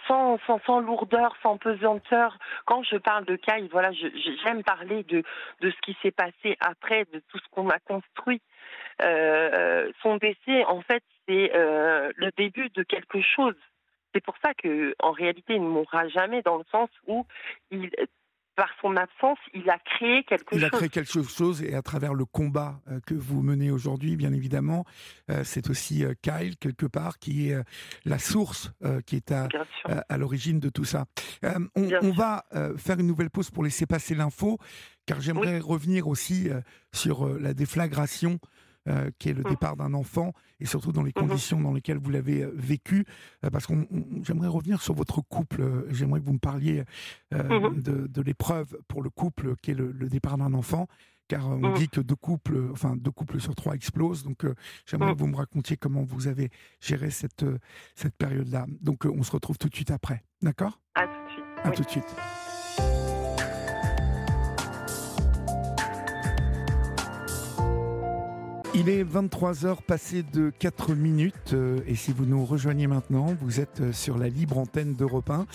sans, 0.07 0.38
sans, 0.47 0.61
sans, 0.64 0.81
lourdeur, 0.81 1.37
sans 1.42 1.59
pesanteur. 1.59 2.38
Quand 2.64 2.83
je 2.85 2.97
parle 2.97 3.27
de 3.27 3.37
Kai, 3.37 3.68
voilà, 3.71 3.90
j'aime 3.92 4.62
parler 4.62 5.03
de, 5.05 5.23
de 5.61 5.71
ce 5.71 5.77
qui 5.83 5.97
s'est 6.03 6.11
passé 6.11 6.57
après, 6.61 7.05
de 7.12 7.23
tout 7.29 7.38
ce 7.38 7.49
qu'on 7.51 7.68
a 7.68 7.79
construit. 7.81 8.40
Euh, 9.02 9.90
son 10.02 10.16
décès, 10.16 10.64
en 10.66 10.80
fait, 10.82 11.02
c'est 11.26 11.54
euh, 11.54 12.10
le 12.16 12.30
début 12.36 12.68
de 12.70 12.82
quelque 12.82 13.20
chose. 13.20 13.56
C'est 14.14 14.22
pour 14.22 14.34
ça 14.44 14.52
que, 14.54 14.94
en 15.00 15.12
réalité, 15.12 15.54
il 15.54 15.62
ne 15.62 15.68
mourra 15.68 16.08
jamais 16.08 16.42
dans 16.42 16.58
le 16.58 16.64
sens 16.70 16.90
où 17.06 17.26
il, 17.70 17.90
par 18.54 18.68
son 18.82 18.94
absence, 18.96 19.38
il 19.54 19.68
a 19.70 19.78
créé 19.78 20.24
quelque 20.24 20.50
chose. 20.50 20.60
Il 20.60 20.64
a 20.66 20.68
créé 20.68 20.90
quelque 20.90 21.22
chose 21.22 21.62
et 21.62 21.74
à 21.74 21.80
travers 21.80 22.12
le 22.12 22.26
combat 22.26 22.80
euh, 22.88 23.00
que 23.06 23.14
vous 23.14 23.40
menez 23.40 23.70
aujourd'hui, 23.70 24.14
bien 24.16 24.34
évidemment, 24.34 24.84
c'est 25.44 25.70
aussi 25.70 26.04
Kyle, 26.20 26.58
quelque 26.58 26.84
part, 26.84 27.18
qui 27.18 27.48
est 27.48 27.56
la 28.04 28.18
source 28.18 28.70
qui 29.06 29.16
est 29.16 29.32
à, 29.32 29.48
à, 30.08 30.18
l'origine 30.18 30.60
de 30.60 30.68
tout 30.68 30.84
ça. 30.84 31.06
on, 31.74 32.10
va 32.10 32.44
faire 32.76 33.00
une 33.00 33.06
nouvelle 33.06 33.30
pause 33.30 33.50
pour 33.50 33.64
laisser 33.64 33.86
passer 33.86 34.14
l'info, 34.14 34.58
car 35.06 35.22
j'aimerais 35.22 35.58
revenir 35.58 36.06
aussi 36.06 36.50
sur 36.92 37.26
la 37.38 37.54
déflagration 37.54 38.38
euh, 38.88 39.12
qui 39.21 39.29
est 39.29 39.33
le 39.33 39.42
mmh. 39.42 39.51
départ 39.51 39.77
d'un 39.77 39.95
enfant, 39.95 40.33
et 40.59 40.66
surtout 40.66 40.90
dans 40.90 41.05
les 41.05 41.11
mmh 41.11 41.21
conditions 41.21 41.61
dans 41.61 41.73
lesquelles 41.73 41.99
vous 41.99 42.11
l'avez 42.11 42.42
euh, 42.42 42.53
vécu. 42.53 43.07
Euh, 43.45 43.51
parce 43.51 43.64
que 43.64 43.75
j'aimerais 44.25 44.49
revenir 44.49 44.83
sur 44.83 44.92
votre 44.95 45.21
couple. 45.21 45.87
J'aimerais 45.90 46.18
que 46.18 46.25
vous 46.25 46.33
me 46.33 46.40
parliez 46.40 46.83
mmh 47.31 47.81
de, 47.81 48.23
l'épreuve 48.23 48.77
pour 48.88 49.03
le 49.03 49.11
couple 49.11 49.55
qui 49.62 49.71
est 49.71 49.75
le, 49.75 49.92
départ 50.09 50.37
d'un 50.37 50.53
enfant 50.53 50.88
car 51.29 51.49
on 51.49 51.73
dit 51.75 51.88
que 51.88 52.01
deux 52.01 52.16
couples, 52.16 52.71
enfin 52.73 52.97
deux 52.97 53.12
couples 53.12 53.40
sur 53.40 53.55
trois 53.55 53.75
explosent. 53.75 54.25
Donc 54.25 54.45
j'aimerais 54.85 55.14
que 55.14 55.18
vous 55.18 55.29
me 55.29 55.37
racontiez 55.37 55.77
comment 55.77 56.03
vous 56.03 56.27
avez 56.27 56.51
géré 56.81 57.11
cette, 57.11 57.45
cette 57.95 58.16
période-là. 58.16 58.66
Donc 58.81 59.05
on 59.05 59.23
se 59.23 59.31
retrouve 59.31 59.59
tout 59.59 59.68
de 59.68 59.75
suite 59.75 59.92
après. 59.92 60.25
D'accord? 60.42 60.81
À 60.95 61.07
tout 61.07 61.25
de 61.25 61.31
suite. 61.31 61.45
À 61.64 61.71
tout 61.71 61.83
de 61.85 61.88
suite. 61.88 63.12
Il 68.74 68.88
est 68.88 69.04
23h 69.04 69.82
passé 69.82 70.22
de 70.22 70.50
4 70.58 70.94
minutes 70.94 71.52
euh, 71.52 71.80
et 71.87 71.94
si 71.94 72.11
vous 72.11 72.24
nous 72.24 72.46
rejoignez 72.46 72.87
maintenant, 72.87 73.37
vous 73.42 73.61
êtes 73.61 73.82
euh, 73.82 73.92
sur 73.92 74.16
la 74.16 74.30
libre 74.30 74.56
antenne 74.56 74.94
d'Europe 74.94 75.28
1 75.28 75.46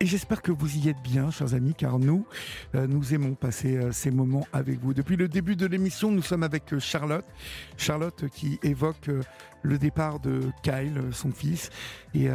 et 0.00 0.06
j'espère 0.06 0.42
que 0.42 0.50
vous 0.50 0.76
y 0.76 0.88
êtes 0.88 1.00
bien, 1.04 1.30
chers 1.30 1.54
amis, 1.54 1.74
car 1.74 2.00
nous, 2.00 2.26
euh, 2.74 2.88
nous 2.88 3.14
aimons 3.14 3.34
passer 3.34 3.78
ces 3.92 4.10
moments 4.10 4.48
avec 4.52 4.80
vous. 4.80 4.94
Depuis 4.94 5.14
le 5.14 5.28
début 5.28 5.54
de 5.54 5.64
l'émission, 5.66 6.10
nous 6.10 6.22
sommes 6.22 6.42
avec 6.42 6.76
Charlotte. 6.80 7.24
Charlotte 7.76 8.24
qui 8.34 8.58
évoque 8.64 9.10
le 9.62 9.78
départ 9.78 10.18
de 10.18 10.40
Kyle, 10.64 11.00
son 11.12 11.30
fils, 11.30 11.70
et 12.14 12.28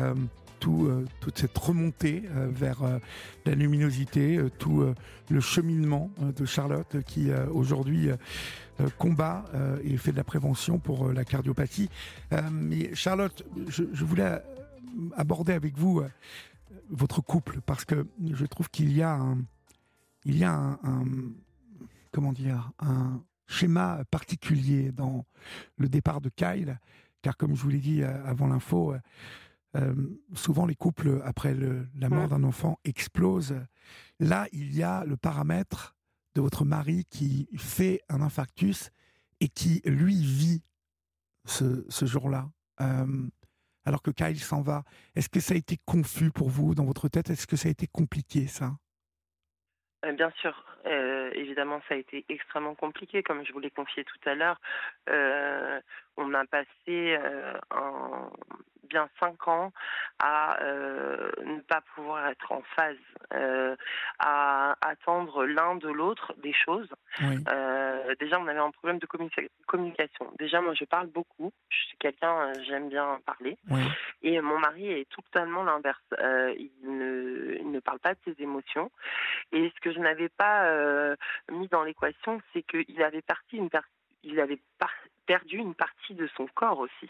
euh, 0.68 1.06
toute 1.20 1.40
cette 1.40 1.58
remontée 1.58 2.24
euh, 2.30 2.48
vers 2.52 2.84
euh, 2.84 3.00
la 3.46 3.56
luminosité, 3.56 4.40
tout 4.60 4.86
le 5.30 5.40
cheminement 5.40 6.12
de 6.20 6.46
Charlotte 6.46 7.02
qui 7.06 7.32
aujourd'hui 7.52 8.10
combat 8.98 9.46
et 9.84 9.98
fait 9.98 10.12
de 10.12 10.18
la 10.18 10.24
prévention 10.24 10.78
pour 10.78 11.12
la 11.12 11.26
cardiopathie. 11.26 11.90
mais 12.52 12.94
Charlotte, 12.94 13.44
je, 13.68 13.84
voulais 14.04 14.42
aborder 15.16 15.54
avec 15.54 15.78
vous 15.78 16.04
votre 16.90 17.22
couple 17.22 17.62
parce 17.66 17.86
que 17.86 18.06
je 18.32 18.46
trouve 18.46 18.70
qu'il 18.70 18.96
y 18.96 19.02
a 19.02 19.14
un, 19.14 19.40
il 20.26 20.38
y 20.38 20.44
a 20.44 20.54
un, 20.54 21.04
comment 22.12 22.34
dire 22.34 22.72
un 22.80 23.22
schéma 23.48 24.04
particulier 24.12 24.92
dans 24.92 25.26
le 25.78 25.90
départ 25.90 26.22
de 26.22 26.30
Kyle 26.30 26.80
car 27.22 27.38
comme 27.38 27.56
je 27.56 27.62
vous 27.64 27.70
l'ai 27.70 27.80
dit 27.80 28.04
avant 28.04 28.48
l'info 28.48 28.94
euh, 29.76 29.94
souvent 30.34 30.66
les 30.66 30.76
couples, 30.76 31.22
après 31.24 31.54
la 31.54 32.10
mort 32.10 32.28
d'un 32.28 32.44
enfant, 32.44 32.80
explosent. 32.84 33.56
Là, 34.20 34.48
il 34.52 34.76
y 34.76 34.84
a 34.84 35.06
le 35.06 35.18
paramètre 35.18 35.96
de 36.36 36.42
votre 36.42 36.66
mari 36.66 37.06
qui 37.10 37.48
fait 37.58 38.02
un 38.10 38.22
infarctus 38.22 38.92
et 39.40 39.50
qui, 39.50 39.82
lui, 39.86 40.16
vit 40.16 40.64
ce, 41.46 41.86
ce 41.90 42.06
jour-là, 42.06 42.50
euh, 42.82 43.28
alors 43.86 44.02
que 44.02 44.12
Kyle 44.12 44.40
s'en 44.40 44.62
va. 44.62 44.84
Est-ce 45.16 45.30
que 45.30 45.40
ça 45.40 45.54
a 45.54 45.58
été 45.58 45.78
confus 45.86 46.32
pour 46.32 46.50
vous 46.50 46.76
dans 46.76 46.86
votre 46.86 47.10
tête? 47.10 47.30
Est-ce 47.30 47.48
que 47.48 47.56
ça 47.56 47.68
a 47.68 47.72
été 47.72 47.88
compliqué, 47.88 48.48
ça? 48.48 48.74
Euh, 50.06 50.14
Bien 50.14 50.32
sûr. 50.42 50.66
Euh, 50.86 51.30
évidemment, 51.36 51.80
ça 51.88 51.94
a 51.94 51.98
été 51.98 52.26
extrêmement 52.28 52.74
compliqué, 52.74 53.22
comme 53.22 53.46
je 53.46 53.54
vous 53.54 53.60
l'ai 53.60 53.70
confié 53.70 54.04
tout 54.04 54.30
à 54.30 54.34
l'heure. 54.34 54.60
On 56.18 56.34
a 56.34 56.46
passé 56.46 57.18
un 57.72 58.30
bien 58.92 59.10
cinq 59.20 59.48
ans 59.48 59.72
à 60.20 60.62
euh, 60.62 61.32
ne 61.44 61.62
pas 61.62 61.82
pouvoir 61.96 62.28
être 62.28 62.52
en 62.52 62.62
phase, 62.76 62.98
euh, 63.34 63.76
à 64.20 64.76
attendre 64.82 65.46
l'un 65.46 65.76
de 65.76 65.88
l'autre 65.88 66.34
des 66.44 66.54
choses. 66.54 66.90
Euh, 67.22 68.16
déjà, 68.20 68.40
on 68.40 68.48
avait 68.48 68.60
un 68.60 68.72
problème 68.72 69.00
de 69.00 69.08
communication. 69.66 70.32
Déjà, 70.38 70.62
moi, 70.62 70.74
je 70.74 70.86
parle 70.86 71.08
beaucoup. 71.08 71.52
Je 71.70 71.78
suis 71.88 71.98
quelqu'un, 71.98 72.52
j'aime 72.68 72.90
bien 72.90 73.20
parler. 73.26 73.58
Et 74.22 74.40
mon 74.42 74.60
mari 74.60 74.92
est 74.92 75.10
totalement 75.10 75.64
l'inverse. 75.64 76.04
il, 76.20 76.72
ne, 76.84 77.58
il 77.60 77.72
ne 77.72 77.80
parle 77.80 78.00
pas 78.00 78.14
de 78.14 78.20
ses 78.26 78.44
émotions. 78.44 78.92
Et 79.52 79.72
ce 79.74 79.80
que 79.82 79.94
je 79.94 80.00
n'avais 80.00 80.30
pas 80.30 81.16
mis 81.52 81.68
dans 81.70 81.84
l'équation, 81.84 82.42
c'est 82.54 82.64
qu'il 82.64 83.02
avait 83.02 83.22
parti 83.22 83.58
une 83.58 83.70
il 84.24 84.40
avait 84.40 84.60
par 84.78 84.92
perdu 85.26 85.58
une 85.58 85.76
partie 85.76 86.01
de 86.14 86.28
son 86.38 86.48
corps 86.48 86.80
aussi. 86.80 87.10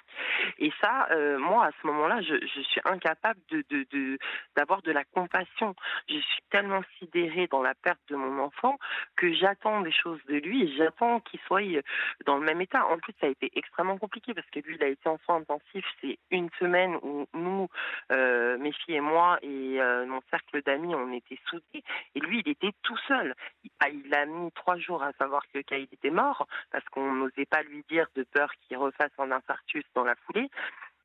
Et 0.57 0.71
ça, 0.81 1.07
euh, 1.11 1.37
moi, 1.37 1.65
à 1.65 1.71
ce 1.81 1.87
moment-là, 1.87 2.21
je, 2.21 2.35
suis 2.61 2.81
incapable 2.85 3.39
de, 3.49 4.17
d'avoir 4.55 4.81
de 4.81 4.91
la 4.91 5.03
compassion. 5.03 5.75
Je 6.09 6.17
suis 6.17 6.41
tellement 6.49 6.81
sidérée 6.99 7.47
dans 7.47 7.61
la 7.61 7.73
perte 7.73 7.99
de 8.09 8.15
mon 8.15 8.43
enfant 8.43 8.77
que 9.15 9.33
j'attends 9.33 9.81
des 9.81 9.91
choses 9.91 10.19
de 10.27 10.35
lui 10.35 10.63
et 10.63 10.75
j'attends 10.77 11.19
qu'il 11.19 11.39
soit 11.41 11.61
euh, 11.61 11.81
dans 12.25 12.37
le 12.37 12.45
même 12.45 12.61
état. 12.61 12.85
En 12.87 12.97
plus, 12.97 13.13
ça 13.19 13.27
a 13.27 13.29
été 13.29 13.51
extrêmement 13.55 13.97
compliqué 13.97 14.33
parce 14.33 14.49
que 14.49 14.59
lui, 14.59 14.75
il 14.75 14.83
a 14.83 14.87
été 14.87 15.07
en 15.09 15.17
soins 15.25 15.37
intensifs. 15.37 15.85
C'est 16.01 16.17
une 16.31 16.49
semaine 16.59 16.97
où 17.01 17.27
nous, 17.33 17.67
euh, 18.11 18.57
mes 18.57 18.71
filles 18.71 18.95
et 18.95 19.01
moi 19.01 19.39
et 19.41 19.79
mon 20.05 20.21
cercle 20.29 20.61
d'amis, 20.63 20.95
on 20.95 21.11
était 21.11 21.39
soudés. 21.47 21.83
Et 22.15 22.19
lui, 22.19 22.41
il 22.45 22.51
était 22.51 22.73
tout 22.83 22.97
seul. 23.07 23.35
Il, 23.63 23.71
il 24.05 24.13
a 24.13 24.25
mis 24.25 24.51
trois 24.51 24.77
jours 24.77 25.03
à 25.03 25.11
savoir 25.13 25.43
que 25.53 25.59
Kyle 25.59 25.87
était 25.91 26.09
mort 26.09 26.47
parce 26.71 26.83
qu'on 26.89 27.13
n'osait 27.13 27.45
pas 27.45 27.63
lui 27.63 27.83
dire 27.89 28.07
de 28.15 28.23
peur 28.23 28.51
qu'il 28.61 28.77
refasse 28.91 29.11
un 29.17 29.31
infarctus 29.31 29.85
dans 29.95 30.03
la 30.03 30.15
foulée. 30.15 30.49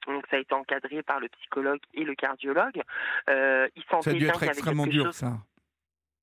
Donc 0.06 0.24
ça 0.30 0.36
a 0.36 0.40
été 0.40 0.54
encadré 0.54 1.02
par 1.02 1.20
le 1.20 1.28
psychologue 1.28 1.80
et 1.94 2.04
le 2.04 2.14
cardiologue. 2.14 2.82
Euh, 3.28 3.68
il 3.76 3.82
sentait 3.84 4.10
ça 4.10 4.16
a 4.16 4.18
dû 4.18 4.26
être 4.26 4.42
extrêmement 4.42 4.86
dur, 4.86 5.12
ça. 5.12 5.32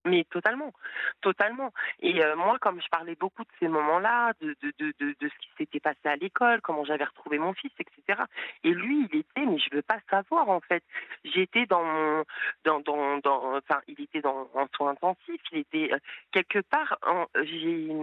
Mais 0.05 0.25
totalement, 0.25 0.73
totalement. 1.21 1.71
Et 2.01 2.21
euh, 2.23 2.35
moi, 2.35 2.57
comme 2.59 2.81
je 2.81 2.87
parlais 2.89 3.15
beaucoup 3.15 3.43
de 3.43 3.49
ces 3.57 3.69
moments-là, 3.69 4.33
de, 4.41 4.53
de, 4.61 4.73
de, 4.77 4.93
de, 4.99 5.15
ce 5.21 5.39
qui 5.39 5.49
s'était 5.57 5.79
passé 5.79 5.99
à 6.03 6.17
l'école, 6.17 6.59
comment 6.59 6.83
j'avais 6.83 7.05
retrouvé 7.05 7.39
mon 7.39 7.53
fils, 7.53 7.71
etc. 7.79 8.21
Et 8.65 8.71
lui, 8.71 9.07
il 9.09 9.19
était, 9.19 9.45
mais 9.45 9.57
je 9.59 9.73
veux 9.73 9.81
pas 9.81 9.99
savoir 10.09 10.49
en 10.49 10.59
fait. 10.59 10.83
J'étais 11.23 11.65
dans 11.67 11.85
mon, 11.85 12.25
dans, 12.65 12.81
dans, 12.81 13.17
dans, 13.19 13.55
enfin, 13.55 13.79
il 13.87 14.01
était 14.01 14.19
dans 14.19 14.49
en 14.53 14.67
soins 14.75 14.91
intensifs. 14.91 15.41
Il 15.53 15.59
était 15.59 15.93
euh, 15.93 15.99
quelque 16.33 16.59
part. 16.59 16.97
J'ai 17.41 17.95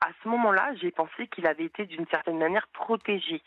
à 0.00 0.08
ce 0.22 0.28
moment-là, 0.28 0.74
j'ai 0.80 0.90
pensé 0.90 1.26
qu'il 1.28 1.46
avait 1.46 1.64
été 1.64 1.86
d'une 1.86 2.06
certaine 2.06 2.38
manière 2.38 2.66
protégé. 2.68 3.42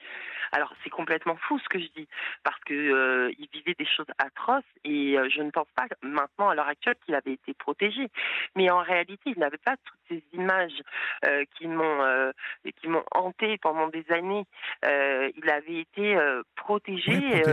Alors 0.51 0.73
c'est 0.83 0.89
complètement 0.89 1.35
fou 1.35 1.59
ce 1.59 1.69
que 1.69 1.79
je 1.79 1.87
dis, 1.95 2.07
parce 2.43 2.59
que 2.63 2.73
euh, 2.73 3.31
il 3.37 3.47
vivait 3.51 3.75
des 3.77 3.85
choses 3.85 4.07
atroces 4.17 4.63
et 4.83 5.17
euh, 5.17 5.29
je 5.29 5.41
ne 5.41 5.51
pense 5.51 5.67
pas 5.75 5.87
maintenant 6.01 6.49
à 6.49 6.55
l'heure 6.55 6.67
actuelle 6.67 6.95
qu'il 7.05 7.15
avait 7.15 7.33
été 7.33 7.53
protégé. 7.53 8.09
Mais 8.55 8.69
en 8.69 8.81
réalité, 8.81 9.31
il 9.31 9.39
n'avait 9.39 9.57
pas 9.57 9.75
toutes 9.83 9.99
ces 10.07 10.23
images 10.33 10.81
euh, 11.25 11.43
qui 11.57 11.67
m'ont 11.67 12.31
qui 12.79 12.87
m'ont 12.87 13.03
hanté 13.11 13.57
pendant 13.57 13.87
des 13.87 14.05
années. 14.09 14.45
il 14.83 15.49
avait 15.49 15.79
été 15.79 16.17
protégé. 16.55 17.43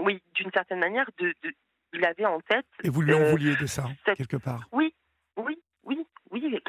oui, 0.00 0.22
d'une 0.34 0.50
certaine 0.52 0.80
manière, 0.80 1.08
de, 1.18 1.34
il 1.92 2.04
avait 2.04 2.24
en 2.24 2.40
tête. 2.40 2.66
Et 2.82 2.88
vous 2.88 3.02
lui 3.02 3.14
en 3.14 3.24
vouliez 3.24 3.56
de 3.56 3.66
ça 3.66 3.84
quelque 4.04 4.36
part. 4.36 4.68
Oui, 4.72 4.84
oui, 4.84 4.84
oui, 4.84 4.84
oui, 4.84 4.93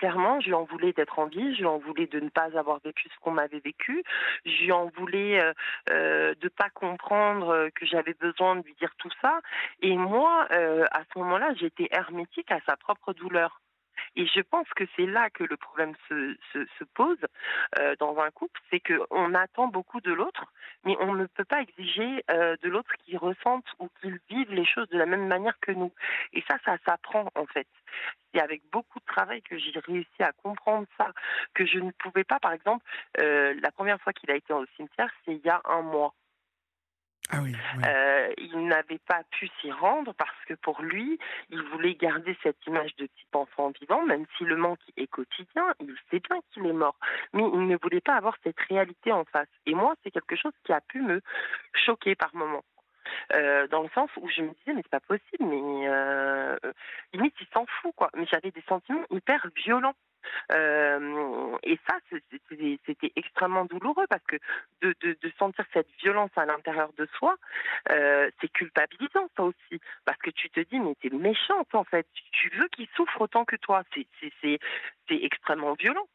clairement, 0.06 0.40
je 0.40 0.48
lui 0.48 0.54
en 0.54 0.66
voulais 0.66 0.94
d'être 0.94 1.18
en 1.18 1.26
vie, 1.26 1.56
je 1.56 1.62
lui 1.62 1.66
en 1.66 1.80
voulais 1.80 2.06
de 2.06 2.20
ne 2.20 2.30
pas 2.30 2.56
avoir 2.56 2.80
vécu 2.84 3.10
ce 3.10 3.20
qu'on 3.22 3.32
m'avait 3.32 3.60
vécu, 3.60 4.04
je 4.46 4.64
lui 4.66 4.72
en 4.72 4.86
voulais 4.86 5.42
euh, 5.42 5.52
euh, 5.90 6.36
de 6.40 6.48
pas 6.48 6.70
comprendre 6.70 7.50
euh, 7.50 7.70
que 7.74 7.88
j'avais 7.88 8.14
besoin 8.14 8.56
de 8.56 8.64
lui 8.64 8.76
dire 8.76 8.94
tout 9.00 9.10
ça. 9.20 9.40
Et 9.82 9.98
moi, 9.98 10.48
à 10.52 11.02
ce 11.12 11.20
moment-là, 11.20 11.56
j'étais 11.56 11.88
hermétique 11.90 12.52
à 12.52 12.60
sa 12.68 12.78
propre 12.78 13.14
douleur. 13.14 13.62
Et 14.16 14.26
je 14.28 14.42
pense 14.42 14.68
que 14.76 14.86
c'est 14.96 15.06
là 15.06 15.30
que 15.30 15.44
le 15.44 15.58
problème 15.58 15.94
se, 16.08 16.36
se, 16.54 16.66
se 16.80 16.84
pose 16.84 17.18
euh, 17.80 17.96
dans 18.00 18.18
un 18.20 18.32
couple, 18.32 18.60
c'est 18.70 18.80
qu'on 18.80 19.34
attend 19.34 19.68
beaucoup 19.68 20.00
de 20.02 20.14
l'autre, 20.14 20.46
mais 20.86 20.96
on 21.00 21.14
ne 21.14 21.26
peut 21.26 21.44
pas 21.44 21.62
exiger 21.62 22.24
euh, 22.32 22.56
de 22.62 22.70
l'autre 22.70 22.92
qu'il 23.04 23.18
ressente 23.18 23.66
ou 23.80 23.90
qu'il 24.00 24.20
vive 24.30 24.52
les 24.54 24.66
choses 24.66 24.88
de 24.90 24.98
la 24.98 25.06
même 25.06 25.28
manière 25.28 25.60
que 25.60 25.72
nous. 25.72 25.92
Et 26.34 26.44
ça, 26.48 26.58
ça 26.64 26.78
s'apprend 26.86 27.30
en 27.36 27.46
fait. 27.46 27.68
C'est 28.34 28.42
avec 28.42 28.62
beaucoup 28.72 29.00
de 29.00 29.06
travail 29.06 29.42
que 29.42 29.58
j'ai 29.58 29.78
réussi 29.80 30.24
à 30.24 30.32
comprendre 30.32 30.88
ça, 30.98 31.12
que 31.54 31.66
je 31.66 31.80
ne 31.80 31.92
pouvais 31.92 32.24
pas, 32.24 32.40
par 32.40 32.54
exemple, 32.54 32.86
euh, 33.20 33.54
la 33.62 33.72
première 33.72 34.00
fois 34.02 34.14
qu'il 34.14 34.32
a 34.32 34.36
été 34.36 34.54
au 34.54 34.66
cimetière, 34.76 35.12
c'est 35.26 35.34
il 35.34 35.46
y 35.46 35.50
a 35.50 35.62
un 35.66 35.82
mois. 35.82 36.14
Ah 37.32 37.42
Euh, 37.86 38.34
il 38.38 38.68
n'avait 38.68 39.00
pas 39.00 39.24
pu 39.32 39.50
s'y 39.60 39.72
rendre 39.72 40.14
parce 40.14 40.46
que 40.48 40.54
pour 40.54 40.82
lui, 40.82 41.18
il 41.50 41.62
voulait 41.64 41.96
garder 41.96 42.38
cette 42.44 42.66
image 42.68 42.96
de 42.98 43.08
petit 43.08 43.28
enfant 43.34 43.72
vivant, 43.80 44.04
même 44.06 44.26
si 44.38 44.44
le 44.44 44.56
manque 44.56 44.80
est 44.98 45.08
quotidien, 45.08 45.74
il 45.80 45.96
sait 46.12 46.20
bien 46.20 46.40
qu'il 46.52 46.66
est 46.66 46.74
mort, 46.74 46.98
mais 47.34 47.44
il 47.44 47.68
ne 47.68 47.78
voulait 47.82 48.02
pas 48.02 48.16
avoir 48.16 48.36
cette 48.44 48.60
réalité 48.70 49.12
en 49.12 49.26
face. 49.26 49.48
Et 49.66 49.74
moi, 49.74 49.96
c'est 50.04 50.12
quelque 50.12 50.36
chose 50.36 50.54
qui 50.64 50.74
a 50.74 50.82
pu 50.82 51.02
me 51.02 51.22
choquer 51.74 52.16
par 52.16 52.36
moments. 52.36 52.64
Euh, 53.34 53.68
dans 53.68 53.84
le 53.84 53.90
sens 53.94 54.10
où 54.20 54.28
je 54.30 54.42
me 54.42 54.50
disais 54.50 54.74
mais 54.74 54.82
c'est 54.82 54.90
pas 54.90 55.00
possible 55.00 55.46
mais 55.46 55.88
euh, 55.88 56.58
limite 57.14 57.36
il 57.40 57.48
s'en 57.54 57.66
fout 57.68 57.94
quoi 57.96 58.10
mais 58.16 58.26
j'avais 58.26 58.50
des 58.50 58.64
sentiments 58.68 59.06
hyper 59.12 59.48
violents 59.56 59.94
euh, 60.52 61.58
et 61.64 61.80
ça, 61.88 61.98
c'était 62.10 63.12
extrêmement 63.16 63.66
douloureux 63.66 64.06
parce 64.10 64.24
que 64.24 64.38
de, 64.82 65.18
sentir 65.38 65.66
cette 65.74 65.90
violence 66.02 66.32
à 66.36 66.46
l'intérieur 66.46 66.92
de 66.98 67.08
soi, 67.18 67.36
euh, 67.92 68.30
c'est 68.40 68.52
culpabilisant 68.52 69.30
ça 69.36 69.44
aussi. 69.44 69.82
Parce 70.06 70.18
que 70.20 70.30
tu 70.30 70.50
te 70.50 70.60
dis, 70.60 70.80
mais 70.80 70.96
t'es 70.96 71.10
méchante 71.10 71.74
en 71.74 71.84
fait. 71.84 72.08
Tu 72.32 72.50
veux 72.50 72.68
qu'il 72.70 72.88
souffre 72.96 73.22
autant 73.22 73.46
que 73.46 73.56
toi. 73.56 73.84
C'est 74.42 74.60
extrêmement 75.10 75.74
violent. 75.74 76.08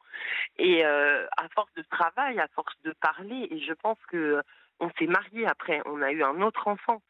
Et 0.59 0.85
euh, 0.85 1.27
à 1.37 1.49
force 1.51 1.73
de 1.75 1.83
travail, 1.83 2.39
à 2.41 2.49
force 2.49 2.75
de 2.85 2.93
parler, 3.01 3.49
et 3.51 3.61
je 3.61 3.73
pense 3.73 3.99
que 4.09 4.43
on 4.81 4.91
s'est 4.99 5.07
marié 5.07 5.47
après, 5.47 5.83
on 5.85 6.01
a 6.01 6.11
eu 6.11 6.23
un 6.23 6.41
autre 6.41 6.67
enfant. 6.69 7.03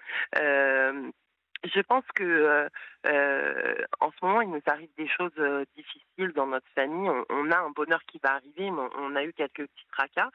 Je 1.64 1.80
pense 1.80 2.04
que 2.14 2.24
euh, 2.24 2.68
euh, 3.06 3.74
en 4.00 4.10
ce 4.12 4.24
moment, 4.24 4.40
il 4.40 4.50
nous 4.50 4.62
arrive 4.66 4.88
des 4.96 5.08
choses 5.08 5.32
euh, 5.38 5.64
difficiles 5.76 6.32
dans 6.34 6.46
notre 6.46 6.68
famille. 6.74 7.08
On, 7.08 7.24
on, 7.28 7.50
a 7.50 7.58
un 7.58 7.70
bonheur 7.70 8.00
qui 8.06 8.18
va 8.22 8.34
arriver, 8.34 8.70
mais 8.70 8.82
on, 8.98 9.14
a 9.16 9.24
eu 9.24 9.32
quelques 9.32 9.66
petits 9.66 9.86
tracas. 9.92 10.30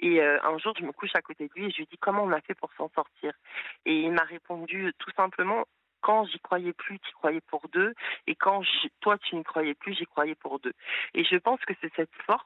Et 0.00 0.20
euh, 0.20 0.38
un 0.42 0.58
jour, 0.58 0.74
je 0.78 0.84
me 0.84 0.92
couche 0.92 1.14
à 1.14 1.22
côté 1.22 1.48
de 1.48 1.52
lui 1.54 1.66
et 1.66 1.70
je 1.70 1.78
lui 1.78 1.86
dis 1.86 1.98
comment 1.98 2.24
on 2.24 2.32
a 2.32 2.40
fait 2.40 2.54
pour 2.54 2.72
s'en 2.76 2.90
sortir? 2.94 3.32
Et 3.84 4.00
il 4.00 4.12
m'a 4.12 4.24
répondu 4.24 4.92
tout 4.98 5.10
simplement 5.16 5.64
quand 6.00 6.26
j'y 6.26 6.38
croyais 6.40 6.74
plus, 6.74 6.98
tu 6.98 7.12
croyais 7.14 7.40
pour 7.40 7.66
deux, 7.72 7.94
et 8.26 8.34
quand 8.34 8.62
toi 9.00 9.16
tu 9.16 9.36
n'y 9.36 9.42
croyais 9.42 9.72
plus, 9.72 9.94
j'y 9.94 10.04
croyais 10.04 10.34
pour 10.34 10.60
deux. 10.60 10.74
Et 11.14 11.24
je 11.24 11.36
pense 11.36 11.60
que 11.60 11.72
c'est 11.80 11.90
cette 11.96 12.14
force 12.26 12.44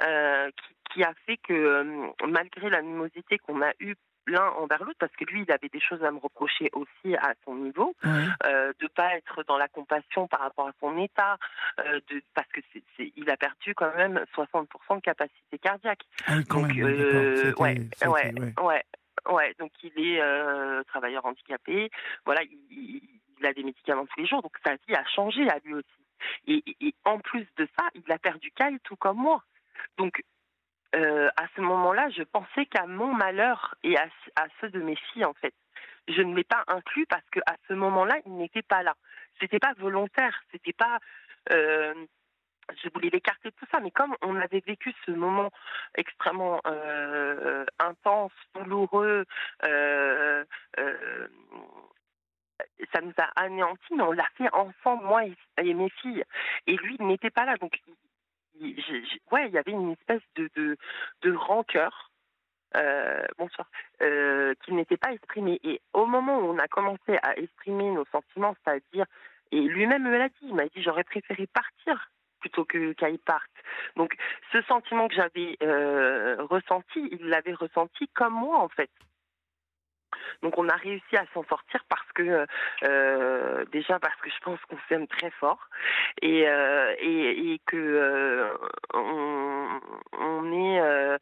euh, 0.00 0.50
qui, 0.50 0.94
qui, 0.94 1.04
a 1.04 1.12
fait 1.26 1.36
que 1.36 1.52
euh, 1.52 2.06
malgré 2.26 2.70
l'animosité 2.70 3.36
qu'on 3.38 3.60
a 3.60 3.72
eue 3.80 3.94
l'un 4.28 4.48
envers 4.50 4.84
l'autre 4.84 4.98
parce 4.98 5.14
que 5.16 5.24
lui, 5.24 5.42
il 5.42 5.52
avait 5.52 5.68
des 5.68 5.80
choses 5.80 6.02
à 6.04 6.10
me 6.10 6.18
reprocher 6.18 6.70
aussi 6.72 7.16
à 7.16 7.34
son 7.44 7.56
niveau, 7.56 7.94
ouais. 8.04 8.26
euh, 8.46 8.72
de 8.80 8.86
pas 8.88 9.16
être 9.16 9.42
dans 9.44 9.58
la 9.58 9.68
compassion 9.68 10.28
par 10.28 10.40
rapport 10.40 10.68
à 10.68 10.72
son 10.80 10.96
état, 10.98 11.38
euh, 11.80 12.00
de, 12.10 12.22
parce 12.34 12.48
que 12.48 12.60
c'est, 12.72 12.82
c'est, 12.96 13.12
il 13.16 13.30
a 13.30 13.36
perdu 13.36 13.74
quand 13.74 13.94
même 13.96 14.22
60% 14.36 14.96
de 14.96 15.00
capacité 15.00 15.58
cardiaque. 15.58 16.02
Ah 16.26 16.34
oui, 16.36 16.44
quand 16.44 16.60
Donc, 16.60 16.74
même, 16.74 16.86
euh, 16.86 17.52
ouais, 17.58 17.74
c'était, 17.92 18.06
ouais, 18.06 18.32
ouais. 18.38 18.54
ouais, 18.62 18.84
ouais, 19.30 19.54
donc 19.58 19.72
il 19.82 19.92
est 19.98 20.20
euh, 20.20 20.82
travailleur 20.84 21.24
handicapé, 21.24 21.90
voilà, 22.24 22.42
il, 22.42 23.00
il, 23.40 23.46
a 23.46 23.52
des 23.52 23.62
médicaments 23.62 24.06
tous 24.06 24.20
les 24.20 24.26
jours, 24.26 24.42
donc 24.42 24.56
sa 24.64 24.74
vie 24.74 24.94
a 24.94 25.04
changé 25.14 25.48
à 25.48 25.58
lui 25.64 25.74
aussi. 25.74 25.86
Et, 26.46 26.62
et, 26.66 26.88
et 26.88 26.94
en 27.04 27.18
plus 27.20 27.46
de 27.56 27.68
ça, 27.78 27.86
il 27.94 28.10
a 28.12 28.18
perdu 28.18 28.50
Kyle 28.56 28.78
tout 28.82 28.96
comme 28.96 29.18
moi. 29.18 29.42
Donc 29.96 30.22
euh, 30.94 31.28
à 31.36 31.46
ce 31.54 31.60
moment-là, 31.60 32.08
je 32.10 32.22
pensais 32.22 32.66
qu'à 32.66 32.86
mon 32.86 33.12
malheur 33.12 33.74
et 33.82 33.96
à, 33.96 34.06
à, 34.36 34.46
ceux 34.60 34.70
de 34.70 34.80
mes 34.80 34.96
filles, 34.96 35.24
en 35.24 35.34
fait. 35.34 35.54
Je 36.08 36.22
ne 36.22 36.34
l'ai 36.34 36.44
pas 36.44 36.64
inclus 36.68 37.06
parce 37.06 37.28
qu'à 37.30 37.56
ce 37.68 37.74
moment-là, 37.74 38.18
il 38.24 38.36
n'était 38.36 38.62
pas 38.62 38.82
là. 38.82 38.94
C'était 39.40 39.58
pas 39.58 39.74
volontaire, 39.78 40.40
c'était 40.50 40.72
pas. 40.72 40.98
Euh, 41.52 41.94
je 42.82 42.88
voulais 42.90 43.10
l'écarter 43.10 43.50
de 43.50 43.54
tout 43.54 43.66
ça, 43.70 43.80
mais 43.80 43.90
comme 43.90 44.14
on 44.22 44.36
avait 44.36 44.62
vécu 44.66 44.94
ce 45.06 45.10
moment 45.10 45.50
extrêmement 45.94 46.60
euh, 46.66 47.64
intense, 47.78 48.32
douloureux, 48.54 49.24
euh, 49.64 50.44
ça 52.92 53.00
nous 53.00 53.12
a 53.18 53.24
anéantis, 53.40 53.94
mais 53.94 54.02
on 54.02 54.12
l'a 54.12 54.28
fait 54.36 54.52
ensemble, 54.52 55.04
moi 55.04 55.22
et, 55.24 55.74
mes 55.74 55.90
filles. 55.90 56.24
Et 56.66 56.76
lui, 56.76 56.96
il 56.98 57.06
n'était 57.06 57.30
pas 57.30 57.44
là. 57.44 57.56
Donc, 57.56 57.80
ouais, 59.32 59.48
il 59.48 59.52
y 59.52 59.58
avait 59.58 59.72
une 59.72 59.92
espèce 59.92 60.22
de, 60.36 60.76
rancœur. 61.34 62.10
Euh, 62.76 63.24
bonsoir, 63.38 63.66
euh, 64.02 64.52
qui 64.62 64.74
n'était 64.74 64.98
pas 64.98 65.12
exprimé. 65.12 65.58
Et 65.64 65.80
au 65.94 66.04
moment 66.04 66.38
où 66.38 66.52
on 66.52 66.58
a 66.58 66.68
commencé 66.68 67.18
à 67.22 67.34
exprimer 67.38 67.90
nos 67.90 68.04
sentiments, 68.12 68.54
c'est-à-dire, 68.62 69.06
et 69.52 69.60
lui-même 69.60 70.02
me 70.02 70.18
l'a 70.18 70.28
dit, 70.28 70.34
il 70.42 70.54
m'a 70.54 70.66
dit 70.66 70.82
j'aurais 70.82 71.04
préféré 71.04 71.46
partir 71.46 72.10
plutôt 72.40 72.66
que 72.66 72.92
qu'elle 72.92 73.18
parte. 73.18 73.50
Donc 73.96 74.14
ce 74.52 74.60
sentiment 74.62 75.08
que 75.08 75.14
j'avais 75.14 75.56
euh, 75.62 76.36
ressenti, 76.44 77.08
il 77.10 77.28
l'avait 77.28 77.54
ressenti 77.54 78.08
comme 78.08 78.34
moi 78.34 78.58
en 78.58 78.68
fait. 78.68 78.90
Donc 80.42 80.58
on 80.58 80.68
a 80.68 80.76
réussi 80.76 81.16
à 81.16 81.24
s'en 81.34 81.44
sortir 81.44 81.84
parce 81.88 82.10
que 82.14 82.46
euh, 82.84 83.64
déjà 83.72 83.98
parce 83.98 84.20
que 84.20 84.30
je 84.30 84.38
pense 84.42 84.60
qu'on 84.68 84.78
s'aime 84.88 85.06
très 85.06 85.30
fort 85.30 85.68
et 86.22 86.48
euh, 86.48 86.94
et, 87.00 87.52
et, 87.52 87.60
que 87.66 87.76
euh, 87.76 88.50
on, 88.94 89.80
on 90.12 90.52
est 90.52 91.18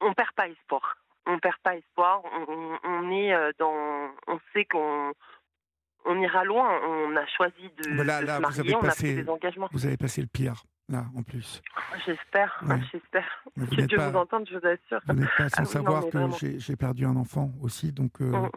on 0.00 0.12
perd 0.14 0.32
pas 0.32 0.48
espoir. 0.48 0.96
On 1.26 1.38
perd 1.38 1.56
pas 1.62 1.76
espoir. 1.76 2.22
On, 2.48 2.78
on 2.84 3.10
est 3.10 3.32
dans 3.58 4.10
on 4.26 4.38
sait 4.52 4.64
qu'on 4.66 5.12
on 6.04 6.20
ira 6.20 6.44
loin. 6.44 6.80
On 6.84 7.16
a 7.16 7.26
choisi 7.26 7.70
de, 7.78 8.02
là, 8.02 8.20
de 8.20 8.26
là, 8.26 8.32
se 8.32 8.36
vous 8.36 8.40
marier, 8.42 8.76
on 8.76 8.84
a 8.84 8.92
pris 8.92 9.14
des 9.14 9.28
engagements. 9.28 9.68
Vous 9.72 9.86
avez 9.86 9.96
passé 9.96 10.20
le 10.20 10.26
pire, 10.26 10.64
là, 10.88 11.06
en 11.16 11.22
plus. 11.22 11.62
J'espère, 12.06 12.62
Ouais. 12.66 12.80
j'espère. 12.92 13.26
Que 13.56 13.82
Dieu 13.86 13.96
pas- 13.96 14.10
vous 14.10 14.16
entende, 14.18 14.46
je 14.50 14.58
vous 14.58 14.66
assure. 14.66 15.00
Vous 15.06 15.14
n'êtes 15.14 15.28
pas 15.36 15.48
sans 15.48 15.54
Ah 15.56 15.60
oui, 15.60 15.64
non, 15.66 15.70
savoir 15.72 16.04
que 16.10 16.18
vraiment. 16.18 16.36
j'ai 16.58 16.76
perdu 16.76 17.06
un 17.06 17.16
enfant 17.16 17.52
aussi, 17.62 17.92
donc 17.92 18.20
euh, 18.20 18.30
Mm. 18.32 18.50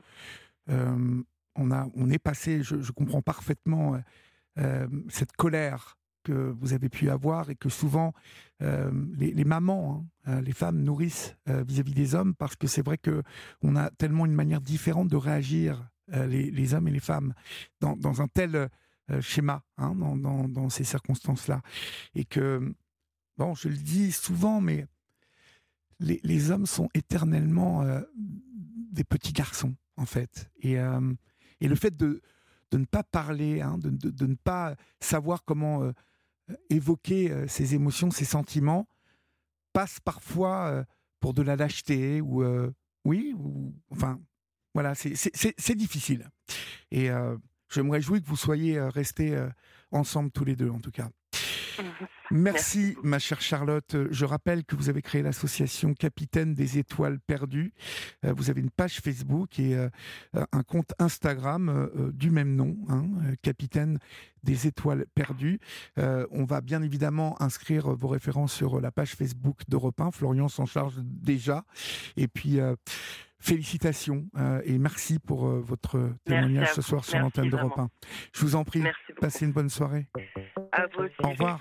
euh, 0.69 1.21
on, 1.55 1.71
a, 1.71 1.87
on 1.95 2.09
est 2.09 2.19
passé, 2.19 2.61
je, 2.63 2.81
je 2.81 2.91
comprends 2.91 3.21
parfaitement 3.21 3.97
euh, 4.57 4.87
cette 5.09 5.31
colère 5.33 5.97
que 6.23 6.33
vous 6.59 6.73
avez 6.73 6.89
pu 6.89 7.09
avoir 7.09 7.49
et 7.49 7.55
que 7.55 7.69
souvent 7.69 8.11
les, 8.59 9.31
les 9.31 9.45
mamans, 9.45 10.05
hein, 10.25 10.41
les 10.41 10.51
femmes 10.51 10.81
nourrissent 10.81 11.37
vis-à-vis 11.45 11.93
des 11.93 12.15
hommes 12.15 12.33
parce 12.35 12.55
que 12.57 12.67
c'est 12.67 12.83
vrai 12.83 12.97
que 12.97 13.23
on 13.61 13.75
a 13.77 13.89
tellement 13.91 14.25
une 14.25 14.33
manière 14.33 14.59
différente 14.59 15.07
de 15.07 15.15
réagir 15.15 15.87
les, 16.11 16.51
les 16.51 16.73
hommes 16.73 16.87
et 16.89 16.91
les 16.91 16.99
femmes 16.99 17.33
dans, 17.79 17.95
dans 17.95 18.21
un 18.21 18.27
tel 18.27 18.67
schéma, 19.21 19.63
hein, 19.77 19.95
dans, 19.95 20.15
dans, 20.47 20.69
ces 20.69 20.83
circonstances-là, 20.83 21.61
et 22.15 22.25
que 22.25 22.73
bon, 23.37 23.53
je 23.55 23.69
le 23.69 23.77
dis 23.77 24.11
souvent, 24.11 24.61
mais 24.61 24.85
les, 25.99 26.19
les 26.23 26.51
hommes 26.51 26.65
sont 26.65 26.89
éternellement 26.93 27.81
euh, 27.83 28.01
des 28.91 29.03
petits 29.03 29.33
garçons, 29.33 29.75
en 29.95 30.05
fait. 30.05 30.49
Et, 30.59 30.79
euh, 30.79 31.13
et 31.59 31.67
le 31.67 31.75
fait 31.75 31.95
de, 31.95 32.21
de 32.71 32.77
ne 32.77 32.85
pas 32.85 33.03
parler, 33.03 33.61
hein, 33.61 33.77
de, 33.77 33.89
de- 33.89 34.25
ne 34.25 34.35
pas 34.35 34.75
savoir 34.99 35.43
comment 35.43 35.83
euh, 35.83 35.91
évoquer 36.69 37.31
euh, 37.31 37.47
ses 37.47 37.75
émotions, 37.75 38.11
ses 38.11 38.25
sentiments, 38.25 38.87
passe 39.73 39.99
parfois 39.99 40.67
euh, 40.67 40.83
pour 41.19 41.33
de 41.33 41.41
la 41.41 41.55
lâcheté 41.55 42.21
ou 42.21 42.43
euh, 42.43 42.71
oui, 43.05 43.33
ou 43.37 43.73
enfin 43.89 44.19
voilà, 44.73 44.93
c'est- 44.93 45.75
difficile. 45.75 46.29
Et 46.91 47.09
euh, 47.09 47.35
je 47.69 47.81
me 47.81 47.91
réjouis 47.91 48.21
que 48.21 48.27
vous 48.27 48.37
soyez 48.37 48.77
euh, 48.77 48.89
restés 48.89 49.35
euh, 49.35 49.49
ensemble 49.91 50.31
tous 50.31 50.45
les 50.45 50.55
deux, 50.55 50.69
en 50.69 50.79
tout 50.79 50.91
cas. 50.91 51.09
Merci, 52.31 52.97
ma 53.03 53.19
chère 53.19 53.41
Charlotte. 53.41 53.95
Je 54.09 54.25
rappelle 54.25 54.65
que 54.65 54.75
vous 54.75 54.89
avez 54.89 55.01
créé 55.01 55.21
l'association 55.21 55.93
Capitaine 55.93 56.53
des 56.53 56.77
Étoiles 56.77 57.19
Perdues. 57.19 57.73
Euh, 58.25 58.33
Vous 58.35 58.49
avez 58.49 58.61
une 58.61 58.69
page 58.69 58.99
Facebook 58.99 59.59
et 59.59 59.75
euh, 59.75 59.89
un 60.51 60.63
compte 60.63 60.93
Instagram 60.99 61.69
euh, 61.69 62.11
du 62.11 62.29
même 62.29 62.55
nom, 62.55 62.75
hein, 62.89 63.05
Capitaine 63.41 63.99
des 64.43 64.67
Étoiles 64.67 65.05
Perdues. 65.13 65.59
On 65.97 66.45
va 66.45 66.61
bien 66.61 66.81
évidemment 66.81 67.41
inscrire 67.41 67.89
vos 67.89 68.07
références 68.07 68.53
sur 68.53 68.79
la 68.79 68.91
page 68.91 69.13
Facebook 69.13 69.61
d'Europe 69.67 69.99
1. 69.99 70.11
Florian 70.11 70.47
s'en 70.47 70.65
charge 70.65 70.95
déjà. 71.03 71.65
Et 72.15 72.27
puis, 72.29 72.61
félicitations 73.39 74.25
euh, 74.37 74.61
et 74.65 74.77
merci 74.77 75.19
pour 75.19 75.47
euh, 75.47 75.59
votre 75.59 75.99
témoignage 76.25 76.73
ce 76.73 76.81
soir 76.81 77.05
sur 77.05 77.19
l'antenne 77.19 77.49
d'Europe 77.49 77.77
1. 77.77 77.89
Je 78.33 78.41
vous 78.41 78.55
en 78.55 78.63
prie, 78.63 78.83
passez 79.19 79.45
une 79.45 79.51
bonne 79.51 79.69
soirée. 79.69 80.07
À 80.71 80.85
vous 80.93 81.03
aussi. 81.03 81.15
Au 81.23 81.29
revoir. 81.29 81.59